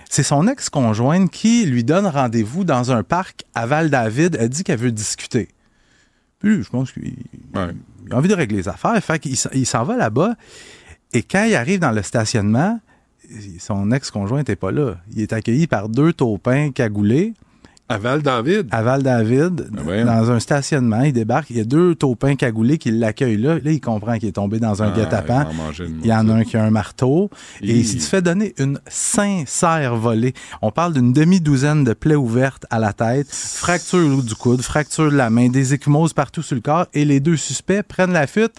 [0.08, 4.36] C'est son ex-conjointe qui lui donne rendez-vous dans un parc à Val-David.
[4.40, 5.48] Elle dit qu'elle veut discuter.
[6.38, 7.14] Puis, je pense qu'il
[8.12, 9.02] il a envie de régler les affaires.
[9.02, 9.36] Fait qu'il
[9.66, 10.34] s'en- va là-bas.
[11.12, 12.78] Et quand il arrive dans le stationnement,
[13.58, 14.96] son ex-conjoint n'était pas là.
[15.14, 17.34] Il est accueilli par deux taupins cagoulés.
[17.92, 18.68] À Val-David?
[18.70, 20.06] À Val-David, voyons.
[20.06, 21.02] dans un stationnement.
[21.02, 21.50] Il débarque.
[21.50, 23.54] Il y a deux taupins cagoulés qui l'accueillent là.
[23.62, 25.46] Là, il comprend qu'il est tombé dans un Ah, guet-apens.
[26.02, 27.28] il y en a un qui a un marteau.
[27.60, 27.78] Et Hi.
[27.80, 30.32] il s'est fait donner une sincère volée.
[30.62, 35.16] On parle d'une demi-douzaine de plaies ouvertes à la tête, fracture du coude, fracture de
[35.16, 36.86] la main, des échymoses partout sur le corps.
[36.94, 38.52] Et les deux suspects prennent la fuite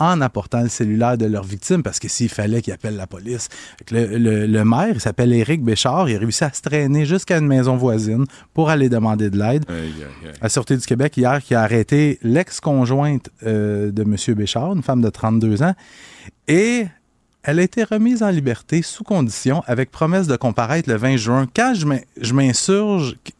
[0.00, 3.48] en apportant le cellulaire de leur victime parce que s'il fallait qu'ils appellent la police.
[3.90, 7.38] Le, le- le maire, il s'appelle Éric Béchard, il a réussi à se traîner jusqu'à
[7.38, 8.24] une maison voisine
[8.54, 9.64] pour aller demander de l'aide.
[10.42, 14.16] La Sûreté du Québec, hier, qui a arrêté l'ex-conjointe euh, de M.
[14.34, 15.74] Béchard, une femme de 32 ans,
[16.48, 16.86] et
[17.42, 21.46] elle a été remise en liberté sous condition avec promesse de comparaître le 20 juin.
[21.54, 23.32] Quand je m'in- je m'insurge qu-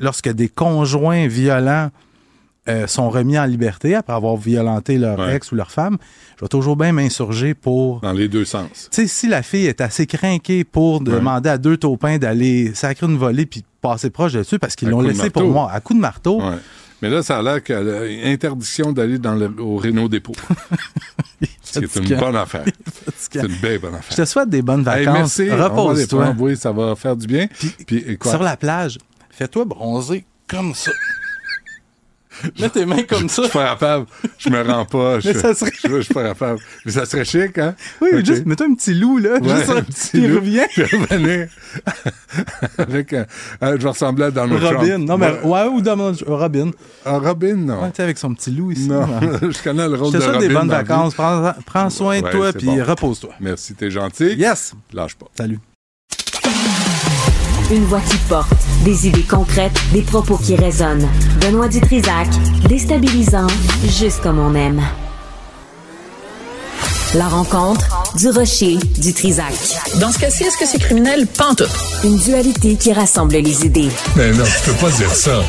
[0.00, 1.90] lorsque des conjoints violents
[2.68, 5.36] euh, sont remis en liberté après avoir violenté leur Ouais.
[5.36, 5.98] ex ou leur femme,
[6.38, 8.00] je vais toujours bien m'insurger pour...
[8.00, 8.88] Dans les deux sens.
[8.90, 13.06] Tu sais, si la fille est assez crinquée pour demander à deux taupins d'aller sacrer
[13.06, 16.00] une volée puis passer proche dessus parce qu'ils l'ont laissé pour moi à coup de
[16.00, 16.56] marteau, Ouais.
[17.02, 20.08] Mais là, ça a l'air qu'il y a une interdiction d'aller dans le, au Renault
[20.08, 20.32] Dépôt.
[21.62, 22.64] C'est une bonne affaire.
[23.16, 24.16] C'est une belle bonne affaire.
[24.16, 25.38] Je te souhaite des bonnes Hey, vacances.
[25.38, 25.46] merci.
[25.48, 26.34] Va les Repose-toi.
[26.38, 27.46] Oui, ça va faire du bien.
[27.86, 28.32] Puis, quoi?
[28.32, 28.96] Sur la plage,
[29.30, 30.92] fais-toi bronzer comme ça.
[32.60, 33.42] Mets tes mains comme ça.
[33.42, 34.06] Je suis pas capable.
[34.38, 35.20] Je me rends pas.
[35.24, 36.58] Je, Mais ça serait- je, je suis pas capable.
[36.84, 37.74] Mais ça serait chic, hein?
[38.00, 38.24] Oui, Ok.
[38.24, 39.38] juste mets-toi un petit loup, là.
[39.40, 40.36] Ouais, juste un petit loup.
[40.36, 40.62] revient.
[40.72, 41.48] Puis revenir
[42.78, 43.26] avec un,
[43.60, 44.78] un- je vais ressembler à Donald Trump.
[44.78, 44.98] Robin.
[44.98, 45.66] Non, mais Ouais.
[45.66, 46.70] ou Donald- euh, Robin.
[47.04, 47.82] Ah, Robin, non.
[47.82, 48.88] Ouais, tu sais, avec son petit loup ici.
[48.88, 50.38] Non, je connais le rôle Je te de Robin.
[50.40, 51.14] des bonnes dans la vacances.
[51.14, 52.84] Prends, prends soin de Ouais, toi, c'est puis bon.
[52.84, 53.30] repose-toi.
[53.40, 54.34] Merci, t'es gentil.
[54.34, 54.74] Yes!
[54.92, 55.26] Lâche pas.
[55.36, 55.58] Salut.
[57.70, 58.52] Une voix qui porte,
[58.84, 61.08] des idées concrètes, des propos qui résonnent.
[61.40, 62.28] Benoît Dutrisac,
[62.68, 63.46] déstabilisant,
[63.88, 64.82] juste comme on aime.
[67.14, 67.86] La rencontre
[68.16, 69.54] du rocher du Trisac.
[70.00, 71.26] Dans ce cas-ci, est-ce que c'est criminel?
[71.28, 71.70] Pantoute.
[72.02, 73.88] Une dualité qui rassemble les idées.
[74.16, 75.40] Mais non, tu peux pas dire ça.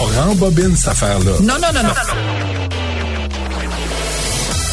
[0.00, 1.32] On rembobine cette affaire-là.
[1.42, 1.94] Non, non, non, non.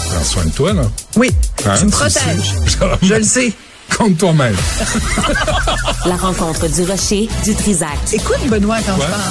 [0.09, 0.83] Prends soin de toi, là.
[1.17, 1.29] Oui,
[1.65, 2.53] Hein, tu me protèges.
[3.01, 3.51] Je le sais.
[3.95, 4.55] Compte toi-même.
[6.05, 7.89] La rencontre du rocher du Trisac.
[8.13, 9.01] Écoute, Benoît, quand Ouais.
[9.05, 9.21] je parle.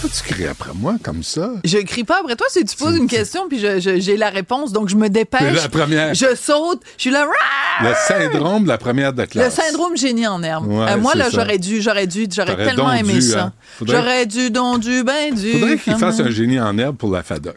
[0.00, 1.50] Pourquoi tu cries après moi comme ça?
[1.64, 4.30] Je crie pas après toi, c'est tu poses une question puis je- je- j'ai la
[4.30, 5.54] réponse, donc je me dépêche.
[5.62, 6.12] La première.
[6.14, 7.24] Je saute, je suis là.
[7.24, 7.88] Rah!
[7.88, 9.54] Le syndrome de la première de Le classe.
[9.54, 10.66] syndrome génie en herbe.
[10.66, 13.42] Ouais, Euh, moi, là, j'aurais dû, j'aurais dû, j'aurais tellement aimé dû, ça.
[13.44, 13.52] hein.
[13.78, 15.52] Faudrait- J'aurais dû, donc dû, ben dû.
[15.52, 17.54] Faudrait qu'il fasse un génie en herbe pour la FADOC.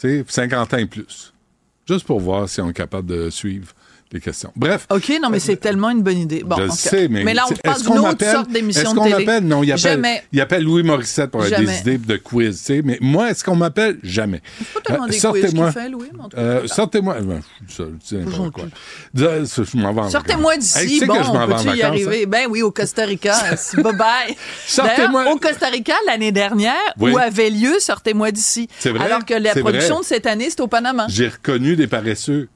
[0.00, 1.32] Tu sais, 50 ans et plus.
[1.88, 3.68] Juste pour voir si on est capable de suivre
[4.12, 4.52] les questions.
[4.54, 4.86] Bref.
[4.90, 6.42] OK, non, mais c'est tellement une bonne idée.
[6.44, 8.90] Bon, je sais, mais, là, on parle est-ce d'une qu'on autre m'appelle- sorte d'émission Est-ce
[8.92, 9.24] de qu'on télé.
[9.24, 9.44] m'appelle?
[9.44, 10.22] Non, il appelle, Jamais.
[10.32, 12.82] il appelle Louis Morissette pour avoir des idées de quiz, tu sais.
[12.84, 13.98] Mais moi, est-ce qu'on m'appelle?
[14.04, 14.42] Jamais.
[14.90, 15.70] Euh, sortez-moi.
[15.72, 17.16] mais Euh, sortez-moi.
[17.20, 17.40] Ben,
[19.14, 20.52] je m'en vais en Sortez-moi.
[20.54, 20.98] Hey, d'ici.
[20.98, 21.88] sais bon, en peux-tu y hein?
[21.88, 22.26] arriver?
[22.26, 23.34] Ben oui, au Costa Rica.
[23.74, 24.34] Bye-bye.
[24.66, 27.12] Sortez-moi- au Costa Rica, l'année dernière, Oui.
[27.12, 28.68] où avait lieu Sortez-moi d'ici.
[28.78, 29.04] C'est vrai?
[29.04, 31.06] Alors que la production de cette année, c'est au Panama.
[31.08, 32.48] J'ai reconnu des paresseux.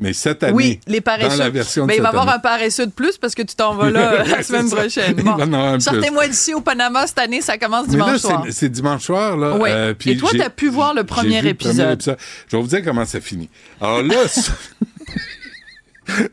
[0.00, 1.28] Mais cette année, Oui, les paresseux.
[1.30, 3.42] dans la version de Mais il va y avoir un paresseux de plus parce que
[3.42, 5.14] tu t'en vas là la semaine prochaine.
[5.14, 5.80] Bon.
[5.80, 8.44] Sortez-moi d'ici au Panama cette année, ça commence Mais là, dimanche soir.
[8.50, 9.56] c'est- dimanche soir, là.
[9.56, 9.70] Ouais.
[9.72, 12.00] euh, puis Et toi, t'as pu voir le premier vu épisode.
[12.48, 13.48] Je vais vous dire comment ça finit.
[13.80, 14.14] Alors là.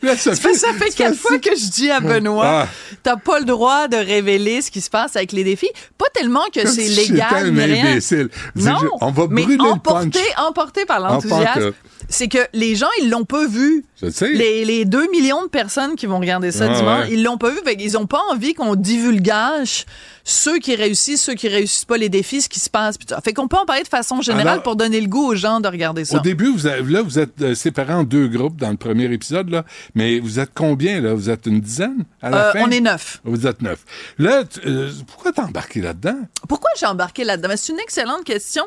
[0.01, 2.67] là, ça fait, ça fait quatre fois que je dis à Benoît, Ah.
[3.03, 5.69] t'as pas le droit de révéler ce qui se passe avec les défis.
[5.97, 7.91] Pas tellement que c'est si légal ni rien.
[7.91, 8.29] imbécile.
[8.55, 10.45] Non, on va mais brûler le emporté, punch.
[10.47, 11.71] emporté par En l'enthousiasme,
[12.07, 13.83] c'est que les gens, ils l'ont pas vu.
[13.99, 14.31] Je le sais.
[14.31, 17.13] Les, les 2 millions de personnes qui vont regarder ça Ah, dimanche, ouais.
[17.13, 17.57] ils l'ont pas vu.
[17.65, 19.85] Fait qu'ils ont pas envie qu'on divulgage
[20.27, 22.97] ceux qui réussissent, ceux qui réussissent pas les défis, ce qui se passe.
[22.97, 23.07] Puis.
[23.23, 25.59] Fait qu'on peut en parler de façon générale Alors- pour donner le goût aux gens
[25.59, 26.17] de regarder ça.
[26.17, 29.05] Au début, vous avez- là, vous êtes euh, séparés en deux groupes dans le premier
[29.13, 29.63] épisode, là.
[29.93, 31.13] Mais vous êtes combien, là?
[31.13, 32.63] Vous êtes une dizaine à la Euh, fin?
[32.63, 33.21] on est neuf.
[33.23, 33.85] Vous êtes neuf.
[34.17, 36.17] Là, tu- euh, pourquoi t'es embarqué là-dedans?
[36.49, 37.49] Pourquoi j'ai embarqué là-dedans?
[37.49, 38.63] Ben, C'est une excellente question.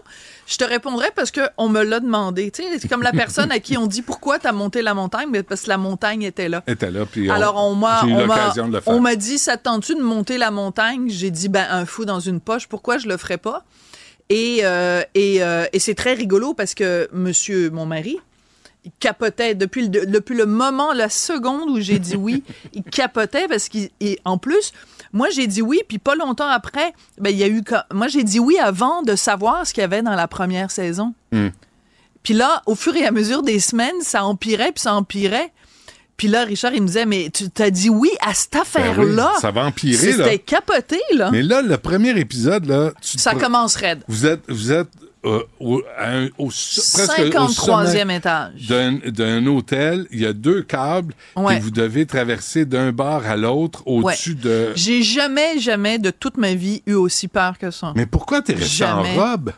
[0.49, 2.51] Je te répondrai parce qu'on me l'a demandé.
[2.51, 4.95] Tu sais, c'est comme la personne à qui on dit pourquoi tu as monté la
[4.95, 6.65] montagne, mais parce que la montagne était là.
[6.67, 8.03] était là, puis Alors, on m'a,
[8.87, 11.11] on m'a, dit, ça te tente-tu de monter la montagne?
[11.11, 13.65] J'ai dit, ben, un fou dans une poche, pourquoi je le ferais pas?
[14.31, 18.19] Et, euh, et, euh, et c'est très rigolo parce que monsieur, mon mari,
[18.85, 22.43] il capotait depuis le, depuis le moment, la seconde où j'ai dit oui,
[22.73, 24.73] il capotait parce qu'en plus,
[25.13, 27.63] moi j'ai dit oui, puis pas longtemps après, ben il y a eu,
[27.93, 31.15] moi j'ai dit oui avant de savoir ce qu'il y avait dans la première saison.
[31.33, 31.49] Hmm.
[32.23, 35.53] Puis là, au fur et à mesure des semaines, ça empirait, puis ça empirait.
[36.19, 39.25] Puis là, Richard, il me disait, mais tu t'as dit oui à cette affaire-là.
[39.25, 40.25] Ben oui, ça va empirer, là.
[40.25, 41.31] C'était capoté, là.
[41.31, 44.03] Mais là, le premier épisode, là, tu ça commence raide.
[44.09, 44.91] Vous êtes, vous êtes
[45.29, 48.67] euh, au, à un- au so- presque au 53e sommet étage.
[48.69, 50.07] d'un, d'un hôtel.
[50.11, 51.57] Il y a deux câbles Ouais.
[51.57, 54.37] et vous devez traverser d'un bar à l'autre au-dessus Ouais.
[54.43, 54.73] de.
[54.75, 57.93] J'ai jamais, jamais de toute ma vie eu aussi peur que ça.
[57.95, 59.17] Mais pourquoi t'es resté Jamais.
[59.19, 59.51] en robe?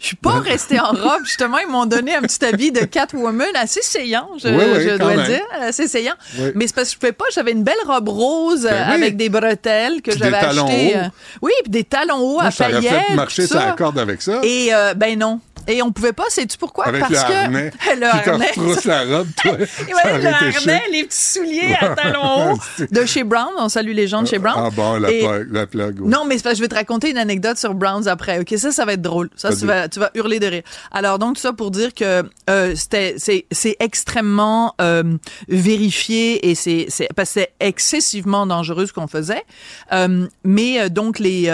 [0.00, 1.58] Je suis pas restée en robe, justement.
[1.58, 5.04] Ils m'ont donné un petit habit de Catwoman assez saillant, je, Oui, oui, je quand
[5.04, 5.26] dois même.
[5.26, 6.14] dire, assez saillant.
[6.38, 6.52] Oui.
[6.54, 7.26] Mais c'est parce que je pouvais pas.
[7.34, 10.94] J'avais une belle robe rose Ben avec des bretelles que j'avais talons achetées.
[10.94, 10.98] hauts.
[11.00, 11.08] euh,
[11.42, 12.82] oui, puis des talons hauts Moi, à paillettes.
[13.08, 13.74] fait marcher la ça.
[13.76, 14.40] corde avec ça.
[14.42, 15.38] Et euh, ben non.
[15.66, 16.86] Et on pouvait pas, sais-tu pourquoi?
[16.88, 17.70] avec Parce le que harnais.
[17.96, 18.46] le Qui te harnais.
[18.48, 19.52] retrousse la robe, toi?
[19.60, 22.58] Ouais, le harnais, les petits souliers à talons hauts
[22.90, 23.50] de chez Brown.
[23.58, 24.54] On salue les gens de chez Brown.
[24.66, 26.00] Ah bon, la, Et- plug, la plug.
[26.00, 26.08] oui.
[26.08, 28.40] non, mais que je vais te raconter une anecdote sur Browns après.
[28.40, 29.28] OK, ça, ça va être drôle.
[29.36, 30.62] Ça, tu vas, tu vas hurler de rire.
[30.90, 35.02] Alors, donc, tout ça pour dire que euh, c'est, extrêmement euh,
[35.48, 39.42] vérifié et c'est, parce que c'est excessivement dangereux ce qu'on faisait.
[39.92, 41.52] Euh, mais donc, les,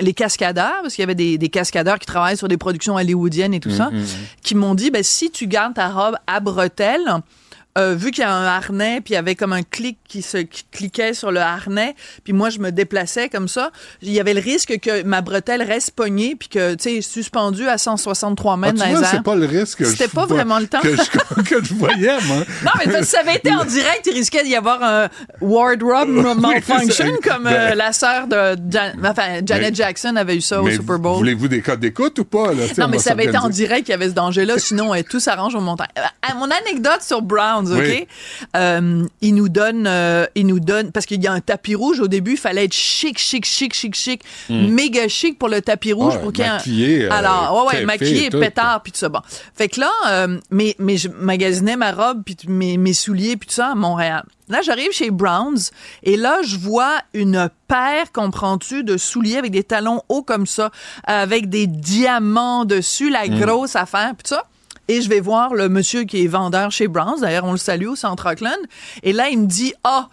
[0.00, 3.43] les cascadeurs, parce qu'il y avait des, des cascadeurs qui travaillent sur des productions hollywoodiennes
[3.52, 4.04] et tout ça, Mhm.
[4.42, 7.16] qui m'ont dit, ben, si tu gardes ta robe à bretelles,
[7.76, 10.22] euh, vu qu'il y a un harnais, puis il y avait comme un clic qui
[10.22, 13.70] se qui cliquait sur le harnais, puis moi je me déplaçais comme ça,
[14.02, 17.66] il y avait le risque que ma bretelle reste pognée, puis que tu sais suspendue
[17.68, 19.22] à 163 Ah, mètres tu dans les vois, airs.
[19.22, 20.80] pas le risque que C'était pas vois- vraiment le temps.
[20.80, 22.36] Que je, que je voyais, moi.
[22.64, 25.08] Non, mais parce que ça avait été en direct, il risquait d'y avoir un
[25.40, 26.08] wardrobe
[26.40, 30.70] malfunction, comme euh, Ben- la sœur de Jan- enfin, Janet Jackson avait eu ça au
[30.70, 31.16] Super Bowl.
[31.18, 32.52] Voulez-vous des codes d'écoute ou pas?
[32.52, 32.64] Là?
[32.78, 35.00] Non, on mais ça avait été en direct qu'il y avait ce danger-là, sinon euh,
[35.08, 35.88] tout s'arrange au montagne.
[35.98, 37.22] Euh, mon anecdote sur
[37.72, 37.78] OK?
[37.82, 38.06] Oui.
[38.56, 42.00] Euh, il nous donne, euh, il nous donne, parce qu'il y a un tapis rouge
[42.00, 44.68] au début, il fallait être chic, chic, chic, chic, chic, Hmm.
[44.68, 46.14] méga chic pour le tapis rouge.
[46.16, 48.38] Ouais, pour qu'il y ait un- maquillé, euh, Alors, ouais, ouais, maquillé, tout.
[48.40, 49.08] pétard, puis tout ça.
[49.08, 49.20] Bon.
[49.54, 53.48] Fait que là, euh, mais, mais je magasinais ma robe, puis mes, mes souliers, puis
[53.48, 54.24] tout ça à Montréal.
[54.50, 55.56] Là, j'arrive chez Browns,
[56.02, 60.70] et là, je vois une paire, comprends-tu, de souliers avec des talons hauts comme ça,
[61.04, 63.40] avec des diamants dessus, la Hmm.
[63.40, 64.44] grosse affaire, puis tout ça.
[64.88, 67.20] Et je vais voir le monsieur qui est vendeur chez Browns.
[67.20, 68.58] D'ailleurs, on le salue au Centre Auckland.
[69.02, 70.08] Et là, il me dit, ah,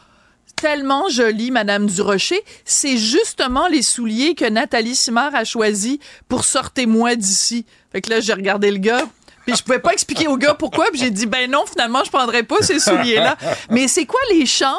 [0.55, 2.39] tellement joli, Madame Durocher.
[2.65, 5.97] C'est justement les souliers que Nathalie Simard a choisis
[6.29, 7.65] pour sortez-moi d'ici.
[7.91, 9.03] Fait que là, j'ai regardé le gars.
[9.45, 10.85] Puis je pouvais pas expliquer au gars pourquoi.
[10.91, 13.37] Puis j'ai dit, ben non, finalement, je prendrais pas ces souliers-là.
[13.69, 14.75] Mais c'est quoi les chances?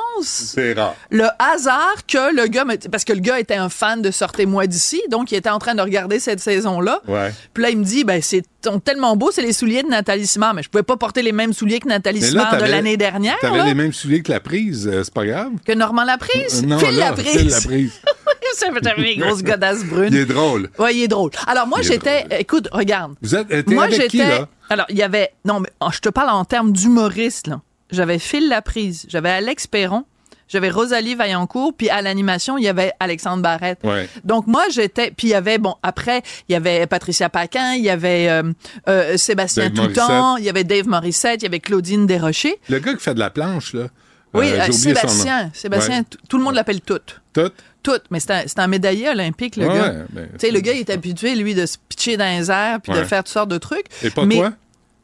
[0.54, 0.94] C'est rare.
[1.10, 2.76] le hasard que le gars me...
[2.88, 5.74] parce que le gars était un fan de sortez-moi d'ici donc il était en train
[5.74, 7.32] de regarder cette saison là Ouais.
[7.52, 8.42] puis là il me dit ben c'est
[8.84, 11.52] tellement beaux c'est les souliers de Nathalie Simard mais je pouvais pas porter les mêmes
[11.52, 15.02] souliers que Nathalie Simard de l'année dernière T'avais les mêmes souliers que la prise, euh,
[15.02, 15.50] c'est pas grave.
[15.66, 17.66] que Normand Laprise Euh, non, Phil là, Laprise
[18.96, 20.70] Les grosses godasses brunes Il est drôle.
[20.78, 21.30] Ouais, il est drôle.
[21.46, 25.30] Alors moi j'étais écoute regarde Vous êtes, euh, t'es moi j'étais alors il y avait
[25.44, 27.60] non mais oh, je te parle en termes d'humoriste là
[27.92, 30.04] j'avais Phil Laprise, j'avais Alex Perron,
[30.48, 33.80] j'avais Rosalie Vaillancourt, puis à l'animation, il y avait Alexandre Barrette.
[33.84, 34.08] Ouais.
[34.24, 35.10] Donc moi, j'étais...
[35.10, 38.42] Puis il y avait, bon, après, il y avait Patricia Paquin, il y avait euh,
[38.88, 40.42] euh, Sébastien Dave Toutan, Morissette.
[40.42, 42.58] il y avait Dave Morissette, il y avait Claudine Desrochers.
[42.68, 43.88] Le gars qui fait de la planche, là.
[44.34, 44.72] Oui, euh, euh.
[44.72, 45.50] Sébastien.
[45.52, 46.04] Sébastien, Ouais.
[46.28, 46.98] tout le monde l'appelle Tout.
[47.34, 47.50] Tout?
[47.82, 49.94] Tout, mais c'est un, c'est un médaillé olympique, le Ouais, gars.
[50.10, 52.80] ben, tu sais, le gars, il est habitué, lui, de se pitcher dans les airs
[52.80, 53.86] puis de faire toutes sortes de trucs.
[54.02, 54.52] Et pas mais, toi?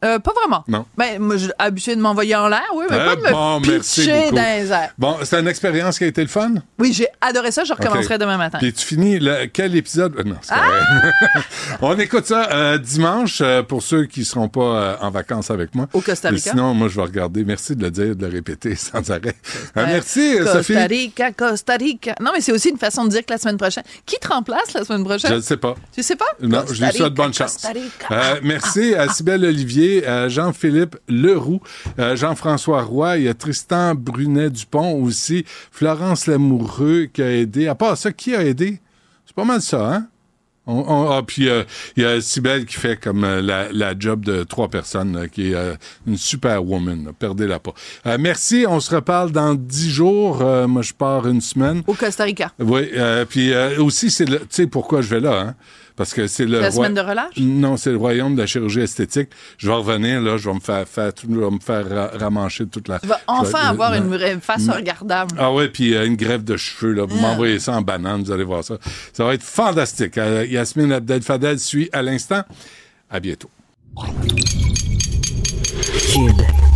[0.04, 0.64] Euh, pas vraiment.
[0.68, 0.86] Non.
[0.96, 3.60] Ben, moi, j'ai habitué de m'envoyer en l'air, oui, mais Ah, pas de me bon,
[3.60, 4.90] pitcher dans les airs.
[4.98, 6.54] Bon, c'est une expérience qui a été le fun?
[6.78, 8.58] Oui, j'ai adoré ça, je recommencerai demain matin.
[8.58, 10.14] Puis tu finis le- quel épisode?
[10.18, 11.40] Euh, Non, c'est Ah!
[11.82, 15.88] On écoute ça euh, dimanche pour ceux qui seront pas en vacances avec moi.
[15.92, 16.50] Au Costa Rica.
[16.50, 17.44] Sinon, moi, je vais regarder.
[17.44, 19.34] Merci de le dire, de le répéter sans arrêt.
[19.76, 20.72] Merci, euh, Sophie.
[20.74, 22.14] Costa Rica, Costa Rica.
[22.20, 23.84] Non, mais c'est aussi une façon de dire que la semaine prochaine.
[24.06, 25.30] Qui te remplace la semaine prochaine?
[25.30, 25.74] Je ne sais pas.
[25.94, 26.26] Tu sais pas?
[26.40, 27.54] Non, Costa je lui souhaite bonne chance.
[27.54, 28.38] Costa Rica.
[28.42, 31.60] Merci à Sybelle Olivier, à Jean-Philippe Leroux,
[31.98, 37.68] euh, Jean-François Roy, il y a Tristan Brunet-Dupont aussi, Florence Lamoureux qui a aidé.
[37.68, 38.80] À part ça, qui a aidé?
[39.26, 40.06] C'est pas mal ça, hein?
[40.70, 41.64] On, on- ah, puis euh,
[41.96, 45.26] il y a Sybelle qui fait comme euh, la, la job de trois personnes, là,
[45.26, 45.74] qui est euh,
[46.06, 47.06] une super woman.
[47.06, 47.10] là.
[47.18, 47.72] Perdez-la pas.
[48.06, 50.42] Euh, merci, on se reparle dans dix jours.
[50.42, 51.82] Euh, moi, je pars une semaine.
[51.86, 52.52] Au Costa Rica.
[52.58, 55.54] Oui, euh, puis euh, aussi, c'est tu sais pourquoi je vais là, hein?
[55.98, 57.34] Parce que c'est le La roi- semaine de relâche?
[57.38, 59.28] Non, c'est le royaume de la chirurgie esthétique.
[59.58, 62.10] Je vais revenir là, je vais me faire, faire tout- je vais me faire ra-
[62.16, 63.00] ramancher toute la.
[63.00, 65.34] Tu vas enfin vais- avoir une vraie face regardable.
[65.38, 67.04] Ah ouais, puis euh, une grève de cheveux là.
[67.04, 67.22] Vous Ah.
[67.22, 68.78] m'envoyez ça en banane, vous allez voir ça.
[69.12, 70.16] Ça va être fantastique.
[70.18, 72.42] Euh, Yasmine Abdel Fadel suit à l'instant.
[73.10, 73.50] À bientôt.
[76.12, 76.67] Cube.